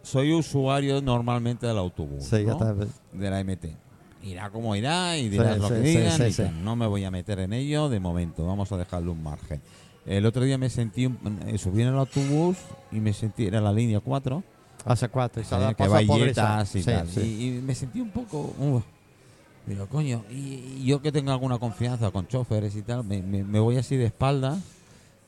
soy 0.00 0.32
usuario 0.32 1.02
normalmente 1.02 1.66
del 1.66 1.76
autobús, 1.76 2.24
Sí, 2.24 2.42
¿no? 2.46 2.56
de 3.12 3.30
la 3.30 3.40
MT. 3.44 3.76
Irá 4.22 4.48
como 4.48 4.74
irá 4.74 5.18
y 5.18 5.28
dirás 5.28 5.56
Sí, 5.56 5.60
lo 5.60 5.68
sí, 5.68 5.74
que 5.74 5.80
digan. 5.80 6.16
sí, 6.16 6.22
y 6.24 6.32
sí. 6.32 6.42
tal. 6.44 6.64
No 6.64 6.74
me 6.74 6.86
voy 6.86 7.04
a 7.04 7.10
meter 7.10 7.38
en 7.40 7.52
ello 7.52 7.90
de 7.90 8.00
momento. 8.00 8.46
Vamos 8.46 8.72
a 8.72 8.78
dejarle 8.78 9.10
un 9.10 9.22
margen. 9.22 9.60
El 10.06 10.24
otro 10.24 10.42
día 10.42 10.56
me 10.56 10.70
sentí, 10.70 11.04
eh, 11.04 11.58
subí 11.58 11.82
en 11.82 11.88
el 11.88 11.98
autobús 11.98 12.56
y 12.90 12.96
me 13.00 13.12
sentí, 13.12 13.44
era 13.46 13.60
la 13.60 13.74
línea 13.74 14.00
4, 14.00 14.42
Hace 14.92 15.08
4. 15.08 15.42
que 15.76 15.84
valletas 15.88 16.74
y 16.76 16.82
tal. 16.82 17.06
Y, 17.26 17.46
y 17.46 17.50
me 17.62 17.74
sentí 17.74 18.00
un 18.00 18.10
poco. 18.10 18.38
uh, 18.58 18.80
digo, 19.66 19.86
coño, 19.86 20.24
y, 20.30 20.34
y 20.78 20.84
yo 20.86 21.00
que 21.02 21.12
tengo 21.12 21.30
alguna 21.32 21.58
confianza 21.58 22.10
con 22.10 22.26
choferes 22.26 22.74
y 22.76 22.82
tal, 22.82 23.04
me, 23.04 23.22
me- 23.22 23.44
me 23.44 23.60
voy 23.60 23.76
así 23.76 23.96
de 23.96 24.06
espaldas 24.06 24.58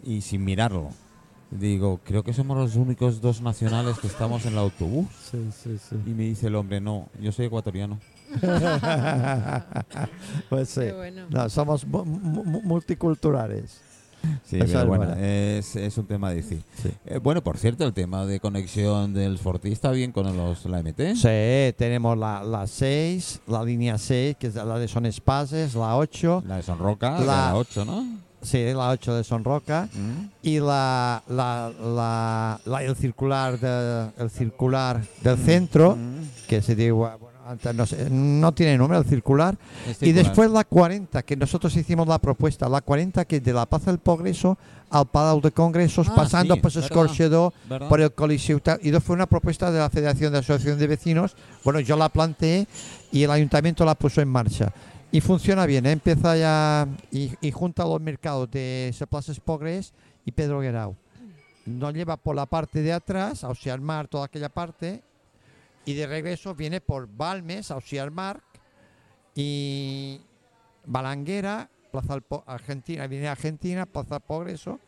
y 0.05 0.21
sin 0.23 0.45
mirarlo. 0.45 0.89
Digo, 1.51 1.99
creo 2.05 2.23
que 2.23 2.33
somos 2.33 2.57
los 2.57 2.77
únicos 2.77 3.21
dos 3.21 3.41
nacionales 3.43 3.99
que 3.99 4.07
estamos 4.07 4.47
en 4.47 4.53
el 4.53 4.59
autobús. 4.61 5.07
Sí, 5.31 5.51
sí, 5.53 5.77
sí. 5.79 5.97
Y 6.07 6.11
me 6.11 6.23
dice 6.23 6.47
el 6.47 6.55
hombre, 6.55 6.81
no, 6.81 7.09
yo 7.21 7.33
soy 7.33 7.47
ecuatoriano. 7.47 7.99
pues 10.49 10.69
sí. 10.69 10.81
Qué 10.83 10.93
bueno. 10.93 11.27
No, 11.29 11.49
somos 11.49 11.85
mu- 11.87 12.05
mu- 12.05 12.63
multiculturales. 12.63 13.81
Sí, 14.45 14.59
pero 14.59 14.81
es 14.81 14.87
bueno, 14.87 15.15
es, 15.15 15.77
es 15.77 15.97
un 15.99 16.07
tema 16.07 16.31
decir. 16.31 16.63
Sí. 16.83 16.91
Eh, 17.07 17.19
bueno, 17.19 17.43
por 17.43 17.57
cierto, 17.59 17.85
el 17.85 17.93
tema 17.93 18.27
de 18.27 18.41
conexión 18.41 19.15
del 19.15 19.39
Forti 19.39 19.71
está 19.73 19.91
bien 19.93 20.13
con 20.13 20.37
los, 20.37 20.65
la 20.67 20.83
MT. 20.83 21.15
Sí, 21.15 21.75
tenemos 21.79 22.19
la, 22.19 22.43
la 22.43 22.67
6, 22.67 23.41
la 23.47 23.63
línea 23.65 23.97
6, 23.99 24.37
que 24.39 24.49
es 24.49 24.55
la 24.55 24.79
de 24.79 24.89
Son 24.89 25.07
Espases, 25.07 25.75
la 25.75 25.97
8, 25.97 26.45
La 26.47 26.57
de 26.57 26.63
Sonroca, 26.63 27.19
La- 27.21 27.25
la, 27.25 27.57
8, 27.57 27.85
¿no? 27.85 28.05
sí, 28.43 28.65
la 28.75 28.91
8 28.91 29.15
de 29.17 29.25
Son 29.25 29.45
Roca, 29.45 29.89
Mm. 29.93 30.29
y 30.43 30.59
la, 30.61 31.23
la, 31.29 31.71
la- 31.83 32.61
la- 32.65 32.83
el 32.83 32.97
circular 32.97 33.59
de- 33.59 34.11
el 34.19 34.31
circular 34.31 35.01
del 35.23 35.39
centro, 35.39 35.97
Mm. 35.97 36.47
que 36.49 36.61
se 36.63 36.75
digo, 36.75 36.99
bueno, 37.21 37.30
no, 37.75 37.87
sé, 37.87 38.09
no 38.11 38.53
tiene 38.53 38.77
número 38.79 39.01
el 39.01 39.07
circular, 39.07 39.57
y 40.01 40.13
después 40.13 40.51
la 40.51 40.65
40, 40.65 41.23
que 41.23 41.37
nosotros 41.37 41.75
hicimos 41.77 42.07
la 42.07 42.19
propuesta, 42.19 42.69
la 42.69 42.81
40 42.81 43.25
que 43.25 43.37
es 43.37 43.45
de 43.45 43.53
la 43.53 43.67
Plaza 43.67 43.91
del 43.91 44.01
Progreso 44.01 44.59
al 44.91 45.07
Palau 45.07 45.41
de 45.41 45.51
Congresos, 45.53 46.09
Ah, 46.09 46.15
pasando 46.17 46.55
sí, 46.55 46.61
por 46.61 46.73
¿Verdad? 47.69 47.89
por 47.89 48.01
el 48.01 48.13
Coliseo 48.13 48.61
y 48.83 48.91
fue 48.93 49.15
una 49.15 49.27
propuesta 49.27 49.71
de 49.71 49.79
la 49.79 49.91
Federación 49.91 50.33
de 50.33 50.39
Asociación 50.39 50.79
de 50.79 50.87
Vecinos. 50.87 51.37
Bueno, 51.65 51.81
yo 51.81 51.97
la 51.97 52.09
planteé 52.09 52.67
y 53.13 53.23
el 53.23 53.31
ayuntamiento 53.31 53.85
la 53.85 53.95
puso 53.95 54.21
en 54.21 54.29
marcha. 54.29 54.73
Y 55.13 55.21
funciona 55.21 55.67
bien, 55.67 55.87
¿eh? 55.87 55.93
empieza 55.93 56.37
ya 56.37 56.87
y, 57.11 57.33
y 57.41 57.51
junta 57.51 57.85
los 57.85 58.01
mercados 58.01 58.51
de 58.51 58.95
Plazas 59.09 59.41
Pogres 59.41 59.93
y 60.25 60.33
Pedro 60.33 60.61
Guerau. 60.61 60.97
Nos 61.67 61.95
lleva 61.95 62.17
por 62.17 62.35
la 62.35 62.47
parte 62.47 62.83
de 62.83 62.93
atrás, 62.93 63.45
a 63.45 63.77
Mar, 63.79 64.09
toda 64.09 64.27
aquella 64.27 64.49
parte, 64.49 65.03
y 65.85 65.95
de 65.95 66.07
regreso 66.07 66.55
viene 66.55 66.81
por 66.81 67.09
Balmes, 67.09 67.71
a 67.71 67.79
Mar 68.13 68.43
y 69.35 70.21
Balanguera, 70.87 71.69
Plaza 71.91 72.19
Argentina, 72.47 73.07
viene 73.07 73.29
Argentina, 73.29 73.87
Plaza 73.87 74.21
Progreso 74.21 74.79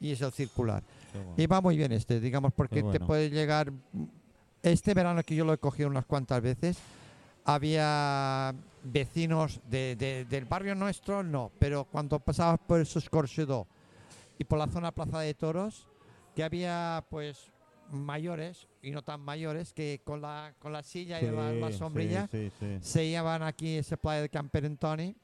y 0.00 0.12
es 0.12 0.20
el 0.20 0.32
circular. 0.32 0.82
Bueno. 1.14 1.34
Y 1.36 1.46
va 1.46 1.60
muy 1.60 1.76
bien 1.76 1.92
este, 1.92 2.20
digamos, 2.20 2.52
porque 2.52 2.82
te 2.92 2.98
puede 3.06 3.30
llegar. 3.30 3.72
Este 4.62 4.94
verano 4.94 5.22
que 5.24 5.34
yo 5.34 5.44
lo 5.44 5.52
he 5.52 5.58
cogido 5.58 5.88
unas 5.88 6.06
cuantas 6.06 6.40
veces, 6.40 6.78
había 7.44 8.54
vecinos 8.84 9.60
de- 9.68 9.96
de- 9.96 10.24
del 10.24 10.44
barrio 10.44 10.74
nuestro, 10.76 11.22
no, 11.24 11.50
pero 11.58 11.84
cuando 11.84 12.20
pasabas 12.20 12.60
por 12.60 12.78
el 12.78 12.86
Escorxedó 12.86 13.66
y 14.38 14.44
por 14.44 14.58
la 14.58 14.68
zona 14.68 14.92
Plaza 14.92 15.20
de 15.20 15.34
Toros, 15.34 15.88
que 16.36 16.44
había 16.44 17.04
pues 17.10 17.50
mayores 17.92 18.66
y 18.82 18.90
no 18.90 19.02
tan 19.02 19.20
mayores 19.20 19.72
que 19.72 20.00
con 20.04 20.20
la, 20.20 20.52
con 20.58 20.72
la 20.72 20.82
silla 20.82 21.20
y 21.20 21.26
la, 21.30 21.52
la 21.52 21.70
Sí, 21.72 21.78
sombrilla 21.78 22.26
sí, 22.30 22.50
sí, 22.58 22.66
sí. 22.66 22.78
se 22.80 23.08
llevan 23.08 23.42
aquí 23.42 23.76
ese 23.76 23.96
playa 23.96 24.22
de 24.22 24.28
Camperentoni, 24.28 25.14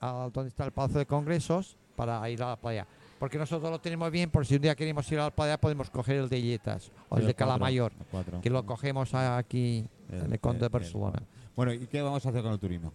a 0.00 0.28
donde 0.32 0.48
está 0.48 0.64
el 0.64 0.72
Palacio 0.72 0.98
de 0.98 1.06
Congresos, 1.06 1.76
para 1.96 2.28
ir 2.30 2.42
a 2.42 2.48
la 2.48 2.56
playa. 2.56 2.86
Porque 3.18 3.38
nosotros 3.38 3.70
lo 3.70 3.78
tenemos 3.80 4.10
bien, 4.10 4.30
por 4.30 4.44
si 4.44 4.56
un 4.56 4.62
día 4.62 4.74
queremos 4.74 5.10
ir 5.12 5.18
a 5.20 5.24
la 5.24 5.30
playa 5.30 5.58
podemos 5.58 5.88
coger 5.88 6.16
el 6.16 6.28
de 6.28 6.42
Yetas 6.42 6.90
o 7.08 7.16
el 7.16 7.22
Sí, 7.22 7.26
de 7.28 7.34
Calamayor, 7.34 7.92
que 8.42 8.50
lo 8.50 8.66
cogemos 8.66 9.14
aquí 9.14 9.86
en 10.10 10.32
el 10.32 10.40
Conde 10.40 10.60
de 10.60 10.68
Barcelona. 10.68 11.22
Bueno, 11.56 11.72
¿y 11.72 11.86
qué 11.86 12.02
vamos 12.02 12.26
a 12.26 12.28
hacer 12.30 12.42
con 12.42 12.52
el 12.52 12.58
turismo? 12.58 12.92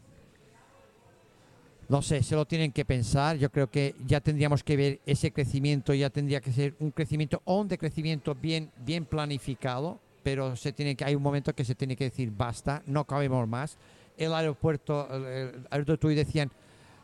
No 1.89 2.03
sé, 2.03 2.21
se 2.21 2.35
lo 2.35 2.45
tienen 2.45 2.71
que 2.71 2.85
pensar. 2.85 3.37
Yo 3.37 3.51
creo 3.51 3.69
que 3.69 3.95
ya 4.05 4.21
tendríamos 4.21 4.63
que 4.63 4.77
ver 4.77 4.99
ese 5.07 5.31
crecimiento, 5.31 5.91
ya 5.93 6.11
tendría 6.11 6.39
que 6.39 6.53
ser 6.53 6.75
un 6.79 6.91
crecimiento 6.91 7.41
o 7.45 7.59
un 7.59 7.67
decrecimiento 7.67 8.35
bien, 8.35 8.71
bien 8.85 9.05
planificado, 9.05 9.99
pero 10.21 10.55
se 10.55 10.71
tiene 10.71 10.95
que, 10.95 11.03
hay 11.03 11.15
un 11.15 11.23
momento 11.23 11.53
que 11.55 11.65
se 11.65 11.73
tiene 11.73 11.95
que 11.95 12.03
decir 12.05 12.31
basta, 12.31 12.83
no 12.85 13.05
cabemos 13.05 13.47
más. 13.47 13.77
El 14.17 14.33
aeropuerto, 14.35 15.07
el, 15.11 15.65
aeropuerto 15.71 16.11
y 16.11 16.15
decían, 16.15 16.51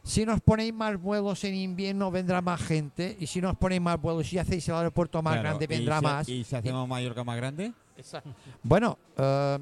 si 0.03 0.23
nos 0.23 0.39
ponéis 0.39 0.71
más 0.71 1.01
vuelos 1.01 1.43
en 1.45 1.55
invierno 1.55 2.11
vendrá 2.11 2.39
más 2.43 2.61
gente 2.61 3.17
y 3.19 3.25
si 3.25 3.41
nos 3.41 3.57
ponéis 3.57 3.81
más 3.81 3.99
vuelos 3.99 4.31
y 4.31 4.37
hacéis 4.37 4.67
el 4.69 4.75
aeropuerto 4.75 5.19
más 5.23 5.33
Claro, 5.39 5.57
grande 5.57 5.65
¿y 5.65 5.67
vendrá 5.67 5.97
si- 5.97 6.03
más. 6.03 6.29
¿Y 6.29 6.43
si 6.43 6.55
hacemos 6.55 6.87
Mallorca 6.87 7.23
más 7.23 7.37
grande? 7.37 7.73
Bueno, 8.61 8.99
eh, 9.17 9.57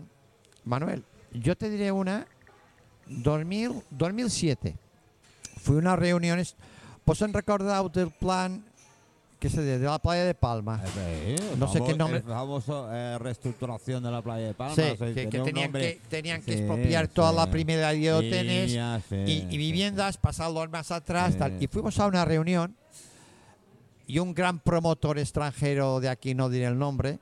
Manuel, 0.66 1.02
yo 1.32 1.56
te 1.56 1.70
diré 1.70 1.94
una. 1.94 2.28
2000, 3.08 3.84
2007. 3.90 4.76
Fui 5.64 5.78
a 5.78 5.80
unas 5.80 5.98
reuniones. 5.98 6.56
Pues 7.06 7.22
han 7.22 7.34
recordado 7.34 7.90
del 7.90 8.12
plan 8.12 8.64
que 9.40 9.50
se 9.50 9.62
de, 9.62 9.78
la 9.80 10.00
playa 10.00 10.24
de 10.24 10.34
Palma. 10.36 10.82
Eh, 10.98 11.36
No 11.58 11.68
sé 11.72 11.82
qué 11.84 11.94
nombre- 11.96 12.20
El 12.20 12.24
famoso 12.24 12.88
eh, 12.94 13.18
reestructuración 13.20 14.02
de 14.04 14.10
la 14.12 14.22
playa 14.22 14.48
de 14.48 14.54
Palma. 14.54 14.74
Sí, 14.76 14.82
o 14.82 14.96
sea, 14.96 15.08
que, 15.08 15.14
tenía 15.14 15.44
tenían, 15.44 15.66
nombre- 15.72 15.96
que, 15.96 16.02
tenían 16.10 16.42
que 16.42 16.54
Sí, 16.54 16.60
expropiar 16.60 17.08
toda 17.10 17.34
la 17.34 17.46
sí. 17.46 17.52
primera 17.52 17.92
de 17.92 18.14
hoteles 18.14 18.72
Sí, 19.10 19.16
y, 19.16 19.32
y 19.32 19.40
sí, 19.52 19.58
viviendas, 19.58 20.16
pasarlos 20.18 20.70
más 20.70 20.92
atrás. 20.92 21.34
Sí, 21.34 21.40
tal. 21.40 21.56
Y 21.58 21.60
sí. 21.62 21.68
fuimos 21.68 22.00
a 22.00 22.08
una 22.08 22.24
reunión 22.24 22.74
y 24.08 24.20
un 24.20 24.34
gran 24.34 24.60
promotor 24.60 25.20
extranjero 25.20 26.00
de 26.00 26.08
aquí, 26.10 26.36
no 26.36 26.50
diré 26.50 26.66
el 26.68 26.78
nombre, 26.78 27.20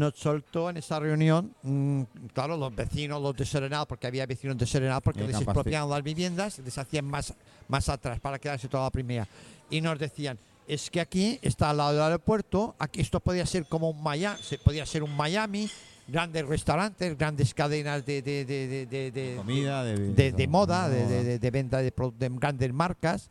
nos 0.00 0.14
soltó 0.18 0.70
en 0.70 0.78
esa 0.78 0.98
reunión, 0.98 1.54
mm, 1.62 2.02
claro, 2.32 2.56
los 2.56 2.74
vecinos, 2.74 3.20
los 3.22 3.36
de 3.36 3.44
Serenal, 3.44 3.86
porque 3.86 4.06
había 4.06 4.24
vecinos 4.26 4.56
de 4.58 4.66
Serenal, 4.66 5.00
porque 5.02 5.20
les 5.26 5.36
expropiaban 5.52 5.90
las 5.90 6.02
viviendas, 6.02 6.58
les 6.58 6.76
hacían 6.78 7.04
más, 7.04 7.34
más 7.68 7.88
atrás 7.88 8.18
para 8.18 8.38
quedarse 8.38 8.66
toda 8.68 8.84
la 8.84 8.90
primera. 8.90 9.28
Y 9.68 9.80
nos 9.80 9.98
decían, 9.98 10.38
es 10.66 10.88
que 10.90 11.00
aquí 11.00 11.38
está 11.42 11.70
al 11.70 11.76
lado 11.76 11.92
del 11.92 12.02
aeropuerto, 12.02 12.74
aquí 12.78 13.00
esto 13.00 13.20
podía 13.20 13.44
ser 13.46 13.66
como 13.66 13.90
un 13.90 14.02
Miami, 14.02 14.38
podía 14.64 14.86
ser 14.86 15.02
un 15.02 15.14
Miami, 15.16 15.68
grandes 16.08 16.44
restaurantes, 16.46 17.16
grandes 17.16 17.52
cadenas 17.54 18.04
de, 18.06 18.22
de, 18.22 18.44
de, 18.44 18.66
de- 18.68 18.86
de- 18.86 19.10
de- 19.12 19.36
Comida, 19.36 19.84
de, 19.84 20.48
moda, 20.48 20.88
de, 20.88 21.06
de- 21.06 21.24
de- 21.24 21.38
de 21.38 21.50
venta 21.50 21.78
de, 21.82 21.92
grandes 22.38 22.72
marcas. 22.72 23.30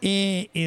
Y, 0.00 0.50
y 0.52 0.66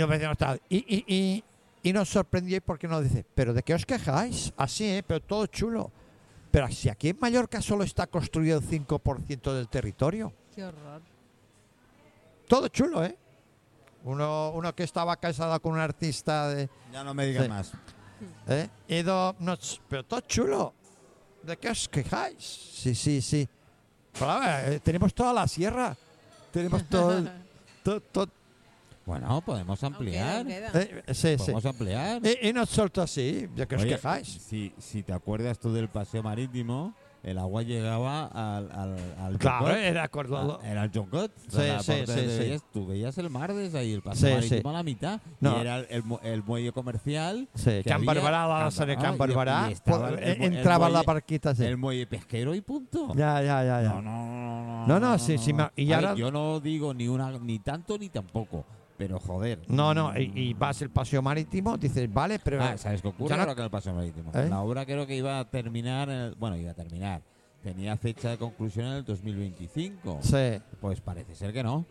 y, 1.08 1.44
y, 1.90 1.94
nos 1.94 2.10
sorprendió 2.10 2.62
porque 2.62 2.88
nos 2.88 3.04
dice, 3.04 3.26
pero 3.36 3.54
¿de 3.54 3.64
qué 3.64 3.74
os 3.74 3.86
quejáis? 3.86 4.54
Así, 4.58 4.86
¿eh? 4.86 5.04
pero 5.06 5.22
todo 5.22 5.46
chulo. 5.48 5.92
Pero 6.52 6.68
si 6.70 6.90
aquí 6.90 7.10
en 7.10 7.18
Mallorca 7.20 7.62
solo 7.62 7.84
está 7.84 8.08
construido 8.08 8.60
el 8.60 8.64
5% 8.66 9.54
del 9.54 9.68
territorio. 9.68 10.34
Qué 10.56 10.64
horror. 10.64 11.02
Todo 12.48 12.68
chulo, 12.70 13.04
¿eh? 13.04 13.18
Uno, 14.04 14.52
uno 14.56 14.74
que 14.74 14.84
estaba 14.84 15.18
casado 15.18 15.60
con 15.62 15.74
un 15.74 15.80
artista 15.80 16.48
de... 16.50 16.70
Ya 16.94 17.04
no 17.04 17.14
me 17.14 17.26
digas 17.26 17.44
Sí. 17.44 17.50
más. 17.50 17.72
¿eh? 18.48 18.70
Y 18.88 19.02
do- 19.04 19.36
nos- 19.40 19.82
pero 19.90 20.04
todo 20.06 20.22
chulo. 20.22 20.74
¿De 21.44 21.58
qué 21.58 21.70
os 21.70 21.88
quejáis? 21.90 22.38
Sí, 22.74 22.96
sí, 22.96 23.22
sí. 23.22 23.48
Pero, 24.14 24.40
ver, 24.40 24.74
eh, 24.74 24.80
tenemos 24.80 25.14
toda 25.14 25.34
la 25.34 25.48
sierra. 25.48 25.96
Tenemos 26.52 26.88
todo... 26.88 27.18
el- 27.18 27.30
todo- 27.84 28.00
todo- 28.02 28.30
Bueno, 29.08 29.42
podemos 29.42 29.80
queda, 29.80 29.88
ampliar. 29.88 30.38
aún 30.40 30.48
queda. 30.48 30.72
eh, 30.82 31.04
sí, 31.14 31.30
sí. 31.30 31.38
Podemos 31.38 31.66
ampliar. 31.66 32.22
Y, 32.26 32.50
y 32.50 32.54
nos 32.54 32.70
soltó 32.70 33.02
así. 33.02 33.48
¿De 33.56 33.66
qué 33.66 33.76
os 33.76 33.82
Oye, 33.84 33.92
quejáis? 33.96 34.28
Si, 34.28 34.74
si 34.78 35.02
te 35.02 35.14
acuerdas 35.14 35.58
tú 35.60 35.72
del 35.72 35.88
paseo 35.88 36.22
marítimo, 36.22 36.94
el 37.24 37.38
agua 37.38 37.62
llegaba 37.64 38.26
al, 38.28 38.70
al, 38.72 38.96
al 39.18 39.38
Claro, 39.40 39.70
era 39.76 40.04
acuerdo. 40.04 40.60
Ah, 40.62 40.68
Era 40.68 40.84
el 40.84 40.92
Jongot. 40.94 41.32
Sí, 41.50 41.62
sí, 41.82 41.94
sí, 42.06 42.22
sí. 42.38 42.58
Tú 42.74 42.86
veías 42.88 43.18
el 43.18 43.30
mar 43.30 43.54
desde 43.54 43.80
ahí, 43.80 43.94
el 43.94 44.02
paseo 44.02 44.28
Sí, 44.30 44.36
marítimo 44.36 44.62
sí. 44.62 44.76
a 44.76 44.78
la 44.78 44.84
mitad. 44.84 45.22
No. 45.40 45.58
Y 45.58 45.62
era 45.62 45.80
el, 45.80 45.88
el 45.90 46.04
el 46.24 46.44
muelle 46.44 46.72
comercial. 46.74 47.48
Sí, 47.56 47.64
que 47.64 47.84
Can 47.86 48.06
Barberá, 48.06 48.46
la 48.46 48.72
sala 48.72 48.88
de 48.92 48.98
Can 48.98 49.14
el 49.14 49.18
mu- 49.18 50.16
el 50.16 50.54
entraba 50.54 50.90
la 50.90 51.00
muelle- 51.00 51.06
barquita 51.06 51.50
así. 51.52 51.64
El 51.64 51.78
muelle 51.78 52.06
pesquero 52.08 52.54
y 52.54 52.60
punto. 52.62 53.08
Ya, 53.16 53.42
ya, 53.42 53.64
ya, 53.64 53.82
ya. 53.84 53.90
No, 53.90 54.02
no, 54.02 54.26
no, 54.26 54.86
no. 54.86 54.88
No, 54.88 55.00
no, 55.00 55.18
sí, 55.18 55.38
sí, 55.38 55.54
me- 55.54 55.70
y 55.78 55.92
ahora- 55.94 56.14
yo 56.16 56.30
no 56.30 56.60
digo 56.60 56.94
ni 56.94 57.08
una 57.08 57.32
ni 57.40 57.60
tanto 57.60 57.98
ni 57.98 58.10
tampoco, 58.10 58.66
pero 58.98 59.20
joder. 59.20 59.60
No, 59.68 59.94
no, 59.94 60.18
y, 60.18 60.32
y 60.36 60.54
vas 60.54 60.82
el 60.82 60.90
paseo 60.90 61.22
marítimo, 61.22 61.78
dices, 61.78 62.12
vale, 62.12 62.40
pero. 62.40 62.64
Ah, 62.64 62.78
¿sabes 62.78 63.02
qué 63.02 63.08
ocurre 63.10 63.30
ya 63.30 63.36
no- 63.36 63.42
ahora 63.44 63.56
con 63.56 63.64
el 63.64 63.70
paseo 63.70 63.94
marítimo? 63.94 64.32
¿Eh? 64.34 64.48
La 64.50 64.62
obra 64.62 64.86
creo 64.86 65.06
que 65.06 65.16
iba 65.16 65.40
a 65.40 65.46
terminar, 65.50 66.10
el- 66.10 66.36
bueno, 66.36 66.56
iba 66.58 66.72
a 66.72 66.76
terminar. 66.76 67.22
Tenía 67.62 67.98
fecha 67.98 68.30
de 68.30 68.38
conclusión 68.38 68.86
en 68.88 68.94
el 68.94 69.04
2025. 69.06 70.20
Sí, 70.22 70.62
Pues 70.80 71.02
parece 71.02 71.36
ser 71.36 71.52
que 71.54 71.64
no. 71.64 71.86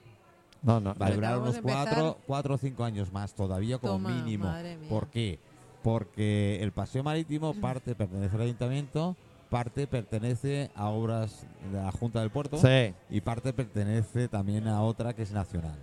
no, 0.62 0.80
no. 0.80 0.94
Va 0.94 1.07
a 1.07 1.11
durar 1.11 1.38
unos 1.38 1.59
cuatro, 1.61 2.18
cuatro 2.26 2.54
o 2.54 2.59
cinco 2.59 2.84
años 2.84 3.12
más 3.12 3.34
todavía 3.34 3.78
como 3.78 3.94
Toma, 3.94 4.11
mínimo. 4.11 4.44
madre 4.46 4.76
mía. 4.76 4.88
¿Por 4.88 5.09
qué? 5.09 5.38
Porque 5.82 6.59
el 6.62 6.72
paseo 6.72 7.02
marítimo 7.04 7.54
parte 7.54 7.94
pertenece 7.96 8.34
al 8.36 8.42
ayuntamiento, 8.42 9.16
parte 9.50 9.86
pertenece 9.86 10.70
a 10.74 10.88
obras 10.88 11.46
de 11.70 11.78
la 11.78 11.92
Junta 11.92 12.20
del 12.20 12.30
Puerto 12.30 12.57
Sí, 12.59 12.94
y 13.11 13.20
parte 13.20 13.52
pertenece 13.52 14.28
también 14.28 14.66
a 14.68 14.80
otra 14.82 15.14
que 15.14 15.22
es 15.22 15.32
nacional. 15.32 15.78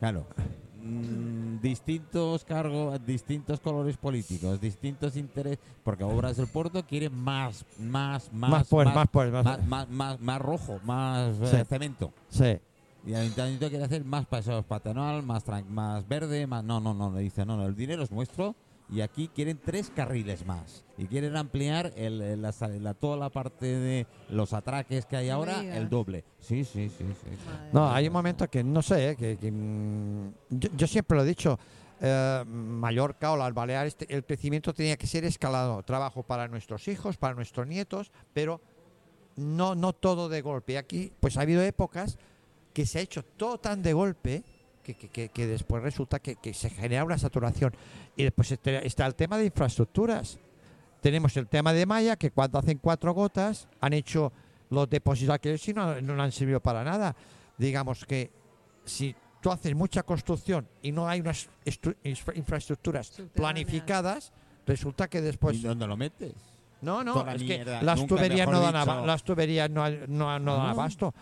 Claro, 0.00 0.26
mm, 0.86 1.60
distintos 1.60 2.44
cargos, 2.44 3.04
distintos 3.04 3.60
colores 3.60 3.96
políticos, 3.96 4.60
distintos 4.60 5.16
intereses, 5.16 5.58
porque 5.82 6.04
Obras 6.04 6.36
del 6.36 6.46
Puerto 6.48 6.84
quiere 6.86 7.10
más, 7.10 7.64
más, 7.78 8.32
más, 8.32 8.50
más 8.50 8.68
pues, 8.68 8.86
más 8.94 9.08
pues, 9.10 9.32
más. 9.32 9.44
más, 9.44 9.66
más, 9.66 9.88
más- 9.90 10.20
más 10.20 10.40
rojo, 10.40 10.80
más 10.84 11.36
eh, 11.40 11.64
cemento. 11.64 12.12
Sí, 12.28 12.58
Y 13.06 13.10
el 13.10 13.16
ayuntamiento 13.16 13.68
quiere 13.68 13.84
hacer 13.84 14.04
más 14.04 14.26
paseos 14.26 14.64
patronal, 14.64 15.22
más, 15.22 15.44
tran- 15.46 15.66
más 15.66 16.06
verde, 16.08 16.46
más... 16.46 16.64
No, 16.64 16.80
no, 16.80 16.92
no, 16.94 17.10
le 17.12 17.20
dice, 17.20 17.44
no, 17.46 17.56
no, 17.56 17.66
el 17.66 17.74
dinero 17.76 18.02
es 18.02 18.10
nuestro 18.10 18.54
y 18.88 19.00
aquí 19.00 19.28
quieren 19.34 19.58
tres 19.64 19.90
carriles 19.94 20.46
más. 20.46 20.84
Y 20.98 21.06
quieren 21.06 21.36
ampliar 21.36 21.92
el, 21.96 22.20
el- 22.22 22.42
la, 22.42 22.52
sal- 22.52 22.82
la- 22.82 22.94
toda 22.94 23.16
la 23.16 23.30
parte 23.30 23.66
de 23.66 24.06
los 24.30 24.52
atraques 24.52 25.04
que 25.06 25.16
hay 25.16 25.28
ahora, 25.28 25.60
el 25.76 25.88
doble. 25.88 26.24
Sí, 26.40 26.64
sí, 26.64 26.88
sí, 26.88 27.04
sí. 27.04 27.30
Madre 27.46 27.70
No, 27.72 27.90
hay 27.92 28.06
un 28.06 28.12
momento 28.12 28.48
que 28.48 28.62
no 28.64 28.80
sé, 28.82 29.10
eh, 29.10 29.16
que, 29.16 29.36
que, 29.36 29.50
mm, 29.50 30.28
yo, 30.50 30.68
yo 30.76 30.86
siempre 30.86 31.16
lo 31.16 31.24
he 31.24 31.26
dicho, 31.26 31.58
eh, 32.00 32.44
Mallorca 32.46 33.32
o 33.32 33.36
las 33.36 33.52
Baleares, 33.52 33.96
el 34.08 34.24
crecimiento 34.24 34.72
tenía 34.72 34.96
que 34.96 35.06
ser 35.06 35.24
escalado, 35.24 35.82
trabajo 35.82 36.22
para 36.22 36.46
nuestros 36.48 36.86
hijos, 36.88 37.16
para 37.16 37.34
nuestros 37.34 37.66
nietos, 37.66 38.12
pero 38.32 38.60
no, 39.36 39.74
no 39.74 39.92
todo 39.92 40.28
de 40.28 40.40
golpe. 40.42 40.78
Aquí, 40.78 41.12
pues 41.20 41.36
ha 41.36 41.42
habido 41.42 41.62
épocas 41.62 42.16
que 42.72 42.86
se 42.86 42.98
ha 42.98 43.02
hecho 43.02 43.22
todo 43.24 43.58
tan 43.58 43.82
de 43.82 43.92
golpe 43.92 44.42
que, 44.86 44.94
que- 44.94 45.08
que- 45.08 45.28
que 45.30 45.46
después 45.46 45.82
resulta 45.82 46.20
que, 46.20 46.36
que 46.36 46.54
se 46.54 46.70
genera 46.70 47.04
una 47.04 47.18
saturación. 47.18 47.72
Y 48.16 48.22
después 48.22 48.52
este- 48.52 48.86
está 48.86 49.04
el 49.06 49.14
tema 49.16 49.36
de 49.36 49.46
infraestructuras. 49.46 50.38
Tenemos 51.00 51.36
el 51.36 51.48
tema 51.48 51.72
de 51.72 51.84
Maya, 51.86 52.16
que 52.16 52.30
cuando 52.30 52.58
hacen 52.58 52.78
cuatro 52.78 53.12
gotas 53.12 53.68
han 53.80 53.92
hecho 53.92 54.32
los 54.70 54.88
depósitos 54.88 55.34
aquellos 55.34 55.66
y 55.68 55.72
no, 55.74 56.00
no 56.00 56.22
han 56.22 56.32
servido 56.32 56.60
para 56.60 56.84
nada. 56.84 57.14
Digamos 57.58 58.04
que 58.04 58.30
si 58.84 59.14
tú 59.40 59.50
haces 59.50 59.74
mucha 59.74 60.02
construcción 60.04 60.66
y 60.82 60.92
no 60.92 61.08
hay 61.08 61.20
unas 61.20 61.48
estru- 61.64 61.96
infra- 62.04 62.34
infraestructuras 62.36 63.10
planificadas, 63.34 64.32
resulta 64.66 65.08
que 65.08 65.20
después... 65.20 65.56
¿Y 65.58 65.62
dónde 65.62 65.86
lo 65.86 65.96
metes? 65.96 66.32
No, 66.82 67.02
no, 67.02 67.14
es 67.30 67.42
mierda, 67.42 67.78
que 67.80 67.84
las 67.86 67.98
tuberías 68.06 68.46
no 68.48 68.60
dan, 68.60 69.06
las 69.06 69.22
tuberías 69.24 69.70
no, 69.70 69.88
no, 70.08 70.38
no 70.38 70.56
dan 70.56 70.66
abasto. 70.70 71.14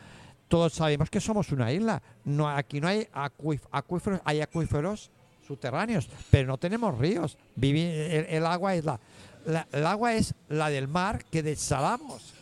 Todos 0.48 0.72
sabemos 0.74 1.10
que 1.10 1.20
somos 1.20 1.50
una 1.52 1.72
isla. 1.72 2.02
No, 2.24 2.48
aquí 2.48 2.80
no 2.80 2.88
hay 2.88 3.08
acuíf- 3.14 3.66
acuíferos, 3.70 4.20
hay 4.24 4.40
acuíferos 4.40 5.10
subterráneos, 5.46 6.08
pero 6.30 6.48
no 6.48 6.58
tenemos 6.58 6.96
ríos. 6.98 7.36
Vivi- 7.56 7.90
el, 7.90 8.26
el 8.28 8.46
agua 8.46 8.74
es 8.74 8.84
la, 8.84 9.00
la- 9.46 9.66
el 9.72 9.86
agua 9.86 10.14
es 10.14 10.34
la 10.48 10.70
del 10.70 10.88
mar 10.88 11.24
que 11.30 11.42
desalamos. 11.42 12.32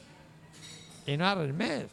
Y 1.06 1.16
no 1.16 1.26
al 1.28 1.52
mes. 1.52 1.86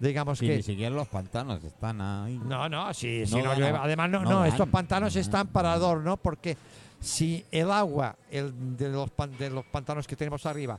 Digamos 0.00 0.40
que 0.40 0.56
ni 0.56 0.62
siquiera 0.62 0.90
los 0.94 1.06
pantanos 1.08 1.62
están 1.62 2.00
ahí. 2.00 2.38
no, 2.44 2.68
no, 2.68 2.92
si, 2.92 3.26
si 3.26 3.36
No 3.40 3.54
llueve. 3.54 3.78
Además, 3.78 4.10
no, 4.10 4.22
no 4.24 4.44
estos 4.44 4.68
pantanos 4.68 5.14
No 5.14 5.20
están 5.20 5.46
para 5.48 5.72
adorno 5.72 6.16
porque 6.16 6.56
si 7.00 7.44
el 7.52 7.70
agua 7.70 8.16
el 8.30 8.76
de, 8.76 8.88
los 8.88 9.10
pan- 9.10 9.36
de 9.38 9.50
los 9.50 9.64
pantanos 9.66 10.06
que 10.06 10.16
tenemos 10.16 10.46
arriba 10.46 10.78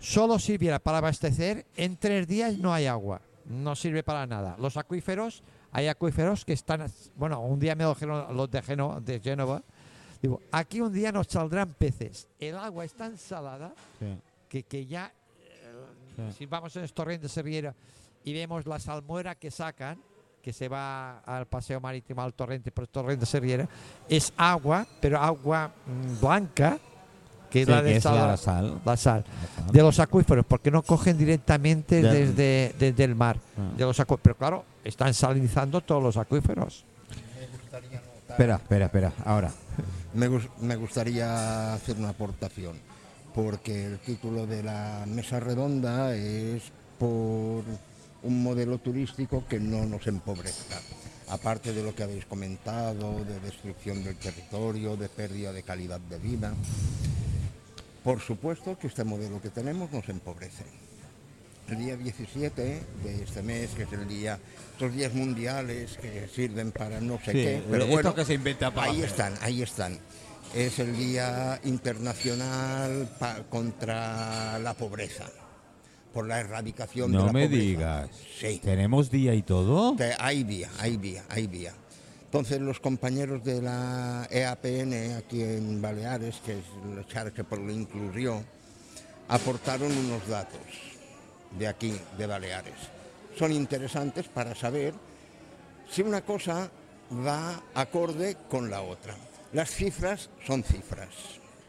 solo 0.00 0.38
sirviera 0.38 0.78
para 0.78 0.98
abastecer, 0.98 1.64
en 1.76 1.96
tres 1.96 2.26
días 2.26 2.58
no 2.58 2.72
hay 2.74 2.86
agua. 2.86 3.20
No 3.50 3.74
sirve 3.74 4.02
para 4.02 4.26
nada. 4.26 4.56
Los 4.58 4.76
acuíferos, 4.76 5.42
hay 5.72 5.88
acuíferos 5.88 6.44
que 6.44 6.52
están. 6.52 6.86
Bueno, 7.16 7.40
un 7.40 7.58
día 7.58 7.74
me 7.74 7.84
lo 7.84 7.94
dijeron 7.94 8.36
los 8.36 8.50
de, 8.50 8.62
Geno- 8.62 9.00
de 9.00 9.18
Génova. 9.20 9.62
Digo, 10.22 10.40
aquí 10.52 10.80
un 10.80 10.92
día 10.92 11.10
nos 11.10 11.26
saldrán 11.26 11.70
peces. 11.74 12.28
El 12.38 12.56
agua 12.56 12.84
es 12.84 12.92
tan 12.92 13.16
salada 13.18 13.72
Sí, 13.98 14.16
que, 14.48 14.62
que 14.64 14.86
ya, 14.86 15.12
eh, 15.40 16.30
Sí. 16.30 16.36
si 16.38 16.46
vamos 16.46 16.76
en 16.76 16.82
el 16.84 16.92
torrente 16.92 17.22
de 17.24 17.28
Serviera 17.28 17.74
y 18.24 18.32
vemos 18.34 18.66
la 18.66 18.78
salmuera 18.78 19.34
que 19.34 19.50
sacan, 19.50 19.98
que 20.42 20.52
se 20.52 20.68
va 20.68 21.18
al 21.20 21.46
paseo 21.46 21.80
marítimo 21.80 22.22
al 22.22 22.34
torrente, 22.34 22.70
por 22.70 22.84
el 22.84 22.88
torrente 22.90 23.20
de 23.20 23.26
Serviera, 23.26 23.68
es 24.08 24.32
agua, 24.36 24.86
pero 25.00 25.18
agua 25.18 25.72
mm, 25.86 26.20
blanca, 26.20 26.78
que 27.50 27.62
es 27.62 27.66
Sí, 27.66 27.72
la 27.72 27.78
que 27.82 27.88
de 27.88 27.96
es 27.96 28.02
sal- 28.02 28.16
la 28.16 28.36
sal. 28.36 28.80
la 28.84 28.96
sal, 28.96 29.24
La 29.24 29.64
sal. 29.64 29.72
de 29.72 29.82
los 29.82 29.98
acuíferos, 29.98 30.44
porque 30.46 30.70
no 30.70 30.82
cogen 30.82 31.18
directamente 31.18 32.00
desde, 32.02 32.74
desde 32.78 33.04
el 33.04 33.14
mar. 33.14 33.36
Ah. 33.58 33.72
De 33.76 33.84
los 33.84 33.98
acu- 33.98 34.18
pero 34.22 34.36
claro, 34.36 34.64
están 34.84 35.12
salinizando 35.14 35.80
todos 35.80 36.02
los 36.02 36.16
acuíferos. 36.16 36.84
Espera, 38.28 38.56
espera, 38.56 38.86
espera. 38.86 39.12
Ahora. 39.24 39.50
Me, 40.14 40.28
me 40.60 40.76
gustaría 40.76 41.74
hacer 41.74 41.96
una 41.96 42.10
aportación, 42.10 42.76
porque 43.34 43.86
el 43.86 43.98
título 43.98 44.46
de 44.46 44.62
la 44.62 45.04
mesa 45.06 45.38
redonda 45.40 46.14
es 46.14 46.62
por 46.98 47.62
un 48.22 48.42
modelo 48.42 48.78
turístico 48.78 49.44
que 49.48 49.58
no 49.60 49.84
nos 49.86 50.06
empobrezca. 50.06 50.76
Aparte 51.28 51.72
de 51.72 51.82
lo 51.84 51.94
que 51.94 52.02
habéis 52.02 52.24
comentado, 52.26 53.24
de 53.24 53.38
destrucción 53.40 54.02
del 54.02 54.16
territorio, 54.16 54.96
de 54.96 55.08
pérdida 55.08 55.52
de 55.52 55.62
calidad 55.62 56.00
de 56.00 56.18
vida. 56.18 56.52
Por 58.04 58.20
supuesto 58.20 58.78
que 58.78 58.86
este 58.86 59.04
modelo 59.04 59.40
que 59.42 59.50
tenemos 59.50 59.90
nos 59.92 60.08
empobrece. 60.08 60.64
El 61.68 61.78
día 61.78 61.96
17 61.96 62.82
de 63.04 63.22
este 63.22 63.42
mes, 63.42 63.70
que 63.70 63.84
es 63.84 63.92
el 63.92 64.08
día, 64.08 64.38
estos 64.72 64.92
días 64.92 65.12
mundiales 65.14 65.96
que 65.98 66.26
sirven 66.28 66.72
para 66.72 67.00
no 67.00 67.18
sé 67.18 67.26
Sí, 67.26 67.32
qué, 67.32 67.62
pero 67.70 67.84
esto 67.84 67.92
bueno, 67.94 68.14
que 68.14 68.24
se 68.24 68.34
inventa 68.34 68.72
para 68.72 68.90
ahí 68.90 69.02
están, 69.02 69.34
ahí 69.40 69.62
están. 69.62 69.98
Es 70.52 70.80
el 70.80 70.96
Día 70.96 71.60
Internacional 71.62 73.08
pa- 73.20 73.44
contra 73.48 74.58
la 74.58 74.74
Pobreza, 74.74 75.26
por 76.12 76.26
la 76.26 76.40
erradicación 76.40 77.12
de 77.12 77.18
No 77.18 77.26
la 77.26 77.32
me 77.32 77.44
pobreza. 77.44 77.62
digas. 77.62 78.10
Sí, 78.40 78.60
¿Tenemos 78.64 79.08
día 79.12 79.32
y 79.34 79.42
todo? 79.42 79.94
hay 80.18 80.42
vía, 80.42 80.68
hay 80.80 80.96
vía, 80.96 81.22
hay 81.28 81.46
vía. 81.46 81.72
Entonces 82.30 82.60
los 82.60 82.78
compañeros 82.78 83.42
de 83.42 83.60
la 83.60 84.28
EAPN 84.30 85.16
aquí 85.18 85.42
en 85.42 85.82
Baleares, 85.82 86.36
que 86.46 86.52
es 86.52 86.64
la 86.94 87.04
charge 87.04 87.42
por 87.42 87.58
la 87.58 87.72
inclusión, 87.72 88.46
aportaron 89.26 89.90
unos 89.90 90.28
datos 90.28 90.60
de 91.58 91.66
aquí, 91.66 91.92
de 92.16 92.26
Baleares. 92.28 92.76
Son 93.36 93.50
interesantes 93.50 94.28
para 94.28 94.54
saber 94.54 94.94
si 95.90 96.02
una 96.02 96.20
cosa 96.20 96.70
va 97.26 97.64
acorde 97.74 98.36
con 98.48 98.70
la 98.70 98.82
otra. 98.82 99.16
Las 99.52 99.70
cifras 99.70 100.30
son 100.46 100.62
cifras, 100.62 101.08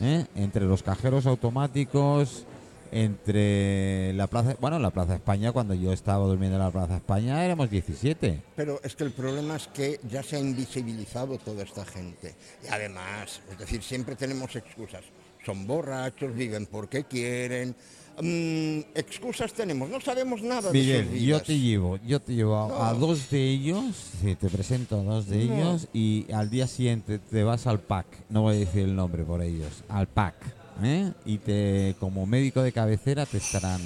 ¿eh? 0.00 0.26
entre 0.34 0.64
los 0.64 0.82
cajeros 0.82 1.26
automáticos, 1.26 2.44
entre 2.92 4.12
la 4.14 4.26
plaza, 4.26 4.56
bueno, 4.60 4.78
la 4.78 4.90
Plaza 4.90 5.14
España, 5.14 5.52
cuando 5.52 5.74
yo 5.74 5.92
estaba 5.92 6.26
durmiendo 6.26 6.56
en 6.56 6.62
la 6.62 6.70
Plaza 6.70 6.96
España 6.96 7.44
éramos 7.44 7.70
17. 7.70 8.40
Pero 8.56 8.80
es 8.82 8.94
que 8.96 9.04
el 9.04 9.12
problema 9.12 9.56
es 9.56 9.68
que 9.68 10.00
ya 10.08 10.22
se 10.22 10.36
ha 10.36 10.40
invisibilizado 10.40 11.38
toda 11.38 11.62
esta 11.62 11.84
gente. 11.84 12.34
Y 12.64 12.68
además, 12.68 13.40
es 13.50 13.58
decir, 13.58 13.82
siempre 13.82 14.16
tenemos 14.16 14.54
excusas. 14.56 15.02
Son 15.44 15.66
borrachos, 15.66 16.34
viven 16.34 16.66
porque 16.66 17.04
quieren. 17.04 17.74
Mm, 18.20 18.80
excusas 18.94 19.52
tenemos, 19.54 19.88
no 19.88 19.98
sabemos 20.00 20.42
nada 20.42 20.70
de 20.70 20.78
Miguel, 20.78 21.04
sus 21.06 21.14
yo 21.14 21.20
vidas. 21.20 21.42
te 21.44 21.58
llevo, 21.58 21.96
yo 22.06 22.20
te 22.20 22.34
llevo 22.34 22.56
a, 22.82 22.92
dos 22.92 23.30
de 23.30 23.48
ellos, 23.48 23.84
sí, 24.20 24.34
te 24.34 24.48
presento 24.48 25.00
a 25.00 25.02
dos 25.02 25.26
de 25.28 25.44
No. 25.46 25.54
ellos 25.54 25.88
y 25.94 26.26
al 26.30 26.50
día 26.50 26.66
siguiente 26.66 27.18
te 27.18 27.44
vas 27.44 27.66
al 27.66 27.80
PAC, 27.80 28.04
no 28.28 28.42
voy 28.42 28.56
a 28.56 28.58
decir 28.58 28.82
el 28.82 28.94
nombre 28.94 29.22
por 29.24 29.40
ellos, 29.42 29.84
al 29.88 30.06
PAC, 30.06 30.34
¿eh? 30.82 31.12
y 31.24 31.38
te 31.38 31.94
como 32.00 32.26
médico 32.26 32.62
de 32.62 32.72
cabecera 32.72 33.26
te 33.26 33.38
estarán 33.38 33.80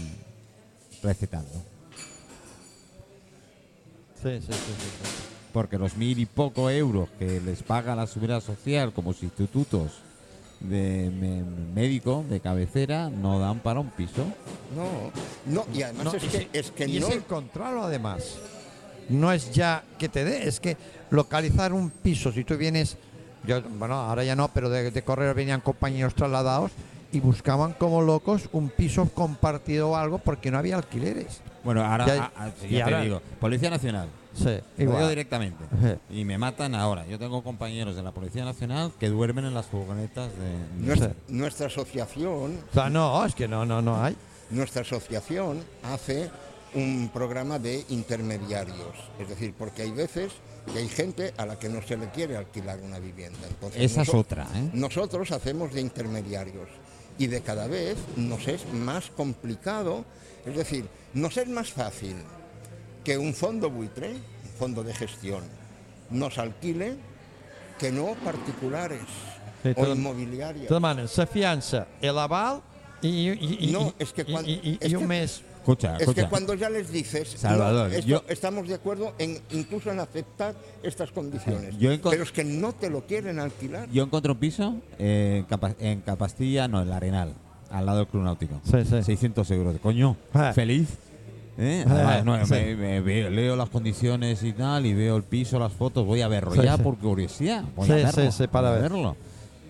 recetando. 1.03 1.51
Sí, 4.23 4.31
sí, 4.41 4.47
sí, 4.47 4.53
sí, 4.53 4.55
sí. 5.03 5.11
porque 5.53 5.79
los 5.79 5.97
mil 5.97 6.19
y 6.19 6.25
poco 6.27 6.71
euros 6.71 7.09
que 7.19 7.41
les 7.41 7.63
paga 7.63 7.95
la 7.95 8.07
seguridad 8.07 8.41
social 8.41 8.93
como 8.93 9.11
institutos 9.11 9.93
de 10.61 11.11
me- 11.11 11.43
médico 11.75 12.25
de 12.31 12.41
cabecera 12.41 13.11
no 13.11 13.39
dan 13.39 13.59
para 13.61 13.81
un 13.81 13.91
piso. 13.91 14.25
No, 14.75 15.11
no, 15.47 15.67
y 15.75 15.83
además 15.83 16.05
No, 16.07 16.15
es 16.15 16.25
y 16.25 16.29
que, 16.29 16.49
es 16.59 16.71
que 16.71 16.87
y 16.89 17.01
no. 17.01 17.09
es 17.09 17.17
encontrarlo 17.17 17.83
además. 17.85 18.37
No 19.11 19.31
es 19.31 19.53
ya 19.53 19.85
que 19.99 20.09
te 20.09 20.25
dé, 20.25 20.49
es 20.49 20.59
que 20.61 20.79
localizar 21.11 21.75
un 21.75 21.91
piso, 21.91 22.33
si 22.33 22.45
tú 22.45 22.57
vienes, 22.57 22.97
yo, 23.47 23.63
bueno, 23.63 23.95
ahora 23.95 24.25
ya 24.25 24.35
no, 24.37 24.49
pero 24.49 24.69
de, 24.71 24.91
de 24.91 25.03
correr 25.03 25.35
venían 25.35 25.61
compañeros 25.61 26.15
trasladados 26.15 26.71
y 27.13 27.21
buscaban 27.21 27.75
como 27.75 28.03
locos 28.03 28.49
un 28.53 28.69
piso 28.71 29.09
compartido 29.15 29.91
o 29.91 29.97
algo 29.97 30.19
porque 30.19 30.51
no 30.51 30.59
había 30.59 30.77
alquileres. 30.77 31.41
Bueno, 31.63 31.85
ahora, 31.85 32.07
Ya- 32.07 32.25
ah, 32.25 32.33
ah, 32.37 32.51
ahora- 32.83 32.99
te 32.99 33.05
digo, 33.05 33.23
Policía 33.41 33.71
Nacional. 33.71 34.09
Sí, 34.35 34.59
Lo 34.79 34.83
igual. 34.85 35.09
directamente. 35.11 35.65
Sí. 35.81 36.19
Y 36.21 36.25
me 36.25 36.37
matan 36.39 36.75
ahora. 36.75 37.07
Yo 37.07 37.21
tengo 37.21 37.45
compañeros 37.45 37.95
de 37.95 38.03
la 38.03 38.11
Policía 38.11 38.45
Nacional 38.45 38.91
que 38.99 39.09
duermen 39.09 39.45
en 39.45 39.55
las 39.55 39.67
furgonetas 39.67 40.31
de... 40.37 40.85
Nuestra, 40.85 41.11
Sí. 41.11 41.15
nuestra 41.29 41.67
asociación, 41.69 42.59
O 42.71 42.75
sea, 42.75 42.91
no, 42.91 43.25
es 43.25 43.33
que 43.37 43.47
no, 43.47 43.65
no, 43.65 43.81
no 43.81 44.03
hay. 44.03 44.17
nuestra 44.51 44.83
asociación 44.83 45.63
hace 45.85 46.31
un 46.75 47.11
programa 47.13 47.59
de 47.59 47.85
intermediarios. 47.89 48.95
Es 49.19 49.29
decir, 49.29 49.55
porque 49.57 49.83
hay 49.83 49.91
veces 49.93 50.33
que 50.73 50.79
hay 50.79 50.89
gente 50.89 51.33
a 51.37 51.47
la 51.47 51.59
que 51.59 51.69
no 51.69 51.83
se 51.83 51.97
le 51.97 52.09
quiere 52.11 52.37
alquilar 52.37 52.81
una 52.81 52.99
vivienda. 52.99 53.39
Entonces, 53.49 53.81
Esa 53.83 54.03
es 54.03 54.09
otra, 54.15 54.45
¿eh? 54.55 54.71
Nosotros 54.73 55.31
hacemos 55.31 55.73
de 55.73 55.81
intermediarios 55.81 56.69
y 57.19 57.27
de 57.27 57.43
cada 57.43 57.67
vez 57.67 57.97
nos 58.17 58.49
es 58.49 58.65
más 58.73 59.11
complicado, 59.11 60.05
es 60.47 60.57
decir, 60.57 60.87
nos 61.13 61.37
es 61.37 61.49
más 61.49 61.71
fácil 61.71 62.17
que 63.05 63.19
un 63.19 63.35
fondo 63.35 63.71
buitre, 63.71 64.11
un 64.13 64.59
fondo 64.59 64.83
de 64.83 64.95
gestión, 64.95 65.45
nos 66.11 66.39
alquile 66.39 66.97
que 67.79 67.93
no 67.93 68.15
particulares 68.25 69.01
Sí, 69.63 69.73
o 69.77 69.87
inmobiliarias. 69.87 70.69
Te 70.69 70.75
demanen 70.75 71.07
la 71.17 71.27
fiança, 71.27 71.87
el 72.01 72.19
aval 72.19 72.61
y, 73.01 73.31
y- 73.31 73.57
y- 73.69 73.73
No, 73.73 73.95
es 73.99 74.13
que 74.13 74.23
y- 74.23 74.61
y- 74.63 74.79
es 74.81 74.93
un 74.93 75.01
que- 75.01 75.07
mes. 75.07 75.43
Escucha, 75.65 75.95
Es 75.97 76.03
escucha. 76.03 76.25
que 76.25 76.29
cuando 76.29 76.53
ya 76.53 76.69
les 76.69 76.93
dices, 76.93 77.27
Salvador, 77.39 77.89
no, 77.89 77.97
esto- 77.97 78.07
yo- 78.07 78.23
estamos 78.29 78.69
de 78.69 78.75
acuerdo 78.75 79.15
en 79.19 79.39
incluso 79.51 79.91
en 79.91 79.99
aceptar 79.99 80.55
estas 80.83 81.11
condiciones, 81.11 81.79
Yo 81.79 81.89
pero 82.03 82.23
es 82.23 82.33
que 82.33 82.45
no 82.45 82.73
te 82.75 82.91
lo 82.91 83.07
quieren 83.07 83.39
alquilar. 83.39 83.89
Yo 83.91 84.03
encontré 84.05 84.31
un 84.31 84.37
piso 84.39 84.75
en, 84.99 85.45
Capa- 85.45 85.75
en 85.81 86.03
Capastilla, 86.03 86.69
no, 86.69 86.83
en 86.83 86.91
la 86.91 86.99
Arenal, 86.99 87.33
al 87.71 87.87
lado 87.87 87.99
del 88.01 88.09
Club 88.09 88.25
Náutico. 88.25 88.61
Sí, 88.63 88.85
sí. 88.85 89.03
600 89.03 89.51
euros. 89.53 89.75
Coño, 89.83 90.19
Ah. 90.35 90.53
feliz. 90.55 90.87
¿Eh? 91.57 91.85
Ah, 91.89 91.93
Además, 92.19 92.25
no, 92.27 92.47
sí. 92.47 92.53
me- 92.53 92.75
me 92.77 93.01
veo- 93.01 93.31
leo 93.31 93.57
las 93.57 93.71
condiciones 93.71 94.43
y 94.43 94.53
tal, 94.53 94.85
y 94.85 94.93
veo 94.93 95.17
el 95.17 95.23
piso, 95.23 95.59
las 95.59 95.73
fotos, 95.73 96.05
voy 96.05 96.21
a 96.21 96.29
verlo 96.29 96.53
Sí, 96.53 96.61
ya 96.63 96.77
sí. 96.77 96.83
por 96.83 96.99
curiosidad. 96.99 97.65
Voy 97.75 97.87
Sí, 97.87 97.93
a 97.93 97.95
verlo, 97.95 98.13
sí, 98.31 98.33
sí, 98.33 98.47
para 98.49 98.69
voy 98.69 98.79
a 98.79 98.83
ver. 98.83 98.91
verlo. 98.93 99.17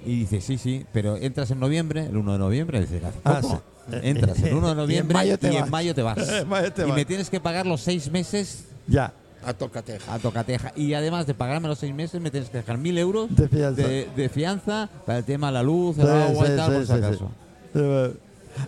Y 0.04 0.18
dice, 0.20 0.40
sí, 0.40 0.58
sí, 0.58 0.84
pero 0.92 1.16
entras 1.18 1.52
en 1.52 1.60
noviembre, 1.60 2.06
el 2.06 2.16
1 2.16 2.32
de 2.32 2.38
noviembre, 2.40 2.80
dices, 2.80 3.00
hace 3.04 3.48
Ah. 3.54 3.60
Entras 3.92 4.38
el 4.42 4.54
1 4.54 4.60
de 4.66 4.68
Y 4.68 4.70
en 4.70 4.76
noviembre 4.76 5.14
mayo 5.14 5.38
te 5.38 5.52
y 5.52 5.56
en 5.56 5.60
vas. 5.62 5.70
mayo 5.70 5.94
te 5.94 6.02
vas. 6.02 6.18
En 6.28 6.48
mayo 6.48 6.72
te 6.72 6.82
y 6.82 6.86
vas. 6.86 6.94
me 6.96 7.04
tienes 7.04 7.30
que 7.30 7.40
pagar 7.40 7.66
los 7.66 7.80
seis 7.80 8.10
meses 8.10 8.64
Ya. 8.86 9.12
A 9.46 9.52
tocateja. 9.52 10.14
a 10.14 10.18
tocateja. 10.18 10.72
Y 10.74 10.94
además 10.94 11.26
de 11.26 11.34
pagarme 11.34 11.68
los 11.68 11.78
seis 11.78 11.94
meses, 11.94 12.18
me 12.20 12.30
tienes 12.30 12.48
que 12.48 12.56
dejar 12.58 12.78
mil 12.78 12.96
euros 12.96 13.28
De 13.36 13.46
fianza. 13.48 13.82
de, 13.82 14.08
de 14.16 14.28
fianza 14.30 14.88
para 15.04 15.18
el 15.18 15.24
tema 15.24 15.48
de 15.48 15.52
la 15.52 15.62
luz, 15.62 15.98
el 15.98 16.06
Sí, 16.06 16.10
agua 16.10 16.46
sí, 16.46 16.52
y 16.52 16.56
tal, 16.56 16.66
sí, 16.70 16.72
por 16.76 16.86
si 16.86 16.92
sí, 16.92 16.98
sí. 16.98 17.04
acaso. 17.04 17.30
Eh, 17.74 18.14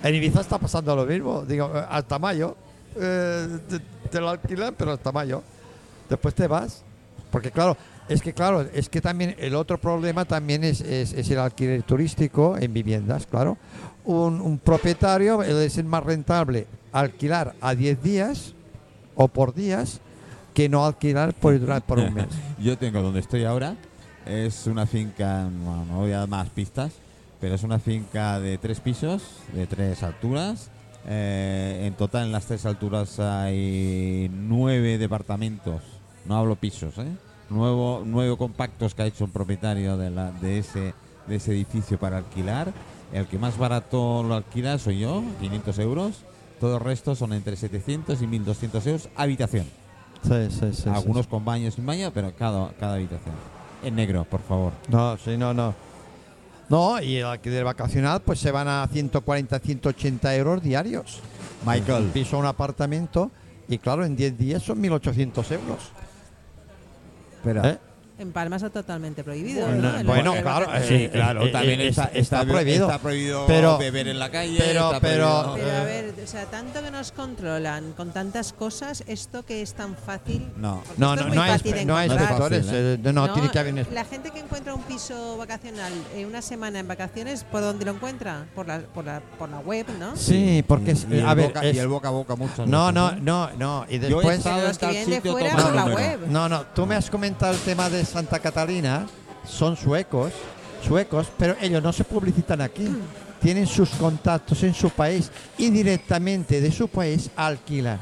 En 0.02 0.14
Ibiza 0.16 0.40
está 0.42 0.58
pasando 0.58 0.94
lo 0.94 1.06
mismo. 1.06 1.42
Digo, 1.46 1.72
eh, 1.74 1.82
hasta 1.88 2.18
mayo. 2.18 2.56
eh, 3.00 3.58
te, 3.70 3.80
te 4.10 4.20
lo 4.20 4.28
alquilan, 4.28 4.74
pero 4.76 4.92
hasta 4.92 5.12
mayo. 5.12 5.42
Después 6.10 6.34
te 6.34 6.46
vas. 6.46 6.82
Porque 7.30 7.50
claro, 7.50 7.76
es 8.08 8.20
que 8.20 8.32
claro, 8.34 8.60
es 8.74 8.88
que 8.90 9.00
también 9.00 9.34
el 9.38 9.54
otro 9.54 9.78
problema 9.78 10.24
también 10.26 10.62
es, 10.62 10.80
es- 10.82 11.12
es 11.14 11.30
el 11.30 11.38
alquiler 11.38 11.82
turístico 11.84 12.56
en 12.58 12.72
viviendas, 12.74 13.26
claro. 13.26 13.56
Un, 14.06 14.40
un 14.40 14.58
propietario 14.58 15.42
eh, 15.42 15.66
es 15.66 15.84
más 15.84 16.02
rentable 16.02 16.66
alquilar 16.92 17.54
a 17.60 17.74
10 17.74 18.02
días 18.02 18.54
o 19.14 19.28
por 19.28 19.54
días 19.54 20.00
que 20.54 20.70
no 20.70 20.86
alquilar 20.86 21.34
por, 21.34 21.58
durar 21.60 21.82
por 21.82 21.98
un 21.98 22.14
mes. 22.14 22.28
Yo 22.58 22.78
tengo 22.78 23.02
donde 23.02 23.20
estoy 23.20 23.44
ahora, 23.44 23.76
es 24.24 24.66
una 24.66 24.86
finca, 24.86 25.42
no 25.42 25.98
voy 25.98 26.12
a 26.12 26.20
dar 26.20 26.28
más 26.28 26.48
pistas, 26.48 26.92
pero 27.40 27.54
es 27.54 27.62
una 27.62 27.78
finca 27.78 28.40
de 28.40 28.56
tres 28.56 28.80
pisos, 28.80 29.22
de 29.52 29.66
tres 29.66 30.02
alturas. 30.02 30.70
Eh, 31.08 31.84
en 31.86 31.94
total 31.94 32.26
en 32.26 32.32
las 32.32 32.46
tres 32.46 32.64
alturas 32.64 33.20
hay 33.20 34.30
nueve 34.32 34.98
departamentos, 34.98 35.82
no 36.24 36.36
hablo 36.36 36.56
pisos, 36.56 36.96
¿eh? 36.98 37.06
Nuevo, 37.50 38.02
nueve 38.04 38.36
compactos 38.36 38.94
que 38.94 39.02
ha 39.02 39.06
hecho 39.06 39.24
el 39.24 39.30
propietario 39.30 39.96
de, 39.96 40.10
la, 40.10 40.32
de, 40.32 40.58
ese, 40.58 40.94
de 41.28 41.36
ese 41.36 41.52
edificio 41.52 41.98
para 41.98 42.16
alquilar. 42.16 42.72
El 43.12 43.26
que 43.26 43.38
más 43.38 43.56
barato 43.56 44.22
lo 44.22 44.34
alquila 44.34 44.78
soy 44.78 45.00
yo, 45.00 45.22
500 45.40 45.78
euros. 45.78 46.24
Todo 46.60 46.76
el 46.76 46.80
resto 46.80 47.14
son 47.14 47.32
entre 47.32 47.56
700 47.56 48.20
y 48.22 48.26
1200 48.26 48.86
euros 48.86 49.08
habitación. 49.16 49.66
Sí, 50.22 50.48
sí, 50.50 50.72
sí. 50.72 50.88
Algunos 50.88 51.26
sí. 51.26 51.30
con 51.30 51.44
baño 51.44 51.70
sin 51.70 51.86
baño, 51.86 52.10
pero 52.12 52.34
cada, 52.34 52.70
cada 52.80 52.94
habitación. 52.94 53.34
En 53.82 53.94
negro, 53.94 54.24
por 54.24 54.40
favor. 54.40 54.72
No, 54.88 55.16
sí, 55.18 55.36
no, 55.36 55.54
no. 55.54 55.74
No, 56.68 57.00
y 57.00 57.18
el 57.18 57.26
alquiler 57.26 57.64
vacacional 57.64 58.22
pues 58.22 58.40
se 58.40 58.50
van 58.50 58.66
a 58.66 58.88
140, 58.90 59.58
180 59.58 60.36
euros 60.36 60.62
diarios. 60.62 61.20
Michael. 61.64 62.04
Un 62.04 62.10
piso, 62.10 62.38
un 62.38 62.46
apartamento, 62.46 63.30
y 63.68 63.78
claro, 63.78 64.04
en 64.04 64.16
10 64.16 64.38
días 64.38 64.62
son 64.62 64.82
1.800 64.82 65.52
euros. 65.52 65.90
Espera. 67.36 67.70
¿eh? 67.70 67.78
En 68.18 68.32
Palma 68.32 68.56
está 68.56 68.70
totalmente 68.70 69.22
prohibido. 69.22 69.66
Bueno, 69.66 69.92
¿no? 69.92 70.04
Bueno, 70.04 70.32
claro, 70.40 70.66
vacacional. 70.66 70.88
sí, 71.02 71.08
claro, 71.12 71.50
también 71.50 71.80
eh, 71.82 71.88
está, 71.88 72.04
está- 72.04 72.18
está 72.18 72.44
prohibido. 72.46 72.86
Está 72.86 72.98
prohibido 72.98 73.46
Pero- 73.46 73.76
beber 73.76 74.08
en 74.08 74.18
la 74.18 74.30
calle. 74.30 74.56
pero- 74.58 74.86
está 74.86 75.00
pero- 75.00 75.52
Pero 75.54 75.70
a 75.70 75.82
Eh. 75.82 75.84
ver, 75.84 76.14
o 76.24 76.26
sea, 76.26 76.46
tanto 76.46 76.82
que 76.82 76.90
nos 76.90 77.12
controlan 77.12 77.92
con 77.92 78.12
tantas 78.12 78.54
cosas, 78.54 79.04
esto 79.06 79.44
que 79.44 79.60
es 79.60 79.74
tan 79.74 79.96
fácil. 79.96 80.50
No. 80.56 80.82
No, 80.96 81.14
no, 81.14 81.24
no 81.28 81.42
hay, 81.42 81.60
no 81.84 81.96
hay 81.96 82.08
eh, 82.08 82.98
no, 83.12 83.32
tiene 83.34 83.50
que 83.50 83.58
haber 83.58 83.86
La 83.92 84.04
gente 84.06 84.30
que 84.30 84.38
encuentra 84.40 84.74
un 84.74 84.82
piso 84.84 85.36
vacacional 85.36 85.92
en 86.14 86.26
una 86.26 86.40
semana 86.40 86.78
en 86.78 86.88
vacaciones, 86.88 87.44
¿por 87.44 87.60
dónde 87.60 87.84
lo 87.84 87.90
encuentra? 87.92 88.46
Por 88.54 88.66
la, 88.66 88.78
por 88.80 89.04
la, 89.04 89.20
por 89.38 89.50
la 89.50 89.58
web, 89.58 89.86
¿no? 89.98 90.16
Sí, 90.16 90.64
porque 90.66 90.92
es, 90.92 91.06
y, 91.10 91.16
el 91.18 91.26
a 91.26 91.34
ver, 91.34 91.48
boca, 91.48 91.60
es- 91.64 91.76
y 91.76 91.78
el 91.80 91.88
boca 91.88 92.08
a 92.08 92.12
boca 92.12 92.34
muchas 92.34 92.66
no, 92.66 92.92
no, 92.92 93.10
¿eh? 93.10 93.18
no, 93.20 93.50
no, 93.58 93.84
y 93.90 93.98
Yo 93.98 94.06
he 94.06 94.10
después 94.10 94.38
estado 94.38 94.66
en 94.68 94.76
tal 94.76 94.94
sitio, 94.94 95.32
fuera 95.32 95.56
por 95.56 95.74
la 95.74 95.84
web. 95.86 96.20
No, 96.28 96.48
no, 96.48 96.62
tú 96.74 96.86
me 96.86 96.94
has 96.94 97.10
comentado 97.10 97.52
el 97.52 97.58
tema 97.60 97.90
de 97.90 98.05
Santa 98.06 98.38
Catalina, 98.38 99.06
son 99.46 99.76
suecos, 99.76 100.32
suecos, 100.86 101.26
pero 101.38 101.56
ellos 101.60 101.82
no 101.82 101.92
se 101.92 102.04
publicitan 102.04 102.60
aquí. 102.60 102.88
Tienen 103.40 103.66
sus 103.66 103.90
contactos 103.90 104.62
en 104.62 104.72
su 104.74 104.90
país 104.90 105.30
y 105.58 105.70
directamente 105.70 106.60
de 106.60 106.72
su 106.72 106.88
país 106.88 107.30
alquilan. 107.36 108.00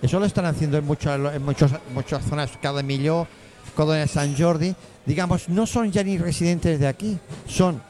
Eso 0.00 0.20
lo 0.20 0.26
están 0.26 0.46
haciendo 0.46 0.78
en, 0.78 0.84
muchos 0.84 1.34
en 1.34 1.42
muchos, 1.44 1.72
muchas 1.92 2.24
zonas, 2.24 2.50
cada 2.62 2.82
Milló, 2.82 3.26
Colonia 3.74 4.06
San 4.06 4.36
Jordi. 4.36 4.74
Digamos, 5.04 5.48
no 5.48 5.66
son 5.66 5.90
ya 5.90 6.02
ni 6.04 6.18
residentes 6.18 6.78
de 6.78 6.86
aquí, 6.86 7.18
son 7.48 7.82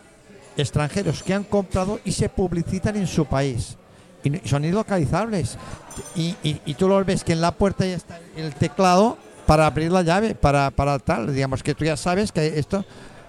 extranjeros 0.57 1.23
que 1.23 1.35
han 1.35 1.45
comprado 1.45 2.01
y 2.05 2.13
se 2.13 2.29
publicitan 2.29 2.97
en 2.97 3.07
su 3.07 3.27
país. 3.27 3.77
Y 4.25 4.49
son 4.49 4.65
ilocalizables. 4.65 5.59
Y, 6.15 6.35
y- 6.43 6.61
y 6.65 6.75
tú 6.75 6.89
lo 6.89 7.05
ves 7.05 7.23
que 7.25 7.33
en 7.33 7.41
la 7.41 7.53
puerta 7.53 7.85
ya 7.87 7.95
está 7.97 8.19
el 8.37 8.55
teclado 8.55 9.19
para 9.47 9.67
abrir 9.67 9.91
la 9.93 10.03
llave, 10.03 10.35
para, 10.35 10.71
para 10.71 10.99
tal. 10.99 11.35
Digamos 11.35 11.63
que 11.63 11.75
tú 11.75 11.85
ya 11.85 11.97
sabes 11.97 12.33
que 12.33 12.59
esto, 12.59 12.85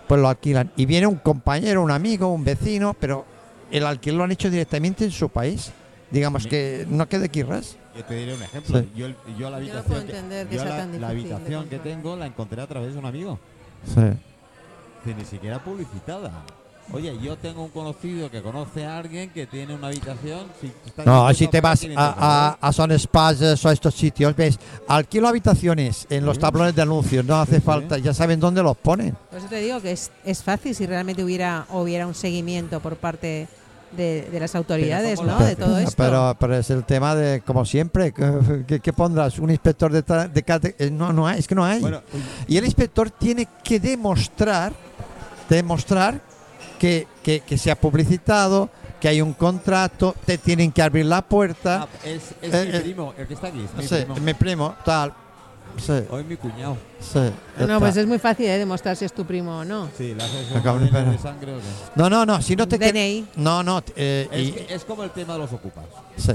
pues 0.07 0.19
lo 0.19 0.27
alquilan. 0.29 0.71
Y 0.75 0.85
viene 0.85 1.07
un 1.07 1.17
compañero, 1.17 1.81
un 1.83 1.91
amigo, 1.91 2.27
un 2.33 2.43
vecino, 2.43 2.93
pero 2.99 3.25
el 3.71 3.85
alquiler 3.85 4.17
lo 4.17 4.23
han 4.23 4.31
hecho 4.31 4.49
directamente 4.49 5.05
en 5.05 5.11
su 5.11 5.29
país. 5.29 5.71
Digamos 6.09 6.47
que 6.47 6.85
no 6.89 7.07
quede 7.09 7.29
quirras. 7.29 7.77
Yo 7.95 8.03
te 8.05 8.13
diré 8.15 8.33
un 8.35 8.41
ejemplo. 8.43 8.79
Sí. 8.79 8.89
Yo, 8.95 9.07
el- 9.07 9.15
yo 9.37 9.49
la 9.49 9.59
Yo 9.59 9.73
no 9.73 9.79
habitación, 9.79 9.83
puedo 9.85 10.05
que- 10.05 10.11
entender 10.17 10.47
que 10.47 10.55
yo 10.55 10.61
sea 10.61 10.69
la, 10.69 10.77
tan 10.77 11.03
habitación 11.03 11.67
que 11.67 11.79
tengo 11.79 12.15
la 12.15 12.25
encontré 12.27 12.61
a 12.61 12.67
través 12.67 12.93
de 12.93 12.99
un 12.99 13.05
amigo. 13.05 13.39
Sí. 13.85 14.01
Que 15.03 15.13
ni 15.15 15.25
siquiera 15.25 15.59
publicitada. 15.63 16.31
Oye, 16.93 17.17
yo 17.21 17.35
tengo 17.37 17.63
un 17.63 17.69
conocido 17.69 18.31
que 18.31 18.41
conoce 18.41 18.85
a 18.85 18.97
alguien 18.97 19.29
que 19.31 19.45
tiene 19.45 19.73
una 19.75 19.87
habitación. 19.87 20.47
Si 20.61 20.71
está 20.85 21.03
No, 21.03 21.33
si 21.33 21.47
te 21.47 21.59
vas 21.59 21.81
500 21.81 22.01
a, 22.01 22.15
a, 22.17 22.57
a 22.61 22.73
Son 22.73 22.97
Spas 22.97 23.41
o 23.65 23.67
a 23.69 23.73
estos 23.73 23.93
sitios, 23.93 24.33
ves, 24.35 24.57
alquilo 24.87 25.27
habitaciones 25.27 26.07
en 26.09 26.25
los 26.25 26.35
Sí. 26.37 26.41
tablones 26.41 26.73
de 26.75 26.81
anuncios, 26.83 27.25
no 27.25 27.35
hace 27.41 27.55
Sí, 27.55 27.57
sí. 27.57 27.65
falta, 27.65 27.97
ya 27.97 28.13
saben 28.13 28.39
dónde 28.39 28.63
los 28.63 28.77
ponen. 28.77 29.17
Por 29.29 29.39
eso 29.39 29.47
te 29.47 29.57
digo 29.59 29.81
que 29.81 29.91
es, 29.91 30.11
es 30.23 30.41
fácil 30.43 30.73
si 30.73 30.85
realmente 30.85 31.23
hubiera, 31.25 31.65
hubiera 31.71 32.07
un 32.07 32.15
seguimiento 32.15 32.79
por 32.79 32.95
parte 32.95 33.49
de, 33.95 34.29
de 34.31 34.39
las 34.39 34.55
autoridades, 34.55 35.19
¿cómo 35.19 35.31
¿no? 35.33 35.39
De 35.45 35.55
todo 35.57 35.77
esto. 35.79 35.93
Pero, 35.97 36.37
pero 36.39 36.55
es 36.55 36.69
el 36.69 36.85
tema 36.85 37.15
de, 37.15 37.41
como 37.41 37.65
siempre, 37.65 38.13
que, 38.13 38.63
que- 38.65 38.79
que 38.79 38.93
pondrás 38.93 39.39
un 39.39 39.49
inspector 39.49 39.91
de, 39.91 40.01
de 40.01 40.75
eh, 40.79 40.89
no, 40.89 41.11
no 41.11 41.27
hay, 41.27 41.39
es 41.39 41.47
que 41.47 41.55
no 41.55 41.65
hay. 41.65 41.81
Bueno, 41.81 42.01
y 42.47 42.55
el 42.55 42.63
inspector 42.63 43.09
tiene 43.11 43.45
que 43.61 43.77
demostrar, 43.79 44.71
demostrar 45.49 46.21
que, 46.77 47.07
que, 47.23 47.41
que 47.41 47.57
se 47.57 47.71
ha 47.71 47.75
publicitado, 47.79 48.69
que 48.99 49.07
hay 49.07 49.21
un 49.21 49.33
contrato, 49.33 50.15
te 50.25 50.37
tienen 50.37 50.71
que 50.71 50.81
abrir 50.81 51.05
la 51.05 51.21
puerta. 51.21 51.83
ah, 51.83 51.87
es, 52.03 52.33
es 52.41 52.53
Eh, 52.53 52.69
mi 52.71 52.77
eh, 52.77 52.81
primo, 52.81 53.13
el 53.17 53.27
que 53.27 53.33
está 53.33 53.47
aquí. 53.47 53.63
Es 53.63 53.73
mi 53.75 53.83
Sí, 53.87 53.95
primo. 54.05 54.15
mi 54.15 54.33
primo, 54.33 54.75
tal. 54.85 55.13
Sí, 55.77 55.91
Hoy 56.09 56.23
mi 56.23 56.35
cuñado. 56.37 56.75
sí, 56.99 57.19
No, 57.67 57.79
pues 57.79 57.95
es 57.97 58.07
muy 58.07 58.17
fácil 58.17 58.47
de 58.47 58.57
demostrar 58.57 58.95
si 58.95 59.05
es 59.05 59.13
tu 59.13 59.25
primo 59.25 59.59
o 59.59 59.65
no. 59.65 59.89
Sí, 59.95 60.07
de 60.07 60.15
de 60.15 60.89
ver. 61.03 61.19
sangre 61.19 61.53
o. 61.53 61.59
No, 61.95 62.09
no, 62.09 62.25
no, 62.25 62.41
si 62.41 62.55
no 62.55 62.67
te... 62.67 62.79
DNI. 62.79 63.27
No, 63.35 63.61
no, 63.61 63.83
eh, 63.95 64.27
Es, 64.31 64.41
y- 64.47 64.51
que- 64.53 64.73
es 64.73 64.83
como 64.85 65.03
el 65.03 65.11
tema 65.11 65.33
de 65.33 65.39
los 65.39 65.53
ocupas. 65.53 65.85
sí, 66.15 66.31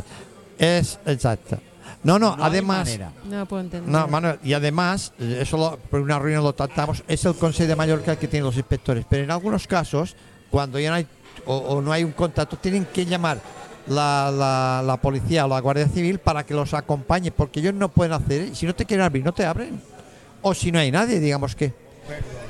es 0.59 0.99
exacto. 1.07 1.59
No, 2.05 2.19
no, 2.21 2.37
No 2.37 2.45
además... 2.45 2.87
manera. 2.87 3.13
No 3.29 3.39
lo 3.41 3.47
puedo 3.47 3.63
entender. 3.63 3.91
No, 3.91 4.07
Manuel, 4.07 4.39
y 4.45 4.53
además, 4.53 5.13
eh, 5.19 5.39
eso 5.43 5.57
lo- 5.57 5.77
por 5.77 6.01
una 6.01 6.19
reunión 6.21 6.45
lo 6.45 6.53
tratamos, 6.53 7.03
es 7.09 7.25
el 7.25 7.35
Consejo 7.35 7.69
de 7.69 7.75
Mallorca 7.77 8.13
el 8.13 8.19
que 8.19 8.29
tiene 8.29 8.45
los 8.45 8.57
inspectores, 8.57 9.05
pero 9.09 9.25
en 9.25 9.31
algunos 9.33 9.67
casos, 9.67 10.15
cuando 10.53 10.79
ya 10.79 10.91
no 10.91 10.97
hay 10.97 11.07
o, 11.47 11.57
o 11.57 11.83
no 11.83 11.91
hay 11.91 12.05
un 12.05 12.13
contacto, 12.13 12.57
tienen 12.57 12.85
que 12.85 13.05
llamar 13.05 13.41
la, 13.89 14.31
la- 14.33 14.83
la 14.87 14.97
policía 14.99 15.45
o 15.45 15.49
la 15.49 15.59
Guardia 15.61 15.89
Civil 15.89 16.19
para 16.21 16.45
que 16.47 16.55
los 16.55 16.73
acompañe, 16.75 17.33
porque 17.33 17.59
ellos 17.59 17.75
no 17.75 17.89
pueden 17.89 18.13
hacer, 18.13 18.55
si 18.55 18.65
no 18.67 18.75
te 18.75 18.85
quieren 18.85 19.05
abrir, 19.05 19.25
no 19.25 19.33
te 19.33 19.45
abren. 19.45 19.81
O 20.43 20.55
si 20.55 20.71
no 20.71 20.79
hay 20.79 20.93
nadie, 20.93 21.19
digamos 21.19 21.57
que. 21.57 21.73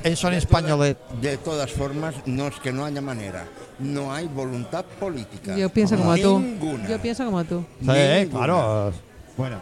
En 0.03 0.15
son 0.15 0.33
De 0.33 0.41
todas- 0.41 0.95
De 1.21 1.37
todas 1.37 1.71
formas, 1.71 2.13
no 2.25 2.47
es 2.47 2.55
que 2.59 2.71
no 2.73 2.85
haya 2.85 3.01
manera, 3.01 3.45
no 3.79 4.11
hay 4.13 4.27
voluntad 4.27 4.83
política. 4.99 5.55
Yo 5.55 5.69
pienso 5.69 5.95
como 5.97 6.15
tú. 6.17 6.39
Ninguna. 6.39 6.87
Yo 6.89 6.99
pienso 7.01 7.23
como 7.25 7.43
tú. 7.45 7.63
Sí, 7.79 7.87
Ninguna. 7.87 8.29
claro. 8.29 8.91
Bueno, 9.37 9.57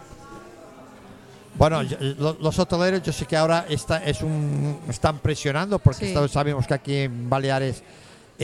Bueno, 1.57 1.83
yo- 1.83 1.97
lo- 2.17 2.37
los 2.39 2.57
hoteleros 2.57 3.03
yo 3.03 3.11
sé 3.11 3.25
que 3.25 3.35
ahora 3.35 3.65
está, 3.69 4.03
es 4.03 4.21
un, 4.21 4.79
están 4.89 5.19
presionando 5.19 5.79
porque 5.79 6.13
Sí. 6.13 6.29
sabemos 6.29 6.65
que 6.65 6.73
aquí 6.73 6.95
en 6.95 7.29
Baleares 7.29 7.83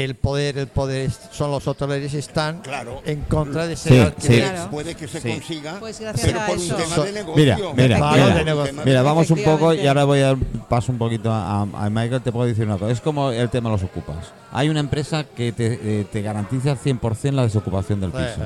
el 0.03 0.13
poder, 0.15 0.57
el 0.59 0.67
poder 0.67 1.09
son 1.31 1.49
los 1.51 1.67
hoteleros 1.67 2.13
están 2.13 2.61
Claro. 2.61 3.01
en 3.05 3.21
contra 3.21 3.65
de 3.65 3.73
ese 3.73 3.89
Sí, 3.89 3.99
alquiler. 3.99 4.43
sí. 4.43 4.49
Claro. 4.51 4.69
Puede 4.69 4.95
que 4.95 5.07
se 5.07 5.19
Sí. 5.21 5.29
consiga, 5.31 5.77
Pues 5.79 5.97
pero 6.21 6.39
por 6.45 6.57
un 6.57 6.67
tema 6.67 6.95
So- 6.95 7.03
de 7.03 7.11
negocio. 7.13 7.35
mira, 7.35 7.57
mira, 7.75 7.97
mira. 8.11 8.35
de 8.35 8.45
negocio. 8.45 8.81
Mira, 8.85 9.01
vamos 9.01 9.31
un 9.31 9.43
poco 9.43 9.73
y 9.73 9.87
ahora 9.87 10.03
voy 10.03 10.19
a 10.19 10.25
dar 10.27 10.37
paso 10.69 10.91
un 10.91 10.99
poquito 10.99 11.31
a, 11.31 11.61
a 11.61 11.89
Michael. 11.89 12.21
Te 12.21 12.31
puedo 12.31 12.45
decir 12.47 12.65
una 12.65 12.77
cosa. 12.77 12.91
Es 12.91 13.01
como 13.01 13.31
el 13.31 13.49
tema 13.49 13.69
de 13.69 13.75
los 13.77 13.83
ocupas. 13.83 14.31
Hay 14.51 14.69
una 14.69 14.79
empresa 14.81 15.23
que 15.23 15.51
te, 15.51 15.79
eh, 16.01 16.05
te 16.11 16.21
garantiza 16.21 16.75
100% 16.75 17.35
la 17.35 17.43
desocupación 17.43 17.99
del 17.99 18.11
piso. 18.11 18.23
sí. 18.35 18.41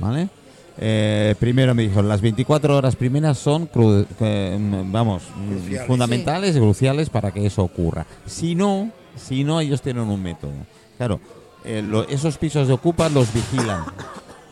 ¿Vale? 0.00 0.28
Eh, 0.80 1.34
primero 1.40 1.74
me 1.74 1.82
dijo, 1.82 2.00
las 2.02 2.20
24 2.20 2.76
horas 2.76 2.94
primeras 2.96 3.36
son, 3.36 3.68
cru- 3.68 4.06
eh, 4.20 4.56
vamos, 4.86 5.24
Cruciales. 5.50 5.86
fundamentales 5.88 6.56
y 6.56 6.60
cruciales 6.60 7.10
para 7.10 7.32
que 7.32 7.44
eso 7.44 7.62
ocurra. 7.64 8.06
Si 8.26 8.54
no, 8.54 8.90
si 9.16 9.42
no, 9.42 9.60
ellos 9.60 9.82
tienen 9.82 10.04
un 10.04 10.22
método. 10.22 10.52
Claro, 10.98 11.20
eh, 11.64 11.80
lo- 11.82 12.06
esos 12.08 12.36
pisos 12.38 12.68
de 12.68 12.74
ocupas 12.74 13.10
los 13.12 13.32
vigilan. 13.32 13.84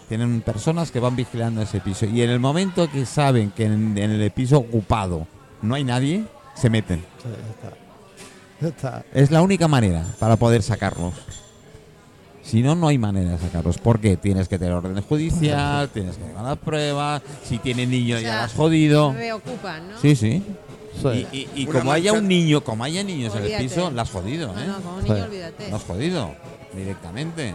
Tienen 0.08 0.40
personas 0.40 0.90
que 0.92 1.00
van 1.00 1.16
vigilando 1.16 1.60
ese 1.60 1.80
piso. 1.80 2.06
Y 2.06 2.22
en 2.22 2.30
el 2.30 2.38
momento 2.40 2.88
que 2.90 3.04
saben 3.04 3.50
que 3.50 3.64
en, 3.64 3.98
en 3.98 4.12
el 4.12 4.30
piso 4.30 4.58
ocupado 4.58 5.26
no 5.62 5.74
hay 5.74 5.82
nadie, 5.84 6.24
se 6.54 6.70
meten. 6.70 7.00
Sí, 7.22 7.28
ya 7.28 7.50
está. 7.50 7.76
Ya 8.60 8.68
está. 8.68 9.04
Es 9.12 9.30
la 9.32 9.42
única 9.42 9.66
manera 9.68 10.04
para 10.20 10.36
poder 10.36 10.62
sacarlos. 10.62 11.12
Si 12.42 12.62
no, 12.62 12.76
no 12.76 12.86
hay 12.86 12.96
manera 12.98 13.32
de 13.32 13.38
sacarlos. 13.38 13.78
Porque 13.78 14.16
tienes 14.16 14.46
que 14.48 14.56
tener 14.58 14.72
orden 14.74 15.02
judicial, 15.02 15.88
tienes 15.88 16.16
que 16.16 16.24
llevar 16.24 16.44
las 16.44 16.58
pruebas. 16.58 17.20
Si 17.42 17.58
tiene 17.58 17.84
niño, 17.86 18.16
O 18.16 18.20
ya 18.20 18.28
sea, 18.28 18.44
has 18.44 18.52
jodido. 18.54 19.12
Reocupan, 19.12 19.88
¿no? 19.90 19.98
Sí, 20.00 20.14
sí. 20.14 20.42
Sí. 21.00 21.26
Y, 21.32 21.36
y- 21.38 21.50
y 21.62 21.66
Una 21.68 21.78
como 21.80 21.92
haya 21.92 22.12
un 22.12 22.26
niño, 22.28 22.62
como 22.64 22.84
haya 22.84 23.02
niños 23.04 23.34
en 23.36 23.44
el 23.44 23.58
piso, 23.62 23.90
las 23.90 24.08
has 24.08 24.12
jodido, 24.14 24.52
No, 24.52 24.60
¿eh? 24.60 24.66
no, 24.66 24.76
como 24.80 24.96
un 24.96 25.02
niño, 25.04 25.16
Sí. 25.16 25.22
olvídate. 25.22 25.70
Lo 25.70 25.76
has 25.76 25.82
jodido 25.84 26.34
directamente. 26.74 27.54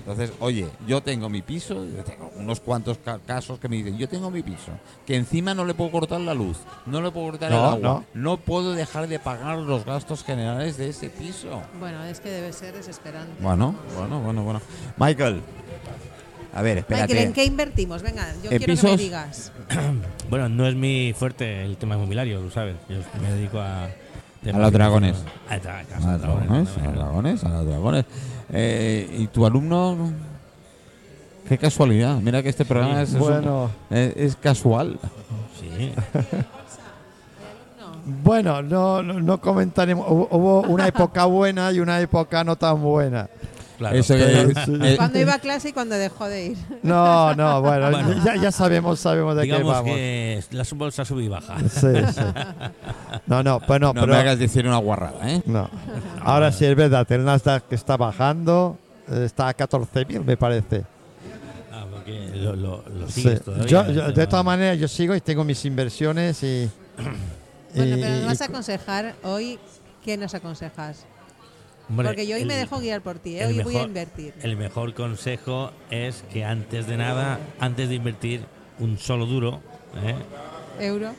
Entonces, 0.00 0.32
oye, 0.40 0.66
yo 0.86 1.02
tengo 1.02 1.28
mi 1.28 1.42
piso, 1.42 1.84
yo 1.84 2.02
tengo 2.02 2.30
unos 2.36 2.60
cuantos 2.60 2.96
ca- 2.96 3.18
casos 3.26 3.58
que 3.58 3.68
me 3.68 3.76
dicen, 3.76 3.98
yo 3.98 4.08
tengo 4.08 4.30
mi 4.30 4.42
piso, 4.42 4.72
que 5.06 5.16
encima 5.16 5.52
no 5.54 5.66
le 5.66 5.74
puedo 5.74 5.90
cortar 5.90 6.18
la 6.22 6.32
luz, 6.32 6.56
no 6.86 7.02
le 7.02 7.10
puedo 7.10 7.26
cortar 7.30 7.52
el 7.52 7.58
No, 7.58 7.64
agua, 7.66 8.04
no. 8.14 8.36
puedo 8.38 8.72
dejar 8.72 9.06
de 9.06 9.18
pagar 9.18 9.58
los 9.58 9.84
gastos 9.84 10.24
generales 10.24 10.78
de 10.78 10.88
ese 10.88 11.10
piso. 11.10 11.60
Bueno, 11.78 12.02
es 12.04 12.20
que 12.20 12.30
debe 12.30 12.54
ser 12.54 12.74
desesperante. 12.74 13.34
Bueno, 13.42 13.74
bueno, 13.98 14.20
bueno, 14.20 14.42
bueno. 14.44 14.62
Michael, 14.96 15.42
a 16.54 16.62
ver, 16.62 16.78
espérate. 16.78 17.08
Michael, 17.12 17.28
¿en 17.28 17.32
qué 17.34 17.44
invertimos? 17.44 18.02
Venga, 18.02 18.26
yo 18.42 18.50
¿En 18.50 18.58
quiero 18.58 18.60
que 18.60 18.66
pisos? 18.66 18.90
me 18.90 18.96
digas. 18.96 19.52
Bueno, 20.30 20.48
no 20.50 20.66
es 20.66 20.74
mi 20.74 21.14
fuerte 21.18 21.64
el 21.64 21.76
tema 21.78 21.94
inmobiliario, 21.94 22.40
tú 22.40 22.50
sabes. 22.50 22.76
Yo 22.88 22.96
me 23.22 23.30
dedico 23.32 23.58
a, 23.60 23.84
A 23.84 23.90
los 24.58 24.72
dragones. 24.72 25.16
A 25.48 25.54
los 25.56 25.62
dragones, 26.20 26.68
a 26.76 26.84
los 26.84 26.94
dragones, 26.94 27.44
a 27.44 27.48
los 27.48 27.66
dragones. 27.66 28.04
Eh, 28.52 29.08
¿Y 29.20 29.26
tu 29.28 29.46
alumno? 29.46 30.12
Qué 31.48 31.56
casualidad. 31.56 32.16
Mira 32.16 32.42
que 32.42 32.50
este 32.50 32.66
programa 32.66 33.00
es, 33.00 33.08
es 33.08 33.14
un- 33.14 33.20
Bueno, 33.20 33.70
es- 33.88 34.16
es 34.16 34.36
casual. 34.36 34.98
Sí. 35.58 35.92
bueno, 38.22 38.62
no, 38.62 39.02
no, 39.02 39.20
no 39.20 39.40
comentaremos. 39.40 40.06
Hubo 40.08 40.62
una 40.62 40.86
época 40.88 41.24
buena 41.24 41.72
y 41.72 41.80
una 41.80 42.00
época 42.00 42.44
no 42.44 42.56
tan 42.56 42.82
buena. 42.82 43.28
Claro. 43.78 43.96
Eso 43.96 44.14
que- 44.16 44.52
Sí. 44.66 44.72
eh, 44.82 44.94
Cuando 44.96 45.18
iba 45.20 45.34
a 45.34 45.38
clase 45.38 45.68
y 45.68 45.72
cuando 45.72 45.94
dejó 45.94 46.26
de 46.28 46.46
ir. 46.46 46.58
No, 46.82 47.32
no, 47.36 47.62
bueno, 47.62 47.90
Bueno. 47.90 48.24
Ya, 48.24 48.34
ya 48.36 48.50
sabemos, 48.52 48.98
sabemos 48.98 49.36
de 49.36 49.42
qué 49.42 49.46
Digamos 49.46 49.72
vamos. 49.72 49.94
que 49.94 50.42
la 50.50 50.64
bolsa 50.74 51.04
sube 51.04 51.22
y 51.22 51.28
baja. 51.28 51.56
Sí, 51.60 51.86
sí. 52.12 52.22
No, 53.26 53.42
no, 53.44 53.60
bueno, 53.60 53.92
no 53.94 54.00
pero 54.00 54.12
me 54.12 54.16
hagas 54.18 54.38
decir 54.38 54.66
una 54.66 54.78
guarrada, 54.78 55.30
¿eh? 55.30 55.42
no. 55.46 55.70
Ahora 56.22 56.50
sí 56.50 56.64
es 56.64 56.74
verdad, 56.74 57.06
el 57.12 57.24
Nasdaq 57.24 57.72
está 57.72 57.96
bajando, 57.96 58.76
eh, 59.08 59.22
está 59.24 59.48
a 59.48 59.54
14.000 59.56 60.24
me 60.24 60.36
parece. 60.36 60.84
Ah, 61.72 61.84
porque 61.90 62.30
lo, 62.34 62.56
lo, 62.56 62.82
lo 62.88 63.06
Sí. 63.08 63.22
sigues 63.22 63.42
todavía. 63.42 63.66
Yo- 63.66 63.90
yo- 63.92 64.12
de 64.12 64.26
todas 64.26 64.44
maneras, 64.44 64.76
yo 64.78 64.88
sigo 64.88 65.14
y 65.14 65.20
tengo 65.20 65.44
mis 65.44 65.64
inversiones 65.64 66.42
y. 66.42 66.68
Bueno, 67.76 67.96
y- 67.96 68.00
pero 68.00 68.14
nos 68.16 68.26
vas 68.26 68.40
a 68.40 68.44
aconsejar 68.46 69.14
hoy. 69.22 69.58
¿Qué 70.04 70.16
nos 70.16 70.34
aconsejas? 70.34 71.04
Hombre, 71.88 72.06
Porque 72.06 72.26
yo 72.26 72.36
hoy 72.36 72.44
me 72.44 72.54
dejo 72.54 72.80
guiar 72.80 73.00
por 73.00 73.18
ti, 73.18 73.38
¿eh? 73.38 73.46
hoy 73.46 73.60
voy 73.60 73.76
a 73.76 73.82
invertir. 73.82 74.34
El 74.42 74.56
mejor 74.56 74.92
consejo 74.92 75.72
es 75.90 76.22
que 76.32 76.44
antes 76.44 76.86
de 76.86 76.98
nada, 76.98 77.40
antes 77.58 77.88
de 77.88 77.94
invertir 77.94 78.42
un 78.78 78.98
solo 78.98 79.24
duro, 79.24 79.60
¿eh? 80.04 80.14
Euro. 80.84 81.12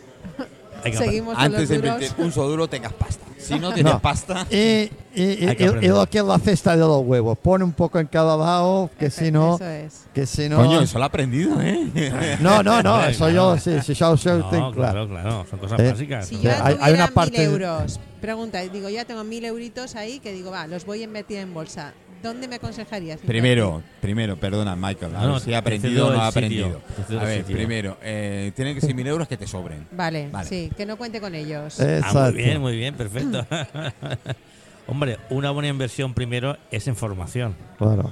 Hay 0.83 0.91
que 0.91 0.97
Seguimos 0.97 1.35
Antes 1.37 1.69
de 1.69 1.75
invertir 1.75 2.11
un 2.17 2.31
solo 2.31 2.49
duro 2.49 2.67
tengas 2.67 2.93
pasta. 2.93 3.25
Si 3.37 3.57
no 3.57 3.73
tienes 3.73 3.93
No. 3.93 3.99
pasta, 3.99 4.45
Y, 4.51 4.57
y- 4.57 4.89
y- 5.15 5.57
y- 5.81 5.87
lo 5.87 6.05
que 6.07 6.17
es 6.19 6.23
la 6.23 6.37
cesta 6.39 6.73
de 6.75 6.81
los 6.81 7.01
huevos. 7.03 7.37
Pone 7.37 7.63
un 7.63 7.71
poco 7.73 7.97
en 7.99 8.07
cada 8.07 8.35
lado, 8.37 8.89
que 8.99 9.09
si 9.09 9.31
no. 9.31 9.55
Eso 9.55 9.65
es. 9.65 10.05
Que 10.13 10.25
si 10.25 10.49
no. 10.49 10.57
coño, 10.57 10.81
eso 10.81 10.97
lo 10.99 11.05
he 11.05 11.07
aprendido, 11.07 11.59
¿eh? 11.61 12.37
No, 12.41 12.61
no, 12.61 12.83
no, 12.83 13.03
eso 13.05 13.29
yo, 13.29 13.57
sí, 13.57 13.79
sí, 13.81 13.93
yo, 13.93 14.15
yo 14.15 14.37
No, 14.39 14.49
tengo 14.49 14.71
claro. 14.71 15.07
claro, 15.07 15.07
claro, 15.07 15.45
son 15.49 15.59
cosas 15.59 15.79
Eh, 15.79 15.91
básicas. 15.91 16.27
Si 16.27 16.39
yo 16.41 16.51
hay- 16.51 16.77
hay 16.81 16.93
una 16.93 17.05
mil 17.05 17.13
parte- 17.13 17.43
euros, 17.43 17.99
pregunta, 18.21 18.59
digo, 18.59 18.89
ya 18.89 19.05
tengo 19.05 19.23
mil 19.23 19.45
euritos 19.45 19.95
ahí 19.95 20.19
que 20.19 20.31
digo, 20.33 20.51
va, 20.51 20.67
los 20.67 20.85
voy 20.85 21.01
a 21.01 21.03
invertir 21.05 21.37
en 21.37 21.53
bolsa. 21.53 21.93
¿Dónde 22.21 22.47
me 22.47 22.55
aconsejarías? 22.55 23.19
Primero, 23.21 23.81
primero, 24.01 24.35
perdona, 24.37 24.75
Michael, 24.75 25.15
a 25.15 25.21
No, 25.23 25.33
ver 25.33 25.41
si 25.41 25.53
ha 25.53 25.59
aprendido 25.59 26.07
o 26.07 26.11
no 26.13 26.21
ha 26.21 26.27
aprendido. 26.27 26.81
A 27.19 27.23
ver, 27.23 27.39
sitio. 27.41 27.55
primero, 27.55 27.97
eh, 28.01 28.51
tienen 28.55 28.75
que 28.75 28.81
ser 28.81 28.93
mil 28.93 29.07
euros 29.07 29.27
que 29.27 29.37
te 29.37 29.47
sobren. 29.47 29.87
Vale, 29.91 30.29
Vale. 30.29 30.47
sí, 30.47 30.69
que 30.75 30.85
no 30.85 30.97
cuente 30.97 31.21
con 31.21 31.33
ellos. 31.35 31.79
Ah, 31.79 31.97
Exacto. 31.97 32.33
muy 32.33 32.43
bien, 32.43 32.61
muy 32.61 32.75
bien, 32.75 32.95
perfecto. 32.95 33.45
Hombre, 34.87 35.17
una 35.29 35.51
buena 35.51 35.69
inversión 35.69 36.13
primero 36.13 36.57
es 36.71 36.87
en 36.87 36.95
formación. 36.95 37.55
Claro. 37.77 38.11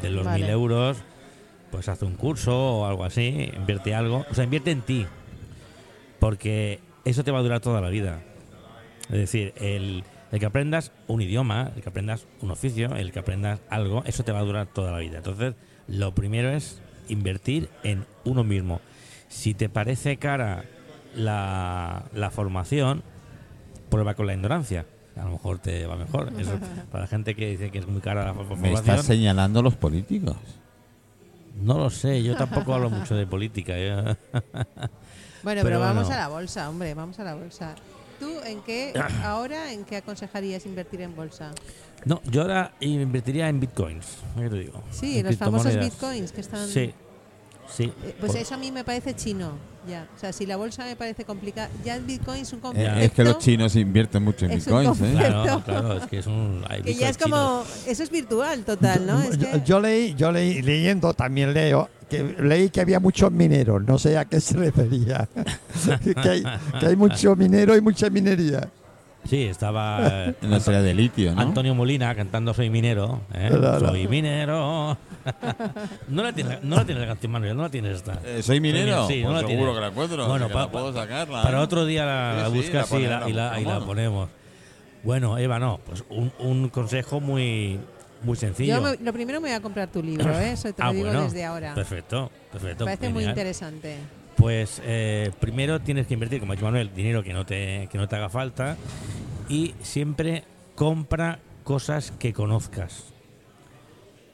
De 0.00 0.08
los 0.10 0.24
Vale. 0.24 0.40
mil 0.44 0.50
euros, 0.50 0.96
pues 1.70 1.88
hace 1.88 2.04
un 2.04 2.14
curso 2.14 2.56
o 2.80 2.86
algo 2.86 3.04
así, 3.04 3.50
invierte 3.56 3.94
algo. 3.94 4.24
O 4.30 4.34
sea, 4.34 4.44
invierte 4.44 4.70
en 4.70 4.82
ti. 4.82 5.06
Porque 6.18 6.80
eso 7.04 7.24
te 7.24 7.30
va 7.32 7.40
a 7.40 7.42
durar 7.42 7.60
toda 7.60 7.80
la 7.80 7.88
vida. 7.90 8.20
Es 9.10 9.18
decir, 9.18 9.52
el, 9.56 10.04
el 10.32 10.40
que 10.40 10.46
aprendas 10.46 10.90
un 11.06 11.20
idioma, 11.22 11.70
el 11.76 11.82
que 11.82 11.88
aprendas 11.90 12.26
un 12.40 12.50
oficio, 12.50 12.96
el 12.96 13.12
que 13.12 13.18
aprendas 13.20 13.60
algo, 13.70 14.02
eso 14.06 14.24
te 14.24 14.32
va 14.32 14.40
a 14.40 14.42
durar 14.44 14.66
toda 14.66 14.90
la 14.92 14.98
vida. 14.98 15.18
Entonces, 15.18 15.54
lo 15.86 16.14
primero 16.14 16.50
es 16.50 16.80
invertir 17.08 17.68
en 17.84 18.06
uno 18.24 18.42
mismo. 18.42 18.80
Si 19.28 19.54
te 19.54 19.68
parece 19.68 20.16
cara 20.16 20.64
la, 21.14 22.04
la 22.14 22.30
formación, 22.30 23.02
prueba 23.90 24.14
con 24.14 24.26
la 24.26 24.34
ignorancia. 24.34 24.86
A 25.16 25.24
lo 25.24 25.32
mejor 25.32 25.58
te 25.58 25.86
va 25.86 25.96
mejor. 25.96 26.32
Eso, 26.38 26.52
para 26.90 27.04
la 27.04 27.08
gente 27.08 27.34
que 27.34 27.48
dice 27.50 27.70
que 27.70 27.78
es 27.78 27.86
muy 27.86 28.00
cara 28.00 28.24
la 28.24 28.32
for- 28.34 28.56
Me 28.56 28.68
estás 28.68 28.80
formación, 28.86 29.04
señalando 29.06 29.60
los 29.62 29.76
políticos. 29.76 30.36
no 31.62 31.76
lo 31.78 31.90
sé. 31.90 32.22
Yo 32.22 32.34
tampoco 32.36 32.72
hablo 32.72 32.88
mucho 32.88 33.14
de 33.14 33.26
política. 33.26 33.74
yo- 33.78 34.16
Bueno, 35.42 35.62
Pero 35.62 35.70
pero, 35.70 35.80
vamos 35.80 36.04
bueno. 36.04 36.14
a 36.14 36.22
la 36.22 36.28
bolsa, 36.28 36.70
hombre, 36.70 36.94
vamos 36.94 37.18
a 37.18 37.24
la 37.24 37.34
bolsa. 37.34 37.74
¿Tú 38.22 38.38
en 38.44 38.62
qué, 38.62 38.92
ahora, 39.24 39.72
en 39.72 39.84
qué 39.84 39.96
aconsejarías 39.96 40.64
invertir 40.64 41.00
en 41.00 41.16
bolsa? 41.16 41.50
No, 42.04 42.22
yo 42.30 42.42
ahora 42.42 42.72
invertiría 42.78 43.48
en 43.48 43.58
bitcoins. 43.58 44.18
¿qué 44.38 44.48
te 44.48 44.58
digo? 44.60 44.80
Sí, 44.92 45.18
En 45.18 45.26
los 45.26 45.36
famosos 45.36 45.76
bitcoins 45.76 46.30
que 46.30 46.40
están... 46.40 46.68
Sí, 46.68 46.94
sí. 47.74 47.92
Eh, 48.04 48.14
Pues 48.20 48.34
eso 48.34 48.54
a 48.54 48.58
mí 48.58 48.70
me 48.70 48.84
parece 48.84 49.14
chino, 49.14 49.52
ya. 49.88 50.06
O 50.16 50.18
sea, 50.20 50.32
si 50.32 50.46
la 50.46 50.56
bolsa 50.56 50.84
me 50.84 50.96
parece 50.96 51.24
complicada, 51.24 51.68
ya 51.84 51.96
el 51.96 52.02
bitcoin 52.04 52.42
es 52.42 52.52
un 52.52 52.58
Eh, 52.58 52.62
concepto 52.62 52.98
es 53.00 53.12
que 53.12 53.24
los 53.24 53.38
chinos 53.38 53.76
invierten 53.76 54.22
mucho 54.22 54.46
en 54.46 54.52
Es 54.52 54.66
un 54.66 54.80
bitcoins, 54.80 55.00
¿eh? 55.02 55.14
Claro, 55.16 55.62
claro, 55.64 55.92
es 55.98 56.06
que 56.06 56.18
es 56.18 56.26
un. 56.26 56.64
hay 56.68 56.82
que 56.82 56.94
ya 56.94 57.08
es 57.08 57.16
chinos. 57.18 57.30
como... 57.38 57.64
Eso 57.90 58.02
es 58.02 58.10
virtual 58.10 58.64
total, 58.64 59.06
¿no? 59.06 59.20
Es 59.22 59.38
Yo, 59.38 59.50
que- 59.50 59.62
yo 59.64 59.80
leí, 59.80 60.14
yo 60.14 60.30
leí, 60.32 60.62
leyendo, 60.62 61.14
también 61.14 61.52
leo, 61.54 61.88
que 62.08 62.22
leí 62.40 62.68
que 62.70 62.80
había 62.80 63.00
muchos 63.00 63.32
mineros, 63.32 63.82
no 63.84 63.98
sé 63.98 64.16
a 64.18 64.24
qué 64.26 64.40
se 64.40 64.56
refería. 64.58 65.28
que, 66.22 66.28
hay, 66.28 66.42
que 66.78 66.86
hay 66.86 66.96
mucho 66.96 67.34
minero 67.36 67.76
y 67.76 67.80
mucha 67.80 68.10
minería. 68.10 68.68
Sí, 69.24 69.44
estaba. 69.44 69.98
eh, 70.28 70.34
No 70.42 70.58
sería 70.60 70.82
de 70.82 70.94
litio, 70.94 71.34
¿no? 71.34 71.40
Antonio 71.40 71.74
Molina 71.74 72.14
cantando 72.14 72.52
Soy 72.54 72.70
minero. 72.70 73.20
¿eh? 73.34 73.50
Soy 73.78 74.08
minero. 74.08 74.96
no 76.08 76.22
la 76.24 76.32
tienes, 76.32 76.62
no 76.64 76.76
la 76.76 76.84
tienes 76.84 77.02
la 77.02 77.06
canción, 77.08 77.30
Manuel, 77.32 77.56
no 77.56 77.62
la 77.62 77.68
tienes 77.70 77.96
esta. 77.96 78.18
Eh, 78.24 78.42
¿Soy 78.42 78.60
minero? 78.60 79.06
Sí, 79.06 79.20
Pues 79.22 79.24
no 79.24 79.32
la 79.32 79.46
seguro 79.46 79.56
tienes. 79.56 79.74
que 79.76 79.80
la 79.80 79.86
encuentro. 79.88 80.26
Bueno, 80.28 80.48
pa- 80.48 80.60
la 80.62 80.70
puedo 80.72 80.92
sacarla. 80.92 81.42
Para 81.42 81.58
¿eh? 81.58 81.62
otro 81.62 81.86
día 81.86 82.04
la, 82.04 82.32
Sí, 82.34 82.40
la 82.42 82.46
sí, 82.50 82.56
buscas 82.56 82.90
la 82.90 82.98
y, 82.98 83.02
la, 83.02 83.20
ponemos, 83.20 83.30
y, 83.30 83.32
la, 83.34 83.60
y 83.60 83.64
la 83.64 83.80
ponemos. 83.86 84.28
Bueno, 85.04 85.38
Eva, 85.38 85.58
no, 85.58 85.78
pues 85.86 86.04
un, 86.10 86.32
un 86.40 86.68
consejo 86.68 87.20
muy, 87.20 87.78
muy 88.24 88.36
sencillo. 88.36 88.76
Yo 88.76 88.82
me- 88.82 88.96
lo 89.04 89.12
primero 89.12 89.40
me 89.40 89.48
voy 89.48 89.56
a 89.56 89.60
comprar 89.60 89.88
tu 89.88 90.02
libro, 90.02 90.36
¿eh? 90.38 90.52
Eso 90.52 90.72
te 90.72 90.82
lo 90.82 90.88
Ah, 90.88 90.92
digo 90.92 91.06
bueno, 91.06 91.22
desde 91.24 91.44
ahora. 91.44 91.74
Perfecto, 91.74 92.30
perfecto. 92.50 92.84
Me 92.84 92.96
parece 92.96 93.12
muy 93.12 93.24
interesante. 93.24 93.96
Pues 94.42 94.82
eh, 94.84 95.30
primero 95.38 95.80
tienes 95.80 96.08
que 96.08 96.14
invertir, 96.14 96.40
como 96.40 96.50
ha 96.50 96.56
dicho 96.56 96.64
Manuel, 96.64 96.90
dinero 96.92 97.22
que 97.22 97.32
no 97.32 97.46
te, 97.46 97.88
que 97.92 97.96
no 97.96 98.08
te 98.08 98.16
haga 98.16 98.28
falta 98.28 98.76
y 99.48 99.72
siempre 99.82 100.42
compra 100.74 101.38
cosas 101.62 102.10
que 102.18 102.32
conozcas. 102.32 103.04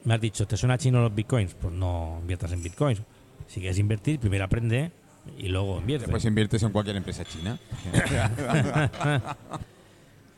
Me 0.05 0.15
has 0.15 0.19
dicho, 0.21 0.47
¿te 0.47 0.57
suena 0.57 0.79
chino 0.79 0.99
los 0.99 1.13
bitcoins? 1.13 1.53
Pues 1.53 1.75
no 1.75 2.17
inviertas 2.21 2.51
en 2.53 2.63
bitcoins. 2.63 3.03
Si 3.45 3.59
quieres 3.59 3.77
invertir, 3.77 4.19
primero 4.19 4.45
aprende 4.45 4.91
y 5.37 5.47
luego 5.49 5.77
invierte. 5.79 6.07
Después 6.07 6.25
inviertes 6.25 6.63
en 6.63 6.71
cualquier 6.71 6.95
empresa 6.95 7.23
china. 7.25 7.59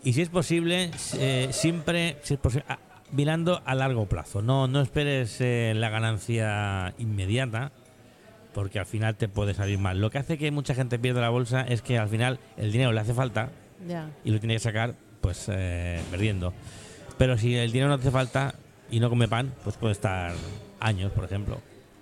Y 0.04 0.12
si 0.14 0.22
es 0.24 0.30
posible, 0.30 0.90
eh, 1.18 1.48
siempre 1.52 2.18
si 2.24 2.34
es 2.34 2.42
posi- 2.42 2.64
a- 2.68 2.80
mirando 3.14 3.62
a 3.64 3.74
largo 3.76 4.06
plazo. 4.08 4.42
No, 4.42 4.68
no 4.68 4.82
esperes 4.82 5.38
eh, 5.40 5.74
la 5.76 5.90
ganancia 5.90 6.94
inmediata, 6.98 7.72
porque 8.54 8.80
al 8.80 8.86
final 8.86 9.16
te 9.16 9.28
puede 9.30 9.54
salir 9.54 9.80
mal. 9.80 9.99
Lo 10.02 10.10
que 10.10 10.18
hace 10.18 10.38
que 10.38 10.52
mucha 10.52 10.76
gente 10.76 10.99
pierda 10.99 11.22
la 11.22 11.30
bolsa 11.30 11.62
es 11.62 11.82
que 11.82 11.97
al 11.97 12.10
final 12.10 12.39
el 12.58 12.72
dinero 12.72 12.91
le 12.91 12.99
hace 12.99 13.14
falta 13.14 13.49
Ya. 13.88 14.10
y 14.24 14.32
lo 14.32 14.39
tiene 14.39 14.56
que 14.56 14.60
sacar 14.60 14.95
pues 15.22 15.45
eh, 15.49 16.02
perdiendo. 16.12 16.54
Pero 17.18 17.38
si 17.38 17.56
el 17.56 17.72
dinero 17.72 17.89
no 17.89 17.95
hace 17.95 18.12
falta 18.12 18.56
y 18.89 18.99
no 18.99 19.10
come 19.10 19.28
pan, 19.28 19.54
pues 19.64 19.78
puede 19.78 19.93
estar 19.93 20.34
años, 20.80 21.12
por 21.12 21.24
ejemplo. 21.26 21.60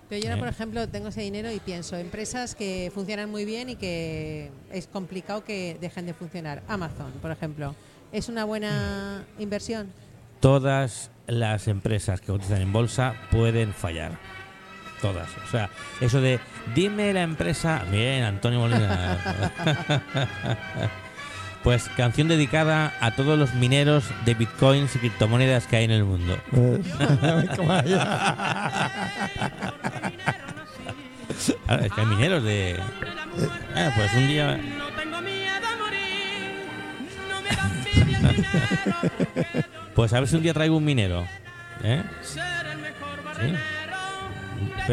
Pero 0.08 0.22
yo 0.22 0.28
ahora, 0.28 0.36
Eh. 0.36 0.40
por 0.40 0.48
ejemplo, 0.48 0.88
tengo 0.88 1.08
ese 1.08 1.20
dinero 1.20 1.52
y 1.52 1.60
pienso, 1.60 1.96
empresas 1.96 2.54
que 2.54 2.90
funcionan 2.92 3.30
muy 3.30 3.44
bien 3.44 3.68
y 3.68 3.76
que 3.76 4.50
es 4.72 4.86
complicado 4.88 5.44
que 5.44 5.76
dejen 5.80 6.06
de 6.06 6.14
funcionar. 6.14 6.62
Amazon, 6.66 7.12
por 7.22 7.30
ejemplo, 7.30 7.74
¿es 8.10 8.28
una 8.28 8.44
buena 8.44 9.24
inversión? 9.38 9.92
Todas 10.40 11.10
las 11.26 11.68
empresas 11.68 12.20
que 12.20 12.28
cotizan 12.28 12.62
en 12.62 12.72
bolsa 12.72 13.14
pueden 13.30 13.72
fallar. 13.74 14.18
Todas. 15.00 15.28
O 15.46 15.50
sea, 15.50 15.70
eso 16.00 16.20
de 16.20 16.38
dime 16.74 17.12
la 17.12 17.22
empresa. 17.22 17.82
Bien, 17.90 18.22
Antonio 18.22 18.60
Molina. 18.60 19.18
pues 21.62 21.88
canción 21.96 22.28
dedicada 22.28 22.92
a 23.00 23.12
todos 23.12 23.38
los 23.38 23.54
mineros 23.54 24.04
de 24.24 24.34
bitcoins 24.34 24.94
y 24.96 24.98
criptomonedas 24.98 25.66
que 25.66 25.76
hay 25.76 25.84
en 25.84 25.92
el 25.92 26.04
mundo. 26.04 26.38
Eh. 31.42 31.54
Claro, 31.66 31.84
es 31.84 31.92
que 31.92 32.00
hay 32.00 32.06
mineros 32.06 32.42
de. 32.42 32.80
Ah, 33.74 33.90
pues 33.96 34.12
un 34.14 34.26
día. 34.26 34.56
No 34.56 34.88
tengo 34.88 35.20
miedo 35.22 35.66
a 35.66 35.76
morir, 35.76 36.66
no 37.30 37.40
me 37.40 37.48
Pues 39.94 40.12
a 40.12 40.20
ver 40.20 40.28
si 40.28 40.36
un 40.36 40.42
día 40.42 40.52
traigo 40.52 40.76
un 40.76 40.84
minero. 40.84 41.26
¿Eh? 41.82 42.02
ser 42.22 42.66
el 42.66 42.76
mejor 42.78 43.20
Sí. 43.40 43.54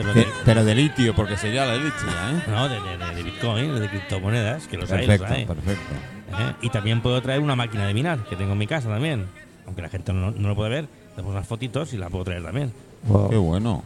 Barrenero. 0.01 0.27
Pero 0.29 0.37
de, 0.37 0.43
pero 0.45 0.65
de 0.65 0.75
litio, 0.75 1.15
porque 1.15 1.37
sería 1.37 1.65
la 1.65 1.75
leche 1.75 1.87
¿eh? 1.89 2.41
no, 2.49 2.69
de, 2.69 2.75
de, 3.15 3.23
bitcoin, 3.23 3.79
de 3.79 3.89
criptomonedas, 3.89 4.67
que 4.67 4.77
los 4.77 4.91
hay, 4.91 5.05
Perfecto, 5.07 5.23
los 5.27 5.37
hay. 5.37 5.45
perfecto. 5.45 5.93
¿eh? 6.39 6.53
Y 6.61 6.69
también 6.69 7.01
puedo 7.01 7.21
traer 7.21 7.41
una 7.41 7.55
máquina 7.55 7.85
de 7.87 7.93
minar, 7.93 8.19
que 8.29 8.35
tengo 8.35 8.53
en 8.53 8.57
mi 8.57 8.67
casa 8.67 8.89
también. 8.89 9.25
Aunque 9.65 9.81
la 9.81 9.89
gente 9.89 10.13
no, 10.13 10.31
no 10.31 10.47
lo 10.47 10.55
puede 10.55 10.69
ver, 10.69 10.87
tengo 11.15 11.29
unas 11.29 11.47
fotitos 11.47 11.93
y 11.93 11.97
la 11.97 12.09
puedo 12.09 12.23
traer 12.25 12.43
también. 12.43 12.71
Wow. 13.07 13.29
Qué 13.29 13.35
bueno. 13.37 13.83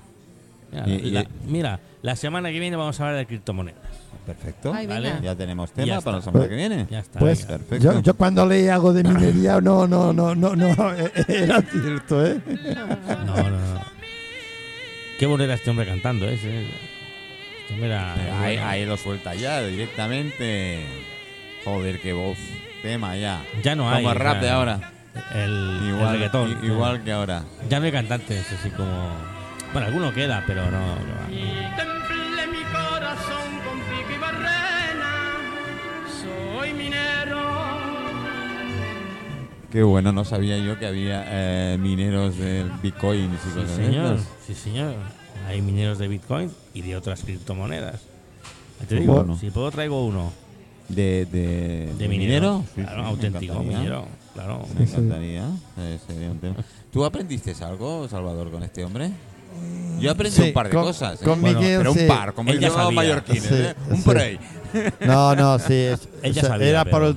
Mira, 0.71 0.87
Y- 0.87 0.91
y- 1.07 1.11
la, 1.11 1.25
mira, 1.47 1.79
la 2.01 2.15
semana 2.15 2.49
que 2.51 2.59
viene 2.59 2.75
vamos 2.77 2.99
a 2.99 3.03
hablar 3.03 3.17
de 3.19 3.25
criptomonedas. 3.25 3.79
Perfecto. 4.25 4.71
Ay, 4.73 4.85
Vale. 4.85 5.13
Ya 5.23 5.35
tenemos 5.35 5.71
tema 5.71 5.99
para 6.01 6.17
la 6.17 6.23
semana 6.23 6.47
que 6.47 6.55
viene. 6.55 6.85
Ya 6.89 6.99
está. 6.99 7.19
Pues. 7.19 7.43
Perfecto. 7.45 7.77
yo, 7.93 7.99
yo 8.01 8.13
cuando 8.13 8.45
leí 8.45 8.67
algo 8.67 8.93
de 8.93 9.03
minería, 9.03 9.59
no, 9.59 9.87
no, 9.87 10.13
no, 10.13 10.35
no, 10.35 10.55
no, 10.55 10.67
era 11.27 11.61
cierto, 11.61 12.25
¿eh? 12.25 12.39
No, 12.45 13.25
no, 13.25 13.49
no. 13.49 13.90
Qué 15.21 15.27
bueno 15.27 15.43
era 15.43 15.53
este 15.53 15.69
hombre 15.69 15.85
cantando, 15.85 16.27
¿eh? 16.27 16.33
Este 16.33 16.47
hombre 17.71 17.89
era. 17.89 18.13
Ahí, 18.15 18.55
bueno. 18.55 18.69
ahí 18.71 18.85
lo 18.87 18.97
suelta 18.97 19.35
ya 19.35 19.61
directamente. 19.61 20.83
Joder, 21.63 21.99
qué 22.01 22.11
voz. 22.11 22.39
Tema 22.81 23.15
ya. 23.15 23.43
Ya 23.61 23.75
no 23.75 23.87
hay. 23.87 23.97
Como 24.01 24.13
el 24.13 24.19
rap 24.19 24.41
de 24.41 24.49
ahora. 24.49 24.93
El, 25.35 25.41
el 25.83 25.89
Igual, 25.89 26.13
reggaetón. 26.13 26.65
igual 26.65 27.03
que 27.03 27.11
ahora. 27.11 27.43
Ya 27.69 27.79
no 27.79 27.85
hay 27.85 27.91
cantantes 27.91 28.51
así 28.51 28.71
como. 28.71 29.11
Bueno, 29.71 29.89
alguno 29.89 30.11
queda, 30.11 30.43
pero 30.47 30.63
no. 30.71 30.95
no. 30.95 31.29
Y 31.31 31.67
templé 31.77 32.47
mi 32.47 32.63
corazón 32.73 33.59
con 33.63 33.79
pico 33.79 34.15
y 34.15 34.17
barrena. 34.17 35.37
Soy 36.57 36.73
minero. 36.73 37.50
Qué 39.71 39.83
bueno, 39.83 40.11
no 40.11 40.25
sabía 40.25 40.57
yo 40.57 40.77
que 40.77 40.85
había 40.85 41.23
eh, 41.27 41.77
mineros 41.79 42.37
del 42.37 42.69
Bitcoin 42.83 43.25
y 43.33 43.37
Sí, 43.37 43.49
cosas 43.55 43.77
de 43.77 43.85
señor. 43.85 44.05
estas. 44.15 44.27
Sí, 44.45 44.53
señor. 44.55 44.93
Hay 45.47 45.61
mineros 45.61 45.97
de 45.97 46.07
Bitcoin 46.07 46.51
y 46.73 46.81
de 46.81 46.95
otras 46.97 47.21
criptomonedas. 47.23 48.01
Te 48.87 48.95
digo, 48.95 49.13
bueno. 49.15 49.37
si 49.37 49.49
puedo 49.49 49.71
traigo 49.71 50.05
uno. 50.05 50.33
¿De, 50.89 51.25
de, 51.25 51.93
De 51.97 52.07
minero. 52.09 52.63
Sí, 52.75 52.81
claro, 52.81 53.03
sí, 53.03 53.09
auténtico 53.09 53.63
minero. 53.63 54.05
Claro. 54.33 54.65
Me 54.77 54.83
encantaría. 54.83 55.45
eh, 55.77 55.99
sería 56.05 56.31
un 56.31 56.39
tema. 56.39 56.55
¿Tú 56.91 57.05
aprendiste 57.05 57.53
algo, 57.63 58.07
Salvador, 58.09 58.51
con 58.51 58.63
este 58.63 58.83
hombre? 58.83 59.11
Yo 59.99 60.11
aprendí 60.11 60.35
Sí, 60.35 60.41
un 60.47 60.53
par 60.53 60.67
de 60.67 60.73
con- 60.73 60.83
cosas. 60.83 61.21
¿eh? 61.21 61.25
con 61.25 61.39
Bueno, 61.41 61.59
Miguel, 61.59 61.77
pero 61.77 61.91
un 61.93 62.07
par, 62.07 62.33
como 62.33 62.51
ya 62.53 62.69
sabía. 62.71 62.91
mallorquines, 62.95 63.43
Sí, 63.43 63.53
¿eh? 63.55 63.75
Un 63.89 64.03
por 64.03 64.17
ahí. 64.17 64.37
No, 65.05 65.33
no, 65.35 65.59
sí. 65.59 65.73
es- 65.73 66.09
o 66.29 66.33
sea, 66.33 66.43
sabía, 66.43 66.67
era 66.69 66.83
por 66.83 66.93
pero- 66.93 67.07
el 67.07 67.15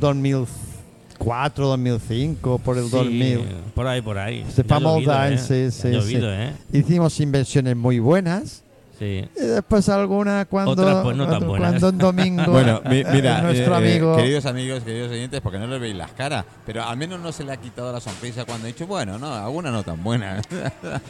2004, 1.24 1.66
2005, 1.68 2.58
por 2.58 2.78
el 2.78 2.84
Sí, 2.84 2.90
2000. 2.90 3.38
Por 3.74 3.86
ahí, 3.86 4.00
por 4.02 4.18
ahí. 4.18 4.44
Este 4.46 4.64
famoso 4.64 5.00
llovido, 5.00 5.22
Dine, 5.24 5.34
¿eh? 5.34 5.38
sí, 5.38 5.70
sí, 5.70 5.88
llovido, 5.90 6.30
sí. 6.30 6.36
¿eh? 6.38 6.52
Hicimos 6.72 7.18
inversiones 7.20 7.76
muy 7.76 7.98
buenas. 7.98 8.62
Sí. 8.98 9.24
Y 9.36 9.40
después 9.40 9.88
alguna 9.88 10.44
cuando, 10.44 10.70
Otras, 10.70 11.02
pues, 11.02 11.16
no 11.16 11.26
tan 11.26 11.44
cuando, 11.44 11.88
un 11.88 11.98
domingo 11.98 12.44
Bueno, 12.52 12.80
mi- 12.88 13.02
mira, 13.02 13.42
nuestro 13.42 13.76
eh, 13.76 13.82
eh, 13.82 13.90
amigo 13.90 14.16
queridos 14.16 14.46
amigos, 14.46 14.84
queridos 14.84 15.10
oyentes, 15.10 15.40
porque 15.40 15.58
no 15.58 15.66
les 15.66 15.80
veis 15.80 15.96
las 15.96 16.12
caras, 16.12 16.44
pero 16.64 16.84
al 16.84 16.96
menos 16.96 17.18
no 17.20 17.32
se 17.32 17.42
le 17.42 17.52
ha 17.52 17.56
quitado 17.56 17.92
la 17.92 17.98
sonrisa 18.00 18.44
cuando 18.44 18.66
ha 18.66 18.68
dicho, 18.68 18.86
bueno, 18.86 19.18
no, 19.18 19.34
alguna 19.34 19.72
no 19.72 19.82
tan 19.82 20.02
buena. 20.04 20.40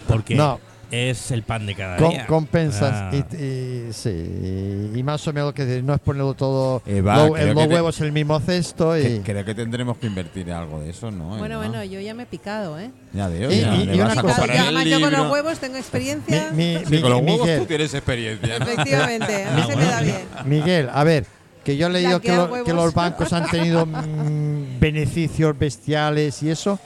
Porque 0.08 0.34
No. 0.34 0.58
Es 0.90 1.30
el 1.30 1.42
pan 1.42 1.66
de 1.66 1.74
cada 1.74 1.96
día. 1.96 2.26
compensas 2.26 2.92
Ah. 2.94 3.10
y, 3.12 3.36
y- 3.36 3.92
sí, 3.92 4.90
y 4.94 5.02
más 5.02 5.26
o 5.28 5.32
menos 5.32 5.52
que 5.52 5.64
decir, 5.64 5.84
no 5.84 5.94
es 5.94 6.00
ponerlo 6.00 6.34
todo 6.34 6.82
Eva, 6.86 7.26
lo- 7.26 7.34
que 7.34 7.46
los 7.46 7.66
huevos 7.66 8.00
en 8.00 8.06
el 8.06 8.12
mismo 8.12 8.38
cesto 8.40 8.96
y, 8.98 9.02
Que- 9.02 9.22
Creo 9.24 9.44
que 9.44 9.54
tendremos 9.54 9.96
que 9.98 10.06
invertir 10.06 10.48
en 10.48 10.54
algo 10.54 10.80
de 10.80 10.90
eso, 10.90 11.10
¿no? 11.10 11.36
Bueno, 11.38 11.46
Eva? 11.56 11.56
bueno, 11.68 11.84
yo 11.84 12.00
ya 12.00 12.14
me 12.14 12.24
he 12.24 12.26
picado, 12.26 12.78
¿eh? 12.78 12.90
Ya 13.12 13.28
veo, 13.28 13.50
Y- 13.50 13.60
ya. 13.60 13.74
y- 13.76 14.00
una 14.00 14.14
cosa- 14.22 14.44
además, 14.44 14.84
yo 14.84 15.00
con 15.00 15.12
los 15.12 15.30
huevos 15.32 15.58
tengo 15.58 15.76
experiencia. 15.76 16.50
mi- 16.52 16.78
Sí, 16.88 17.00
con 17.00 17.10
los 17.10 17.22
Mi- 17.22 17.30
huevos 17.32 17.40
Miguel. 17.46 17.60
tú 17.60 17.66
tienes 17.66 17.94
experiencia, 17.94 18.58
¿no? 18.58 18.66
Efectivamente, 18.66 19.44
a 19.44 19.50
mí 19.52 19.60
Ah, 19.62 19.66
se 19.66 19.76
me 19.76 19.84
da 19.84 20.00
bien. 20.00 20.16
Miguel, 20.44 20.88
a 20.92 21.04
ver, 21.04 21.26
que 21.64 21.76
yo 21.76 21.86
he 21.86 21.90
leído 21.90 22.20
que, 22.20 22.34
lo- 22.36 22.64
los 22.74 22.94
bancos 22.94 23.32
han 23.32 23.48
tenido 23.50 23.86
mm, 23.86 24.78
beneficios 24.80 25.58
bestiales 25.58 26.42
y 26.42 26.50
eso. 26.50 26.78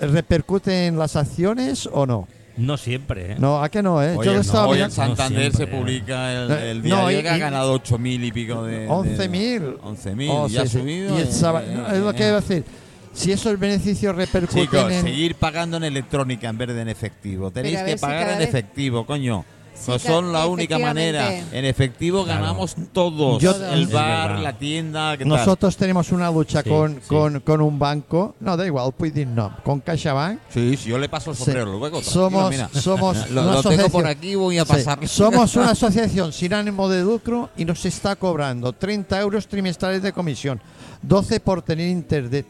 ¿Repercute 0.00 0.86
en 0.86 0.98
las 0.98 1.14
acciones 1.16 1.88
o 1.90 2.04
no? 2.04 2.26
No 2.56 2.76
siempre, 2.76 3.32
¿eh? 3.32 3.36
No, 3.38 3.62
¿a 3.62 3.68
qué 3.68 3.82
no? 3.82 4.02
Eh? 4.02 4.14
Hoy, 4.16 4.24
yo 4.26 4.32
lo 4.32 4.38
en- 4.38 4.40
estaba 4.46 4.66
hoy 4.68 4.80
en 4.80 4.90
Santander 4.90 5.52
No 5.52 5.58
se 5.58 5.66
publica 5.66 6.32
el, 6.32 6.50
Eh, 6.52 6.70
el 6.70 6.78
no, 6.88 7.08
diario 7.08 7.18
y- 7.18 7.22
que 7.22 7.28
ha 7.30 7.36
y- 7.36 7.40
ganado 7.40 7.74
8.000 7.74 8.24
y 8.24 8.30
pico 8.32 8.62
de... 8.64 8.78
de- 8.80 8.88
11.000. 8.88 9.76
11.000, 9.82 10.28
Oh, 10.30 10.48
sí, 10.48 10.56
ha 10.58 10.62
sí. 10.66 10.78
subido. 10.78 11.18
Y 11.18 11.22
el 11.22 11.32
sábado- 11.32 11.66
eh, 11.68 11.74
no, 11.74 11.86
es 11.88 11.98
lo 12.00 12.12
que 12.14 12.28
iba 12.28 12.38
a 12.38 12.40
decir. 12.40 12.64
Si 13.12 13.30
esos 13.32 13.58
beneficios 13.58 14.14
repercuten 14.16 14.62
Chicos, 14.64 14.92
en. 14.92 15.02
seguir 15.02 15.34
pagando 15.36 15.76
en 15.76 15.84
electrónica 15.84 16.48
en 16.48 16.58
vez 16.58 16.68
de 16.68 16.80
en 16.82 16.88
efectivo. 16.88 17.50
Tenéis 17.50 17.78
que 17.82 17.92
si 17.92 17.98
pagar 17.98 18.20
cada 18.20 18.32
en 18.34 18.38
vez- 18.40 18.48
efectivo, 18.48 19.04
coño. 19.06 19.44
Sí, 19.74 19.90
ca- 19.92 19.98
son 19.98 20.32
la 20.32 20.46
única 20.46 20.78
manera. 20.78 21.30
En 21.52 21.64
efectivo 21.64 22.24
Claro. 22.24 22.40
ganamos 22.42 22.76
todos. 22.92 23.42
Yo- 23.42 23.54
el 23.72 23.88
bar, 23.88 24.38
la 24.38 24.56
tienda, 24.56 25.16
¿qué 25.16 25.24
tal? 25.24 25.28
Nosotros 25.36 25.76
tenemos 25.76 26.12
una 26.12 26.30
lucha 26.30 26.62
Sí, 26.62 26.68
con, 26.70 26.94
sí. 26.94 27.00
Con, 27.08 27.40
con 27.40 27.60
un 27.60 27.78
banco. 27.78 28.34
No, 28.40 28.56
da 28.56 28.64
igual, 28.66 28.92
Puidin 28.92 29.34
no. 29.34 29.56
Con 29.64 29.80
CaixaBank. 29.80 30.38
Sí, 30.48 30.76
sí, 30.76 30.88
yo 30.90 30.98
le 30.98 31.08
paso 31.08 31.32
el 31.32 31.36
Sí. 31.36 31.44
sombrero 31.44 31.76
luego. 31.78 32.02
Somos, 32.02 32.50
mira. 32.50 32.68
somos 32.72 33.30
Lo, 33.30 33.42
una 33.42 33.52
lo 33.54 33.62
tengo 33.62 33.88
por 33.90 34.06
aquí, 34.06 34.34
voy 34.36 34.58
a 34.58 34.64
Sí, 34.64 34.72
pasar. 34.72 35.06
Somos 35.08 35.56
una 35.56 35.70
asociación 35.72 36.32
sin 36.32 36.54
ánimo 36.54 36.88
de 36.88 37.02
lucro 37.02 37.50
y 37.56 37.64
nos 37.64 37.84
está 37.84 38.16
cobrando 38.16 38.72
30 38.72 39.20
euros 39.20 39.46
trimestrales 39.48 40.02
de 40.02 40.12
comisión, 40.12 40.60
12 41.02 41.40
por 41.40 41.62
tener 41.62 41.88
internet. 41.88 42.46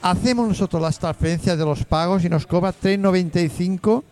Hacemos 0.00 0.46
nosotros 0.46 0.80
las 0.80 0.96
transferencias 0.98 1.58
de 1.58 1.64
los 1.64 1.84
pagos 1.84 2.24
y 2.24 2.28
nos 2.28 2.46
cobra 2.46 2.72
3,95 2.72 4.04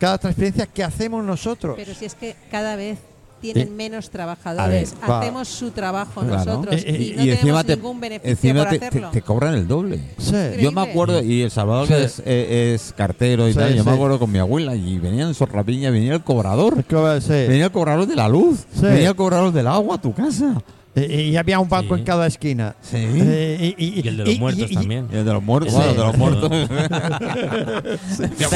cada 0.00 0.18
transferencia 0.18 0.66
que 0.66 0.82
hacemos 0.82 1.22
nosotros. 1.24 1.74
Pero 1.76 1.94
si 1.94 2.06
es 2.06 2.14
que 2.16 2.34
cada 2.50 2.74
vez 2.74 2.98
tienen 3.40 3.68
Sí. 3.68 3.72
menos 3.74 4.10
trabajadores, 4.10 4.94
va. 5.08 5.20
hacemos 5.20 5.48
su 5.48 5.70
trabajo 5.70 6.20
Claro. 6.20 6.44
nosotros 6.44 6.74
Eh, 6.74 6.84
eh, 6.86 7.02
y 7.02 7.16
no 7.16 7.36
tenemos 7.36 7.66
ningún 7.66 8.00
beneficio 8.00 8.30
encima 8.32 8.60
por 8.68 8.78
te, 8.78 8.86
hacerlo. 8.86 9.10
te- 9.10 9.20
te 9.20 9.22
cobran 9.24 9.54
el 9.54 9.66
doble. 9.66 9.98
Sí. 10.18 10.34
Yo 10.60 10.72
me 10.72 10.82
acuerdo, 10.82 11.22
y 11.22 11.40
El 11.42 11.50
Salvador 11.50 11.86
Sí. 11.86 11.94
es, 11.94 12.22
eh, 12.26 12.72
es 12.74 12.92
cartero 12.94 13.48
y 13.48 13.52
Sí, 13.52 13.58
tal, 13.58 13.74
yo 13.74 13.82
me 13.84 13.92
acuerdo 13.92 14.18
con 14.18 14.30
mi 14.30 14.38
abuela 14.40 14.74
y 14.76 14.98
venían 14.98 15.28
en 15.28 15.34
Sorrapiña, 15.34 15.90
venía 15.90 16.12
el 16.14 16.22
cobrador. 16.22 16.84
Sí. 17.20 17.30
Venía 17.30 17.66
el 17.66 17.72
cobrador 17.72 18.06
de 18.06 18.14
la 18.16 18.28
luz, 18.28 18.58
Sí. 18.74 18.82
venía 18.82 19.08
el 19.10 19.16
cobrador 19.16 19.52
del 19.52 19.66
agua 19.68 19.94
a 19.96 20.00
tu 20.02 20.12
casa. 20.12 20.60
Eh, 20.96 21.28
Y 21.32 21.36
había 21.36 21.60
un 21.60 21.68
banco 21.68 21.94
Sí. 21.94 22.00
en 22.00 22.04
cada 22.06 22.26
esquina. 22.26 22.74
Sí. 22.82 22.96
Eh, 22.98 23.74
y, 23.78 24.00
Y 24.04 24.08
el 24.08 24.16
de 24.16 24.24
los 24.24 24.38
muertos 24.40 24.70
y- 24.70 24.74
también. 24.74 25.08
Y 25.12 25.16
el 25.16 25.24
de 25.24 25.32
los 25.32 25.42
muertos, 25.42 25.72
Sí. 25.72 25.76
bueno, 25.78 25.90
el 25.92 25.96
de 25.96 26.04
los 26.04 26.16
muertos. 26.16 26.50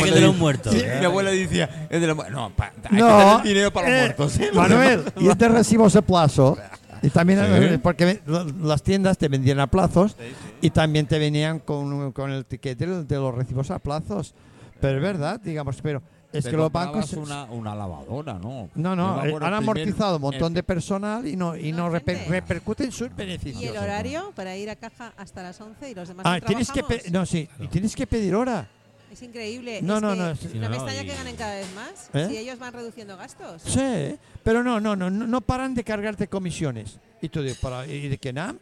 Que 0.04 0.10
de 0.10 0.20
los 0.20 0.36
muertos. 0.36 0.74
Sí, 0.74 0.82
mi 0.98 1.04
abuela 1.04 1.30
decía, 1.30 1.86
el 1.90 2.00
de 2.00 2.06
los 2.06 2.16
muertos. 2.16 2.34
No, 2.36 2.50
pa- 2.50 2.72
hay 2.82 2.88
que 2.90 2.96
No, 2.96 3.18
tener 3.18 3.42
dinero 3.44 3.72
para 3.72 3.88
los 3.88 3.96
eh, 3.96 4.02
muertos. 4.04 4.40
¿eh? 4.40 4.50
Manuel, 4.54 5.02
y 5.20 5.28
este 5.28 5.48
recibos 5.48 5.96
a 5.96 6.02
plazo. 6.02 6.58
Y 7.02 7.10
también, 7.10 7.38
Sí. 7.70 7.78
porque 7.82 8.20
las 8.62 8.82
tiendas 8.82 9.18
te 9.18 9.28
vendían 9.28 9.60
a 9.60 9.66
plazos 9.66 10.16
y 10.62 10.70
también 10.70 11.06
te 11.06 11.18
venían 11.18 11.58
con, 11.58 12.12
con 12.12 12.30
el 12.30 12.46
ticket 12.46 12.78
de, 12.78 13.04
de 13.04 13.16
los 13.16 13.34
recibos 13.34 13.70
a 13.70 13.78
plazos. 13.78 14.34
Pero 14.80 14.96
es 14.96 15.02
verdad, 15.02 15.38
digamos, 15.44 15.76
pero 15.82 16.02
es 16.34 16.44
Te 16.44 16.50
que 16.50 16.56
los 16.56 16.70
bancos. 16.70 17.12
Una, 17.14 17.44
una 17.44 17.74
lavadora, 17.74 18.34
¿no? 18.34 18.68
No, 18.74 18.94
no, 18.96 19.16
eh, 19.24 19.28
han 19.28 19.34
primer- 19.38 19.54
amortizado 19.54 20.16
un 20.16 20.22
montón 20.22 20.48
el- 20.48 20.54
de 20.54 20.62
personal 20.62 21.26
y 21.26 21.36
no, 21.36 21.56
y 21.56 21.72
no, 21.72 21.88
No, 21.88 21.94
reper- 21.96 22.26
repercuten 22.26 22.90
sus 22.92 23.08
¿Y 23.08 23.14
beneficios. 23.14 23.62
el 23.70 23.76
horario 23.76 24.32
para 24.34 24.56
ir 24.56 24.68
a 24.70 24.76
caja 24.76 25.12
hasta 25.16 25.42
las 25.42 25.60
11 25.60 25.90
y 25.90 25.94
los 25.94 26.08
demás 26.08 26.26
Ah, 26.26 26.38
no 26.40 26.46
tienes 26.46 26.70
que, 26.70 26.82
no, 27.10 27.24
sí, 27.24 27.48
y 27.60 27.68
tienes 27.68 27.94
que 27.96 28.06
pedir 28.06 28.34
hora. 28.34 28.68
Es 29.12 29.22
increíble. 29.22 29.80
No, 29.80 29.96
es 29.96 30.02
no, 30.02 30.10
que 30.12 30.18
no, 30.18 30.34
sí, 30.34 30.48
no 30.54 30.54
no, 30.54 30.60
me 30.60 30.68
no, 30.68 30.74
extraña 30.74 31.02
y- 31.02 31.06
que 31.06 31.14
ganen 31.14 31.36
cada 31.36 31.54
vez 31.54 31.68
más 31.74 32.10
¿Eh? 32.12 32.26
si 32.28 32.36
ellos 32.38 32.58
van 32.58 32.72
reduciendo 32.72 33.16
gastos. 33.16 33.62
Sí, 33.62 34.16
pero 34.42 34.64
no, 34.64 34.80
no, 34.80 34.96
no, 34.96 35.08
no, 35.08 35.40
paran 35.40 35.74
de 35.74 35.84
cargarte 35.84 36.26
comisiones. 36.26 36.98
Y 37.22 37.28
tú 37.28 37.40
dices, 37.40 37.58
para, 37.58 37.86
¿y 37.86 38.08
de 38.08 38.18
qué 38.18 38.32
nam? 38.32 38.58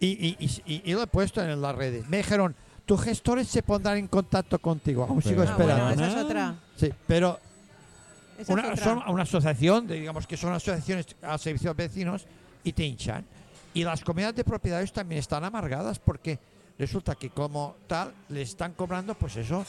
Y, 0.00 0.06
y, 0.08 0.36
y, 0.38 0.74
y- 0.74 0.82
y 0.90 0.92
lo 0.94 1.02
he 1.02 1.06
puesto 1.06 1.42
en 1.44 1.60
las 1.60 1.74
redes. 1.76 2.08
Me 2.08 2.16
dijeron, 2.16 2.56
tus 2.90 3.02
gestores 3.02 3.46
se 3.46 3.62
pondrán 3.62 3.98
en 3.98 4.08
contacto 4.08 4.58
contigo. 4.58 5.04
Aún 5.08 5.22
sigo 5.22 5.36
Pero- 5.42 5.48
Ah, 5.48 5.52
esperando. 5.52 5.84
bueno, 5.84 6.04
esa 6.06 6.18
es 6.18 6.24
otra. 6.24 6.54
Sí, 6.74 6.90
pero 7.06 7.38
Esa 8.36 8.52
una, 8.52 8.62
es 8.62 8.70
otra. 8.72 8.84
son 8.84 9.02
una 9.14 9.22
asociación, 9.22 9.86
de- 9.86 10.00
digamos 10.00 10.26
que 10.26 10.36
son 10.36 10.52
asociaciones 10.52 11.06
a 11.22 11.38
servicios 11.38 11.76
vecinos 11.76 12.26
y 12.64 12.72
te 12.72 12.84
hinchan. 12.84 13.24
Y 13.74 13.84
las 13.84 14.02
comunidades 14.02 14.34
de 14.34 14.42
propietarios 14.42 14.92
también 14.92 15.20
están 15.20 15.44
amargadas 15.44 16.00
porque 16.00 16.40
resulta 16.80 17.14
que 17.14 17.30
como 17.30 17.76
tal 17.86 18.12
le 18.28 18.42
están 18.42 18.72
cobrando, 18.72 19.14
pues 19.14 19.36
eso, 19.36 19.64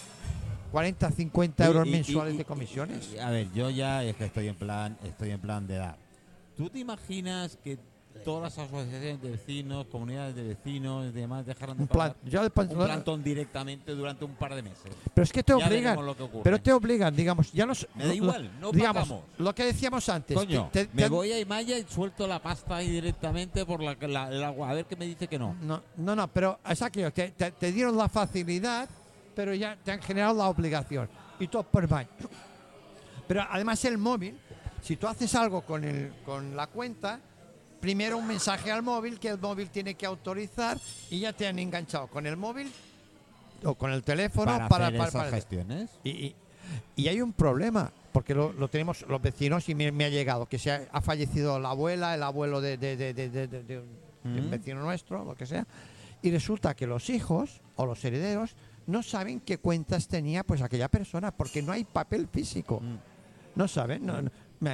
40, 0.71 1.11
50 1.11 1.63
euros 1.67 1.85
Y- 1.85 1.89
y- 1.89 1.91
mensuales 1.91 2.33
y- 2.33 2.37
de 2.37 2.45
comisiones. 2.45 3.09
y- 3.13 3.19
a 3.19 3.29
ver, 3.29 3.51
yo 3.53 3.69
ya 3.69 4.03
es 4.03 4.15
que 4.15 4.25
estoy 4.25 4.47
en 4.47 4.55
plan, 4.55 4.97
estoy 5.03 5.29
en 5.29 5.39
plan 5.41 5.67
de 5.67 5.75
dar. 5.75 5.95
¿Tú 6.57 6.71
te 6.71 6.79
imaginas 6.79 7.55
que 7.63 7.77
todas 8.23 8.43
las 8.43 8.65
asociaciones 8.67 9.21
de 9.21 9.31
vecinos, 9.31 9.85
comunidades 9.87 10.35
de 10.35 10.43
vecinos 10.43 11.07
y 11.07 11.11
demás 11.11 11.45
dejaran 11.45 11.75
de 11.77 11.83
Un 11.83 11.87
plan, 11.87 12.13
pagar 12.23 12.51
pon- 12.51 12.69
un 12.69 12.85
plantón 12.85 13.23
directamente 13.23 13.93
durante 13.95 14.25
un 14.25 14.35
par 14.35 14.53
de 14.55 14.61
meses? 14.61 14.91
pero 15.13 15.23
es 15.23 15.31
que 15.31 15.41
te 15.43 15.57
Ya 15.57 15.65
obligan. 15.67 16.05
lo 16.05 16.15
que. 16.15 16.27
Pero 16.43 16.61
te 16.61 16.71
obligan, 16.73 17.15
digamos, 17.15 17.51
ya 17.51 17.65
no 17.65 17.71
s- 17.73 17.87
Me 17.95 18.05
da 18.05 18.13
igual, 18.13 18.51
no 18.59 18.71
digamos, 18.71 19.03
pagamos. 19.09 19.23
lo 19.37 19.55
que 19.55 19.65
decíamos 19.65 20.07
antes. 20.09 20.37
Coño, 20.37 20.69
te- 20.71 20.85
te- 20.85 20.93
me 20.95 21.03
te- 21.03 21.09
voy 21.09 21.31
a 21.31 21.39
Imaya 21.39 21.77
y 21.77 21.83
suelto 21.83 22.27
la 22.27 22.39
pasta 22.41 22.75
ahí 22.75 22.89
directamente 22.89 23.65
por 23.65 23.81
la, 23.81 23.95
la- 24.07 24.29
el 24.29 24.43
agua. 24.43 24.69
A 24.69 24.73
ver 24.73 24.85
qué 24.85 24.95
me 24.95 25.05
dice 25.05 25.27
que 25.27 25.39
no. 25.39 25.55
No, 25.61 25.81
no, 25.97 26.15
no, 26.15 26.27
pero 26.27 26.59
es 26.69 26.81
aquello, 26.81 27.11
te, 27.11 27.29
te- 27.31 27.51
te 27.51 27.71
dieron 27.71 27.97
la 27.97 28.07
facilidad, 28.09 28.87
pero 29.35 29.53
ya 29.55 29.75
te 29.83 29.91
han 29.91 30.01
generado 30.01 30.35
la 30.35 30.47
obligación. 30.47 31.09
Y 31.39 31.47
todo 31.47 31.63
por 31.63 31.87
baño. 31.87 32.09
Pero 33.27 33.43
además 33.49 33.83
el 33.85 33.97
móvil, 33.97 34.37
si 34.81 34.95
tú 34.97 35.07
haces 35.07 35.33
algo 35.35 35.61
con, 35.61 35.83
el, 35.83 36.11
con 36.25 36.55
la 36.55 36.67
cuenta, 36.67 37.19
primero 37.81 38.17
un 38.17 38.27
mensaje 38.27 38.71
al 38.71 38.83
móvil 38.83 39.19
que 39.19 39.29
el 39.29 39.37
móvil 39.39 39.69
tiene 39.69 39.95
que 39.95 40.05
autorizar 40.05 40.77
y 41.09 41.19
ya 41.19 41.33
te 41.33 41.47
han 41.47 41.59
enganchado 41.59 42.07
con 42.07 42.25
el 42.27 42.37
móvil 42.37 42.71
o 43.63 43.75
con 43.75 43.91
el 43.91 44.03
teléfono 44.03 44.45
para, 44.51 44.69
para, 44.69 44.87
hacer 44.87 44.97
para- 44.97 45.09
esas 45.09 45.21
para- 45.23 45.35
gestiones. 45.35 45.89
y, 46.03 46.09
y- 46.11 46.35
y 46.95 47.07
hay 47.09 47.19
un 47.21 47.33
problema. 47.33 47.91
porque 48.13 48.33
lo, 48.35 48.51
lo 48.53 48.67
tenemos 48.67 49.05
los 49.07 49.21
vecinos 49.21 49.67
y 49.69 49.75
me, 49.75 49.89
me 49.91 50.03
ha 50.05 50.09
llegado 50.09 50.45
que 50.45 50.59
se 50.59 50.69
ha, 50.71 50.81
ha 50.91 50.99
fallecido 51.01 51.59
la 51.59 51.69
abuela, 51.69 52.13
el 52.13 52.23
abuelo 52.23 52.59
de, 52.61 52.77
de- 52.77 52.95
de- 52.97 53.13
de 53.13 53.79
un, 53.79 54.01
Mm. 54.23 54.49
vecino 54.51 54.81
nuestro, 54.81 55.23
lo 55.25 55.33
que 55.35 55.45
sea, 55.47 55.65
y 56.21 56.29
resulta 56.29 56.75
que 56.75 56.85
los 56.85 57.09
hijos 57.09 57.59
o 57.77 57.85
los 57.87 58.03
herederos 58.05 58.55
no 58.85 59.01
saben 59.01 59.39
qué 59.39 59.57
cuentas 59.57 60.07
tenía 60.07 60.43
pues 60.43 60.61
aquella 60.61 60.89
persona, 60.89 61.31
porque 61.31 61.61
no 61.63 61.71
hay 61.71 61.85
papel 61.85 62.27
físico. 62.27 62.81
Mm. 62.81 62.97
No 63.55 63.67
saben, 63.67 64.05
no, 64.05 64.21
no. 64.21 64.29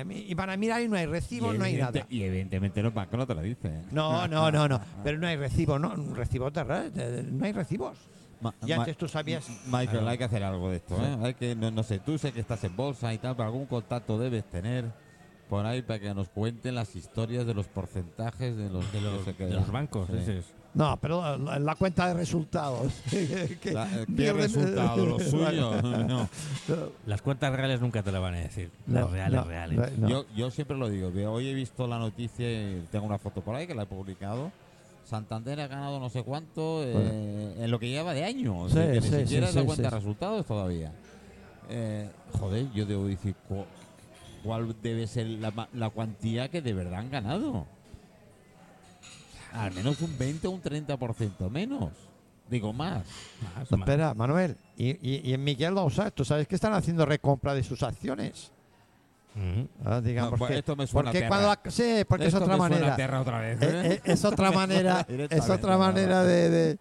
Y 0.10 0.34
van 0.34 0.50
a 0.50 0.58
mirar 0.58 0.82
y 0.82 0.88
no 0.90 0.98
hay 0.98 1.06
recibo, 1.06 1.54
no 1.54 1.64
hay 1.64 1.78
nada. 1.78 2.06
y 2.10 2.22
evidentemente 2.24 2.82
los 2.84 2.94
bancos 2.94 3.18
no 3.18 3.26
te 3.26 3.34
lo 3.36 3.42
dicen. 3.42 3.86
No, 3.92 4.28
no, 4.30 4.52
no, 4.52 4.68
no. 4.68 4.82
Pero 5.04 5.18
no 5.18 5.28
hay 5.28 5.38
recibo, 5.38 5.80
no, 5.80 5.94
un 5.94 6.16
recibo 6.16 6.52
de- 6.52 7.24
no 7.32 7.46
hay 7.46 7.54
recibos. 7.54 7.98
Ma- 8.42 8.54
Y 8.66 8.72
antes 8.74 8.98
tú 8.98 9.08
sabías. 9.08 9.48
Michael, 9.66 9.90
Claro. 9.90 10.08
hay 10.10 10.18
que 10.18 10.24
hacer 10.26 10.44
algo 10.44 10.70
de 10.70 10.76
esto, 10.78 10.96
¿eh? 11.02 11.18
Hay 11.24 11.34
que, 11.34 11.56
no, 11.56 11.72
no 11.72 11.82
sé, 11.84 12.00
tú 12.00 12.18
sé 12.18 12.32
que 12.34 12.40
estás 12.42 12.64
en 12.66 12.76
bolsa 12.76 13.14
y 13.14 13.18
tal, 13.18 13.36
pero 13.36 13.48
algún 13.48 13.66
contacto 13.66 14.20
debes 14.20 14.44
tener 14.50 14.86
por 15.50 15.66
ahí 15.66 15.82
para 15.82 16.00
que 16.00 16.14
nos 16.14 16.28
cuenten 16.30 16.76
las 16.76 16.94
historias 16.96 17.46
de 17.48 17.54
los 17.54 17.68
porcentajes 17.68 18.56
de 18.58 18.70
los, 18.70 18.92
De 18.92 19.00
los, 19.02 19.26
de 19.26 19.72
bancos, 19.72 20.08
Sí. 20.12 20.18
ese 20.18 20.38
es. 20.40 20.46
No, 20.78 20.98
pero 21.02 21.38
la, 21.38 21.58
la 21.60 21.76
cuenta 21.76 22.08
de 22.08 22.14
resultados. 22.14 22.94
Que 23.62 23.72
La- 23.72 23.88
eh, 23.88 24.06
¿Qué 24.06 24.14
pierden- 24.14 24.36
resultado? 24.38 25.06
¿Lo 25.06 25.20
suyo? 25.22 25.82
No. 25.82 26.30
Las 27.06 27.22
cuentas 27.22 27.52
reales 27.56 27.82
nunca 27.82 28.04
te 28.04 28.12
lo 28.12 28.22
van 28.22 28.36
a 28.36 28.40
decir. 28.40 28.70
Las 28.88 29.06
No, 29.06 29.12
reales, 29.12 29.40
no, 29.42 29.44
reales. 29.46 29.98
no. 29.98 30.08
Yo, 30.10 30.26
yo 30.36 30.52
siempre 30.52 30.78
lo 30.78 30.90
digo, 30.90 31.10
hoy 31.32 31.48
he 31.50 31.54
visto 31.54 31.88
la 31.88 31.98
noticia 31.98 32.48
y 32.50 32.86
tengo 32.92 33.06
una 33.06 33.18
foto 33.18 33.42
por 33.42 33.56
ahí 33.56 33.66
que 33.68 33.74
la 33.76 33.84
he 33.84 33.88
publicado. 33.88 34.52
Santander 35.04 35.60
ha 35.62 35.68
ganado 35.68 36.00
no 36.00 36.10
sé 36.10 36.22
cuánto 36.24 36.84
eh, 36.84 37.56
en 37.60 37.72
lo 37.72 37.80
que 37.80 37.90
lleva 37.90 38.14
de 38.14 38.26
año. 38.26 38.60
o 38.60 38.70
sea, 38.70 38.84
Sí, 38.86 38.92
que 38.92 39.02
sí, 39.02 39.10
ni 39.12 39.16
sí, 39.16 39.22
siquiera 39.24 39.50
es 39.50 39.56
la 39.56 39.64
cuenta 39.64 39.76
sí. 39.90 39.90
de 39.90 40.00
resultados 40.02 40.46
todavía. 40.46 40.92
Eh, 41.70 42.10
joder, 42.40 42.72
yo 42.74 42.86
debo 42.86 43.06
decir 43.08 43.34
cu- 43.48 43.66
cuál 44.44 44.76
debe 44.84 45.08
ser 45.08 45.26
la, 45.28 45.52
ma- 45.52 45.70
la 45.74 45.90
cuantía 45.90 46.50
que 46.50 46.62
de 46.62 46.74
verdad 46.74 47.00
han 47.00 47.10
ganado. 47.10 47.66
Al 49.54 49.74
menos 49.74 50.02
un 50.02 50.18
20 50.18 50.48
o 50.48 50.52
un 50.52 50.62
30% 50.62 51.50
menos. 51.50 51.92
Digo 52.50 52.72
más. 52.74 53.04
Más, 53.56 53.72
No, 53.72 53.78
más. 53.78 53.88
espera, 53.90 54.14
Manuel. 54.14 54.56
Y, 54.78 54.92
y, 54.92 55.22
y 55.30 55.34
en 55.34 55.44
Miguel 55.44 55.76
Lausa, 55.76 56.12
tú 56.12 56.24
sabes 56.24 56.48
que 56.48 56.56
están 56.56 56.74
haciendo 56.74 57.06
recompra 57.06 57.54
de 57.54 57.64
sus 57.64 57.84
acciones. 57.84 58.52
Ujú. 59.36 59.68
Ah, 59.86 60.02
digamos 60.02 60.32
No, 60.32 60.38
pues 60.38 60.52
que- 60.52 60.58
esto 60.60 60.76
me 60.76 60.88
suena 60.88 61.12
porque 61.12 61.26
a 61.26 61.28
cuando 61.28 61.48
la- 61.48 61.72
sí, 61.72 62.04
porque 62.08 62.26
Esto 62.26 62.38
es 62.38 62.44
otra 62.44 62.54
me 62.56 62.60
suena 62.60 62.76
a 62.76 62.80
manera. 62.80 62.96
terra 62.96 63.22
otra 63.22 63.40
vez, 63.42 63.62
Eh, 63.62 63.66
¿eh? 63.70 63.92
eh, 63.94 64.02
es 64.14 64.26
otra 64.26 64.52
manera. 64.52 65.06
es 65.30 65.50
otra 65.50 65.78
manera 65.78 66.24
de, 66.24 66.50
de- 66.50 66.78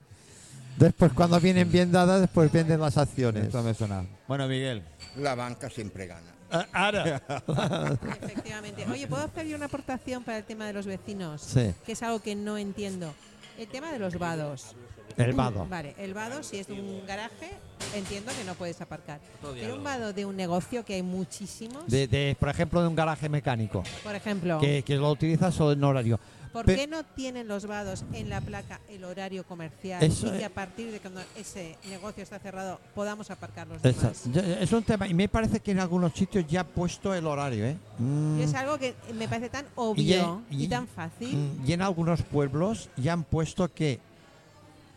Después, 0.79 1.13
cuando 1.15 1.41
vienen 1.41 1.73
bien 1.73 1.91
dadas, 1.91 2.21
después 2.21 2.53
venden 2.53 2.81
las 2.81 2.99
acciones. 2.99 3.45
Esto 3.47 3.63
me 3.63 3.73
suena. 3.75 4.05
Bueno, 4.29 4.47
Miguel. 4.47 4.83
La 5.17 5.35
banca 5.35 5.71
siempre 5.71 6.07
gana. 6.07 6.36
Ah, 6.51 6.67
ahora. 6.73 7.23
Efectivamente. 8.23 8.87
Oye, 8.91 9.07
¿puedo 9.07 9.25
hacer 9.25 9.47
yo 9.47 9.57
una 9.57 9.67
aportación 9.67 10.23
para 10.23 10.39
el 10.39 10.45
tema 10.45 10.67
de 10.67 10.73
los 10.73 10.87
vecinos? 10.87 11.41
Sí. 11.43 11.73
Que 11.85 11.93
es 11.93 12.03
algo 12.03 12.21
que 12.21 12.35
no 12.35 12.57
entiendo. 12.59 13.13
El 13.59 13.67
tema 13.69 13.91
de 13.93 13.99
los 13.99 14.19
vados. 14.19 14.75
El 15.17 15.33
vado. 15.33 15.67
Vale, 15.71 15.95
el 15.99 16.13
vado, 16.13 16.43
si 16.43 16.59
es 16.59 16.67
de 16.67 16.75
un 16.75 17.07
garaje, 17.07 17.51
entiendo 17.95 18.31
que 18.39 18.45
no 18.45 18.55
puedes 18.55 18.79
aparcar. 18.83 19.19
Pero 19.55 19.77
un 19.77 19.83
vado 19.83 20.13
de 20.13 20.27
un 20.27 20.37
negocio, 20.37 20.85
que 20.85 20.93
hay 20.95 21.03
muchísimos, 21.03 21.87
De, 21.87 22.07
de, 22.07 22.37
por 22.39 22.51
ejemplo, 22.51 22.83
de 22.83 22.89
un 22.89 22.95
garaje 22.95 23.31
mecánico. 23.31 23.83
por 24.03 24.15
ejemplo, 24.15 24.59
Que, 24.61 24.83
que 24.83 24.97
lo 24.97 25.11
utilizas 25.11 25.55
solo 25.55 25.73
en 25.73 25.83
horario. 25.83 26.21
¿Por 26.53 26.65
Pe- 26.65 26.77
qué 26.77 26.87
no 26.87 27.05
tienen 27.05 27.49
los 27.49 27.67
vados 27.67 28.05
en 28.13 28.29
la 28.29 28.41
placa 28.41 28.81
el 28.89 29.05
horario 29.05 29.45
comercial 29.45 30.03
Eso 30.03 30.27
y 30.35 30.39
que 30.39 30.45
a 30.45 30.51
partir 30.51 30.91
de 30.91 31.01
cuando 31.01 31.21
ese 31.37 31.77
negocio 31.89 32.23
está 32.23 32.39
cerrado 32.39 32.81
podamos 32.95 33.31
aparcar 33.31 33.67
los 33.67 33.81
demás? 33.83 34.25
es 34.61 34.73
un 34.73 34.83
tema. 34.83 35.07
Y 35.07 35.15
me 35.15 35.29
parece 35.29 35.61
que 35.61 35.71
en 35.73 35.81
algunos 35.81 36.13
sitios 36.13 36.47
ya 36.49 36.61
ha 36.61 36.65
puesto 36.65 37.15
el 37.15 37.27
horario, 37.27 37.65
¿eh? 37.67 37.77
Mm. 37.99 38.41
Es 38.41 38.55
algo 38.55 38.79
que 38.79 38.95
me 39.15 39.29
parece 39.29 39.49
tan 39.51 39.67
obvio 39.75 40.43
y, 40.51 40.65
y- 40.65 40.69
tan 40.69 40.87
fácil. 40.89 41.37
Mm, 41.37 41.69
Y 41.69 41.73
en 41.73 41.83
algunos 41.83 42.23
pueblos 42.23 42.89
ya 42.97 43.13
han 43.13 43.25
puesto 43.25 43.73
que 43.73 44.01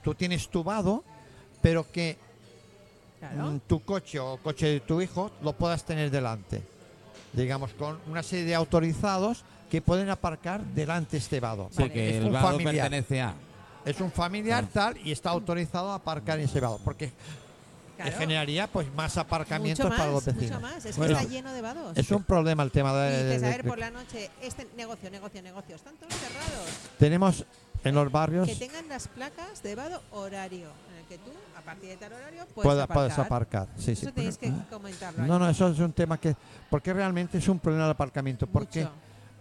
tú 0.03 0.15
tienes 0.15 0.47
tu 0.49 0.63
vado, 0.63 1.03
pero 1.61 1.89
que 1.91 2.17
Claro. 3.19 3.51
mm, 3.51 3.59
tu 3.67 3.81
coche 3.83 4.17
o 4.19 4.37
coche 4.37 4.65
de 4.67 4.79
tu 4.79 5.01
hijo 5.01 5.29
lo 5.41 5.53
puedas 5.53 5.83
tener 5.83 6.09
delante. 6.09 6.61
Digamos, 7.33 7.71
con 7.73 7.99
una 8.07 8.23
serie 8.23 8.45
de 8.45 8.55
autorizados 8.55 9.43
que 9.69 9.81
pueden 9.81 10.09
aparcar 10.09 10.61
delante 10.63 11.17
este 11.17 11.39
vado. 11.39 11.69
Sí, 11.71 11.81
Vale. 11.83 11.93
que 11.93 12.09
Es 12.09 12.15
el 12.17 12.25
un 12.27 12.33
vado 12.33 12.47
familiar. 12.51 12.73
pertenece 12.89 13.21
a. 13.21 13.33
Es 13.85 14.01
un 14.01 14.11
familiar 14.11 14.63
Ah. 14.67 14.69
tal 14.73 14.97
y 14.97 15.11
está 15.11 15.29
autorizado 15.29 15.91
a 15.91 15.95
aparcar 15.95 16.39
en 16.39 16.45
ese 16.45 16.59
vado, 16.59 16.79
porque 16.83 17.11
Claro. 17.97 18.17
generaría 18.17 18.67
pues 18.67 18.91
más 18.93 19.17
aparcamientos 19.17 19.83
mucho 19.85 19.89
más, 19.89 19.99
para 19.99 20.11
los 20.11 20.25
vecinos. 20.25 20.51
Mucho 20.51 20.61
más. 20.61 20.85
Es 20.85 20.95
Bueno, 20.97 21.15
que 21.15 21.21
está 21.21 21.33
lleno 21.33 21.53
de 21.53 21.61
vados. 21.61 21.97
Es 21.97 22.09
un 22.11 22.23
problema 22.23 22.63
el 22.63 22.71
tema 22.71 22.93
de, 22.93 23.09
y 23.35 23.39
de- 23.39 23.45
a 23.45 23.49
ver, 23.49 23.63
de- 23.63 23.69
por 23.69 23.77
la 23.77 23.91
noche, 23.91 24.29
este 24.41 24.67
negocio, 24.77 25.11
negocio, 25.11 25.41
negocio, 25.41 25.75
están 25.75 25.95
todos 25.95 26.13
cerrados. 26.13 26.69
tenemos 26.97 27.45
en 27.83 27.95
los 27.95 28.11
barrios 28.11 28.47
Que 28.47 28.55
tengan 28.55 28.87
las 28.89 29.07
placas 29.07 29.61
de 29.63 29.75
vado 29.75 30.01
horario, 30.11 30.67
en 30.91 30.97
el 30.99 31.05
que 31.07 31.17
tú, 31.17 31.31
a 31.57 31.61
partir 31.61 31.89
de 31.89 31.97
tal 31.97 32.13
horario, 32.13 32.45
puedes 32.53 32.71
aparcar. 32.71 32.95
puedes 32.95 33.19
aparcar. 33.19 33.67
Sí, 33.77 33.95
sí. 33.95 34.05
Eso 34.05 34.13
tenéis 34.13 34.37
que 34.37 34.51
comentarlo. 34.69 35.25
No, 35.25 35.33
ahí. 35.35 35.39
no, 35.39 35.49
eso 35.49 35.67
es 35.69 35.79
un 35.79 35.91
tema 35.93 36.17
que. 36.17 36.35
Porque 36.69 36.93
realmente 36.93 37.37
es 37.37 37.47
un 37.47 37.59
problema 37.59 37.85
el 37.85 37.91
aparcamiento. 37.91 38.47
Porque 38.47 38.81
Mucho. 38.81 38.93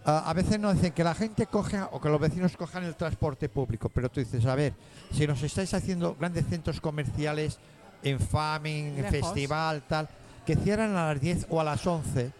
Ah, 0.05 0.23
a 0.25 0.33
veces 0.33 0.59
nos 0.59 0.75
dicen 0.75 0.91
que 0.93 1.03
la 1.03 1.15
gente 1.15 1.47
coja 1.47 1.89
o 1.91 2.01
que 2.01 2.09
los 2.09 2.19
vecinos 2.19 2.55
cojan 2.57 2.83
el 2.83 2.95
transporte 2.95 3.49
público. 3.49 3.89
Pero 3.89 4.09
tú 4.09 4.19
dices, 4.19 4.45
a 4.45 4.55
ver, 4.55 4.73
si 5.11 5.27
nos 5.27 5.41
estáis 5.43 5.73
haciendo 5.73 6.15
grandes 6.15 6.45
centros 6.47 6.81
comerciales 6.81 7.59
en 8.03 8.19
Faming, 8.19 8.97
en 8.97 9.05
festival, 9.05 9.83
tal, 9.87 10.09
que 10.45 10.55
cierran 10.55 10.95
a 10.95 11.13
las 11.13 11.21
10 11.21 11.47
o 11.49 11.61
a 11.61 11.63
las 11.63 11.85
11, 11.85 12.31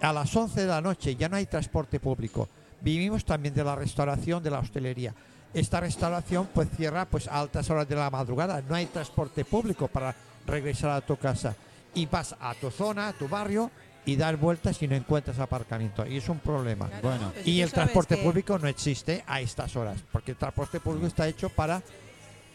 a 0.00 0.12
las 0.12 0.34
11 0.34 0.60
de 0.62 0.66
la 0.66 0.80
noche 0.80 1.14
ya 1.16 1.28
no 1.28 1.36
hay 1.36 1.46
transporte 1.46 2.00
público. 2.00 2.48
Vivimos 2.80 3.24
también 3.24 3.54
de 3.54 3.62
la 3.62 3.76
restauración, 3.76 4.42
de 4.42 4.50
la 4.50 4.58
hostelería. 4.58 5.14
Esta 5.54 5.80
restauración 5.80 6.48
pues 6.52 6.68
cierra 6.76 7.04
pues 7.04 7.28
a 7.28 7.38
altas 7.38 7.68
horas 7.70 7.88
de 7.88 7.94
la 7.94 8.10
madrugada. 8.10 8.62
No 8.68 8.74
hay 8.74 8.86
transporte 8.86 9.44
público 9.44 9.86
para 9.86 10.14
regresar 10.46 10.90
a 10.90 11.00
tu 11.00 11.16
casa. 11.16 11.54
Y 11.94 12.06
vas 12.06 12.34
a 12.40 12.54
tu 12.54 12.70
zona, 12.70 13.08
a 13.08 13.12
tu 13.12 13.28
barrio 13.28 13.70
y 14.04 14.16
dar 14.16 14.36
vueltas 14.36 14.82
y 14.82 14.88
no 14.88 14.96
encuentras 14.96 15.38
aparcamiento. 15.38 16.06
Y 16.06 16.16
es 16.16 16.28
un 16.28 16.38
problema. 16.40 16.88
Claro, 16.88 17.02
Bueno. 17.02 17.30
pues 17.34 17.46
Y 17.46 17.62
el 17.62 17.70
transporte 17.72 18.16
que- 18.16 18.22
público 18.22 18.58
no 18.58 18.68
existe 18.68 19.22
a 19.26 19.40
estas 19.40 19.76
horas, 19.76 19.98
porque 20.10 20.32
el 20.32 20.36
transporte 20.36 20.80
público 20.80 21.06
está 21.06 21.28
hecho 21.28 21.48
para 21.50 21.82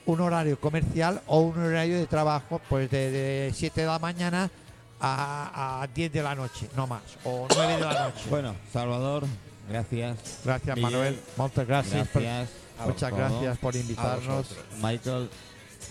un 0.06 0.22
horario 0.22 0.60
comercial 0.60 1.22
o 1.28 1.40
un 1.42 1.58
horario 1.60 1.98
de 1.98 2.08
trabajo 2.08 2.62
pues 2.70 2.90
de, 2.90 3.12
de 3.12 3.52
7 3.54 3.82
de 3.82 3.88
la 3.88 4.00
mañana 4.00 4.50
a, 5.00 5.82
a 5.84 5.88
10 5.88 6.12
de 6.12 6.24
la 6.24 6.34
noche, 6.36 6.70
no 6.76 6.88
más, 6.88 7.02
o 7.24 7.48
9 7.54 7.74
de 7.76 7.80
la 7.82 8.04
noche. 8.06 8.24
Bueno, 8.30 8.56
Salvador, 8.72 9.26
gracias. 9.70 10.18
gracias 10.46 10.76
Miguel, 10.78 10.92
Manuel, 10.92 11.20
muchas 11.38 11.68
gracias. 11.68 12.08
por- 12.08 12.22
Gracias. 12.22 12.50
por 12.78 12.88
muchas 12.88 13.10
todo. 13.10 13.20
gracias 13.20 13.58
por 13.58 13.76
invitarnos. 13.76 14.48
Michael, 14.82 15.30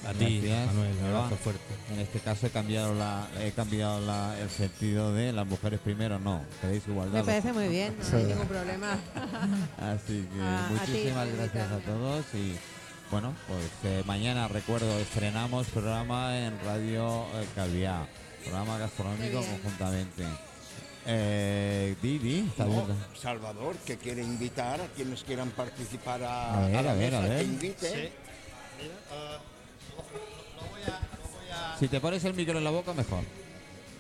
A 0.04 0.12
ti. 0.12 0.40
Manuel, 0.66 0.96
un 1.00 1.04
abrazo 1.06 1.36
fuerte. 1.36 1.62
en 1.92 2.00
este 2.00 2.20
caso 2.20 2.46
he 2.46 2.50
cambiado, 2.50 2.94
la, 2.94 3.28
he 3.40 3.50
cambiado 3.52 4.00
la- 4.00 4.38
el 4.40 4.50
sentido 4.50 5.12
de 5.12 5.32
las 5.32 5.46
mujeres 5.46 5.80
primero, 5.80 6.18
no. 6.18 6.44
Queréis 6.60 6.86
igualdad. 6.86 7.20
Me 7.20 7.24
parece 7.24 7.52
muy 7.52 7.68
bien, 7.68 7.96
no 8.12 8.18
hay 8.18 8.24
ningún 8.24 8.46
problema. 8.46 8.98
Así 9.78 10.26
que 10.32 10.40
A- 10.42 10.66
a 10.66 10.68
ti 10.68 10.74
muchísimas 10.92 11.28
gracias 11.36 11.72
a 11.72 11.78
todos 11.78 12.24
y 12.34 12.56
bueno, 13.10 13.34
pues 13.48 13.64
eh, 13.84 14.02
mañana 14.06 14.46
recuerdo 14.48 14.98
estrenamos 14.98 15.66
programa 15.68 16.36
en 16.38 16.58
Radio 16.64 17.22
eh, 17.34 17.46
Calviá, 17.54 18.06
programa 18.44 18.78
gastronómico 18.78 19.40
conjuntamente. 19.42 20.24
Eh, 21.08 21.96
di, 22.02 22.18
di, 22.18 22.38
está 22.48 22.64
No, 22.64 22.84
bien. 22.84 22.96
Salvador, 23.20 23.76
que 23.78 23.96
quiere 23.96 24.22
invitar 24.22 24.80
a 24.80 24.86
quienes 24.88 25.22
quieran 25.24 25.50
participar 25.50 26.22
a, 26.22 26.64
A 26.64 26.66
ver, 26.66 26.76
a 26.76 26.82
la 26.82 26.90
a 26.90 26.94
ver, 26.94 27.14
a 27.14 27.20
mesa, 27.20 27.28
ver. 27.34 27.38
que 27.38 27.44
invite. 27.44 28.12
Si 31.78 31.88
te 31.88 32.00
pones 32.00 32.24
el 32.24 32.34
micro 32.34 32.56
en 32.58 32.64
la 32.64 32.70
boca, 32.70 32.92
mejor. 32.94 33.20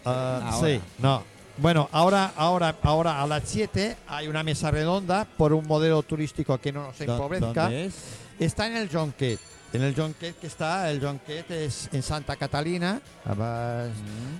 Ah, 0.04 0.58
sí, 0.62 0.80
no. 0.98 1.22
Bueno, 1.58 1.88
ahora, 1.92 2.32
ahora, 2.36 2.76
ahora 2.82 3.22
a 3.22 3.26
las 3.26 3.42
7 3.46 3.96
hay 4.08 4.28
una 4.28 4.42
mesa 4.42 4.70
redonda 4.70 5.24
por 5.36 5.52
un 5.52 5.66
modelo 5.66 6.02
turístico 6.02 6.58
que 6.58 6.70
no 6.72 6.82
nos 6.84 6.98
¿Dó- 6.98 7.12
empobrezca. 7.12 7.62
¿Dónde 7.62 7.86
es? 7.86 7.94
Está 8.38 8.66
en 8.66 8.76
el 8.76 8.88
John 8.92 9.12
Kett. 9.16 9.40
En 9.72 9.82
el 9.82 9.94
John 9.96 10.14
Kett 10.18 10.38
que 10.38 10.46
está, 10.46 10.90
el 10.90 11.00
John 11.02 11.18
Kett 11.26 11.50
es 11.50 11.88
en 11.92 12.02
Santa 12.02 12.36
Catalina, 12.36 13.00
abas- 13.24 13.90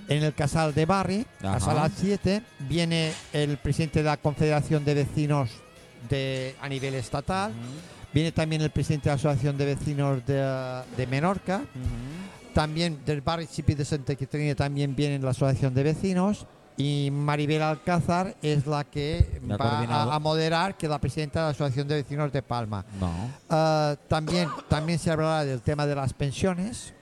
en 0.07 0.23
el 0.23 0.33
Casal 0.33 0.73
de 0.73 0.85
Barri. 0.85 1.25
Hasta 1.43 1.73
las 1.73 1.91
7 1.95 2.41
viene 2.59 3.13
el 3.33 3.57
presidente 3.57 3.99
de 3.99 4.05
la 4.05 4.17
Confederación 4.17 4.85
de 4.85 4.93
Vecinos 4.93 5.49
de, 6.09 6.55
a 6.61 6.69
nivel 6.69 6.93
estatal. 6.95 7.51
Viene 8.13 8.31
también 8.31 8.61
el 8.61 8.69
presidente 8.71 9.09
de 9.09 9.15
la 9.15 9.19
Asociación 9.19 9.57
de 9.57 9.65
Vecinos 9.65 10.25
de, 10.25 10.81
de 10.95 11.07
Menorca. 11.07 11.61
También 12.53 12.99
del 13.05 13.21
barrio 13.21 13.47
Chipi 13.51 13.75
de 13.75 13.85
Santa 13.85 14.15
Catalina 14.15 14.55
también 14.55 14.95
viene 14.95 15.19
la 15.19 15.31
Asociación 15.31 15.73
de 15.73 15.83
Vecinos. 15.83 16.45
Y 16.79 17.09
Maribel 17.11 17.61
Alcázar 17.63 18.35
es 18.41 18.67
la 18.67 18.83
que 18.83 19.39
La 19.47 19.57
va 19.57 19.79
a, 19.79 20.15
a 20.15 20.19
moderar, 20.19 20.77
que 20.77 20.85
es 20.85 20.89
la 20.91 20.99
presidenta 20.99 21.39
de 21.39 21.45
la 21.45 21.49
Asociación 21.51 21.87
de 21.87 21.95
Vecinos 21.95 22.31
de 22.31 22.41
Palma. 22.43 22.85
No. 22.99 23.11
Ah, 23.49 23.95
también, 24.07 24.47
también 24.69 24.99
se 24.99 25.09
hablará 25.09 25.43
del 25.43 25.61
tema 25.61 25.87
de 25.87 25.95
las 25.95 26.13
pensiones, 26.13 26.93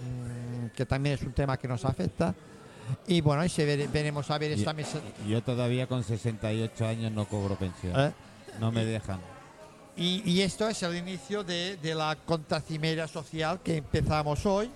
mm, 0.00 0.68
que 0.74 0.86
también 0.86 1.16
es 1.16 1.22
un 1.22 1.32
tema 1.32 1.56
que 1.58 1.68
nos 1.68 1.84
afecta. 1.84 2.34
Y 3.06 3.20
bueno, 3.20 3.44
y 3.44 3.48
se 3.50 3.64
vere- 3.66 3.88
veremos 3.92 4.30
a 4.30 4.38
ver 4.38 4.52
esta 4.52 4.72
mesa. 4.72 4.98
Yo 5.28 5.42
todavía 5.42 5.86
con 5.86 6.02
68 6.02 6.86
años 6.86 7.12
no 7.12 7.26
cobro 7.26 7.56
pensión. 7.56 7.92
¿eh? 8.00 8.12
No 8.58 8.72
me 8.72 8.84
dejan. 8.86 9.20
Y, 10.02 10.40
esto 10.40 10.66
es 10.66 10.82
el 10.82 10.96
inicio 10.96 11.44
de, 11.44 11.78
la 11.94 12.16
contracimera 12.24 13.06
social 13.06 13.60
que 13.62 13.76
empezamos 13.76 14.46
hoy, 14.46 14.70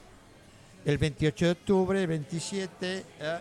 el 0.85 0.99
28 0.99 1.47
de 1.47 1.51
octubre, 1.53 1.99
el 1.99 2.07
27. 2.07 3.05
eh, 3.18 3.39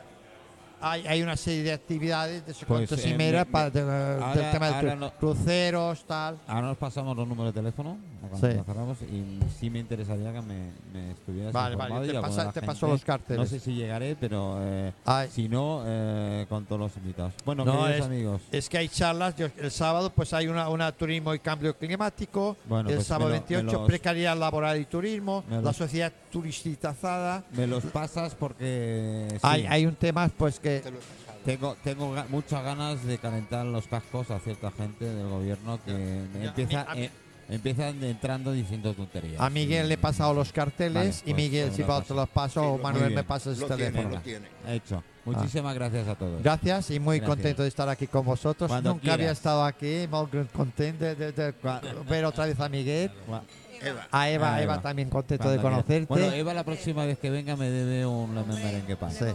hay, 0.84 1.08
hay 1.08 1.22
una 1.24 1.38
serie 1.38 1.64
de 1.64 1.74
actividades 1.74 2.46
de 2.46 2.54
Pues, 2.66 2.92
eh, 2.92 3.46
para 3.52 3.70
de- 3.70 3.84
del 3.84 4.22
ahora- 4.24 4.52
tema 4.52 4.82
de 4.82 4.96
no- 4.96 5.12
cruceros, 5.12 6.04
tal. 6.06 6.38
Ahora 6.48 6.68
nos 6.68 6.78
pasamos 6.78 7.16
los 7.16 7.28
números 7.28 7.54
de 7.54 7.60
teléfono 7.62 7.98
Sí. 8.40 8.48
y 9.12 9.40
sí 9.60 9.70
me 9.70 9.80
interesaría 9.80 10.32
que 10.34 10.42
me, 10.42 10.72
me 10.94 11.12
estuvieras 11.12 11.54
Vale, 11.54 11.76
vale, 11.76 12.08
te 12.08 12.20
pasa- 12.20 12.48
te 12.48 12.54
gente. 12.54 12.68
paso 12.68 12.88
los 12.88 13.04
carteles. 13.04 13.40
No 13.40 13.46
sé 13.46 13.60
si 13.60 13.74
llegaré, 13.76 14.16
pero 14.20 14.58
eh, 14.62 14.92
si 15.32 15.48
no, 15.50 15.84
eh, 15.86 16.46
con 16.50 16.66
todos 16.66 16.80
los 16.82 16.98
invitados. 16.98 17.34
Bueno, 17.46 17.64
No, 17.66 17.74
queridos 17.84 17.96
es- 18.00 18.06
amigos, 18.06 18.42
Es 18.52 18.70
que 18.70 18.78
hay 18.78 18.90
charlas, 18.90 19.36
yo- 19.36 19.48
el 19.58 19.72
sábado 19.72 20.10
pues 20.10 20.34
hay 20.34 20.48
una, 20.48 20.70
una 20.70 20.92
turismo 20.92 21.34
y 21.34 21.40
cambio 21.40 21.78
climático, 21.78 22.58
Bueno, 22.66 22.90
el 22.90 22.96
pues 22.96 23.08
sábado 23.08 23.30
lo- 23.30 23.36
me 23.36 23.40
28 23.40 23.80
los- 23.80 23.88
precariedad 23.88 24.38
laboral 24.38 24.80
y 24.80 24.86
turismo, 24.86 25.44
la 25.50 25.74
sociedad 25.74 26.12
turistizada. 26.32 27.44
me 27.56 27.68
los 27.68 27.84
pasas 27.86 28.36
porque 28.36 29.28
sí, 29.32 29.38
Hay, 29.44 29.66
hay 29.68 29.86
un 29.86 29.96
tema 29.96 30.30
pues 30.36 30.60
que 30.60 30.73
Te 30.82 30.92
lo 30.92 30.98
he 30.98 31.02
pasado. 31.02 31.40
tengo, 31.46 31.78
tengo 31.84 32.16
ga- 32.16 32.28
muchas 32.30 32.64
ganas 32.64 33.04
de 33.06 33.18
calentar 33.18 33.66
los 33.66 33.88
cascos 33.88 34.32
a 34.32 34.40
cierta 34.40 34.72
gente 34.72 35.06
del 35.06 35.28
gobierno 35.28 35.80
que 35.86 35.92
me 35.94 36.42
Ya, 36.44 36.48
empieza, 36.50 36.82
a 36.84 36.96
mí- 36.96 37.02
a 37.02 37.06
eh, 37.06 37.12
empiezan 37.50 38.04
entrando 38.04 38.52
diciendo 38.54 38.94
tonterías. 38.94 39.42
a 39.42 39.50
Miguel 39.50 39.88
le 39.90 39.96
he 39.96 39.98
pasado 39.98 40.34
los 40.34 40.52
carteles 40.54 40.96
Vale, 40.96 41.10
y 41.26 41.34
pues, 41.34 41.36
Miguel 41.36 41.66
pues 41.68 41.76
si 41.76 41.84
lo 41.84 42.02
te 42.02 42.14
los 42.14 42.30
paso 42.30 42.62
Sí, 42.62 42.66
o 42.68 42.78
lo- 42.78 42.84
Manuel 42.84 43.04
muy 43.04 43.10
me 43.10 43.16
bien. 43.16 43.26
pasas 43.28 43.56
el 43.56 43.60
Lo 43.62 43.68
tiene, 43.76 43.92
teléfono. 43.92 44.16
lo 44.16 44.22
tiene. 44.22 44.48
Hecho. 44.68 45.04
Muchísimas 45.26 45.74
gracias 45.74 46.06
a 46.10 46.16
todos. 46.16 46.44
Gracias 46.44 46.92
y 46.92 47.00
muy 47.00 47.18
Gracias. 47.20 47.36
contento 47.38 47.62
de 47.62 47.70
estar 47.70 47.88
aquí 47.88 48.08
con 48.08 48.26
vosotros. 48.26 48.68
Cuando 48.70 48.90
Nunca 48.90 49.04
había 49.14 49.18
quieras. 49.28 49.38
estado 49.38 49.64
aquí, 49.64 50.06
muy 50.12 50.28
contento 50.48 51.06
de, 51.06 51.16
de- 51.16 51.32
de 51.32 51.54
ver 52.10 52.26
otra 52.26 52.46
vez 52.46 52.60
a 52.60 52.68
Miguel. 52.68 53.10
Eva. 53.84 54.08
A 54.12 54.30
Eva, 54.30 54.56
A 54.56 54.62
Eva, 54.62 54.74
Eva. 54.76 54.82
también 54.82 55.10
contento 55.10 55.44
Cuando 55.44 55.58
de 55.58 55.62
conocerte. 55.62 56.06
Bueno, 56.08 56.32
Eva 56.32 56.54
la 56.54 56.64
próxima 56.64 57.06
vez 57.06 57.18
que 57.20 57.30
venga 57.30 57.56
me 57.56 57.70
debe 57.70 58.06
un 58.06 58.34
lemon 58.36 58.62
merengue 58.64 58.96
pan. 58.96 59.12
Sí. 59.12 59.26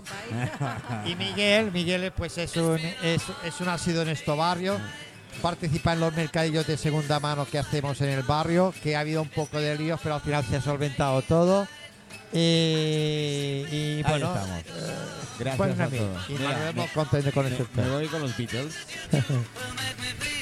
Y 1.07 1.14
Miguel, 1.16 1.70
Miguel 1.72 2.12
pues 2.16 2.38
es 2.38 2.57
un, 2.57 2.78
es, 3.03 3.22
es 3.44 3.61
un 3.61 3.66
nacido 3.66 4.03
en 4.03 4.09
este 4.09 4.30
barrio. 4.32 4.78
Participa 5.42 5.92
en 5.92 6.01
los 6.01 6.12
mercadillos 6.14 6.66
de 6.66 6.76
segunda 6.76 7.20
mano 7.20 7.44
que 7.46 7.59
hacemos 7.59 8.01
en 8.01 8.09
el 8.09 8.22
barrio, 8.22 8.74
que 8.82 8.96
ha 8.96 9.01
habido 9.01 9.22
un 9.22 9.28
poco 9.28 9.61
de 9.61 9.76
líos, 9.76 10.01
pero 10.03 10.16
al 10.16 10.20
final 10.20 10.44
se 10.44 10.57
ha 10.57 10.61
solventado 10.62 11.22
todo. 11.22 11.68
Y, 12.32 12.38
y 13.70 14.03
Ahí 14.05 14.05
bueno, 14.09 14.34
estamos. 14.34 14.59
eh, 14.61 14.94
Gracias 15.38 15.57
pues, 15.68 15.80
a 15.80 15.88
todos. 15.88 16.28
Y 16.28 16.32
Mira, 16.32 16.49
Manuel 16.51 16.74
me- 16.74 16.80
muy 16.82 16.88
contento 16.90 17.32
con 17.32 17.44
Me, 17.44 17.51
este 17.53 17.66
me 17.82 17.90
voy 17.90 18.07
con 18.09 18.20
los 18.22 18.36
Beatles. 18.36 18.74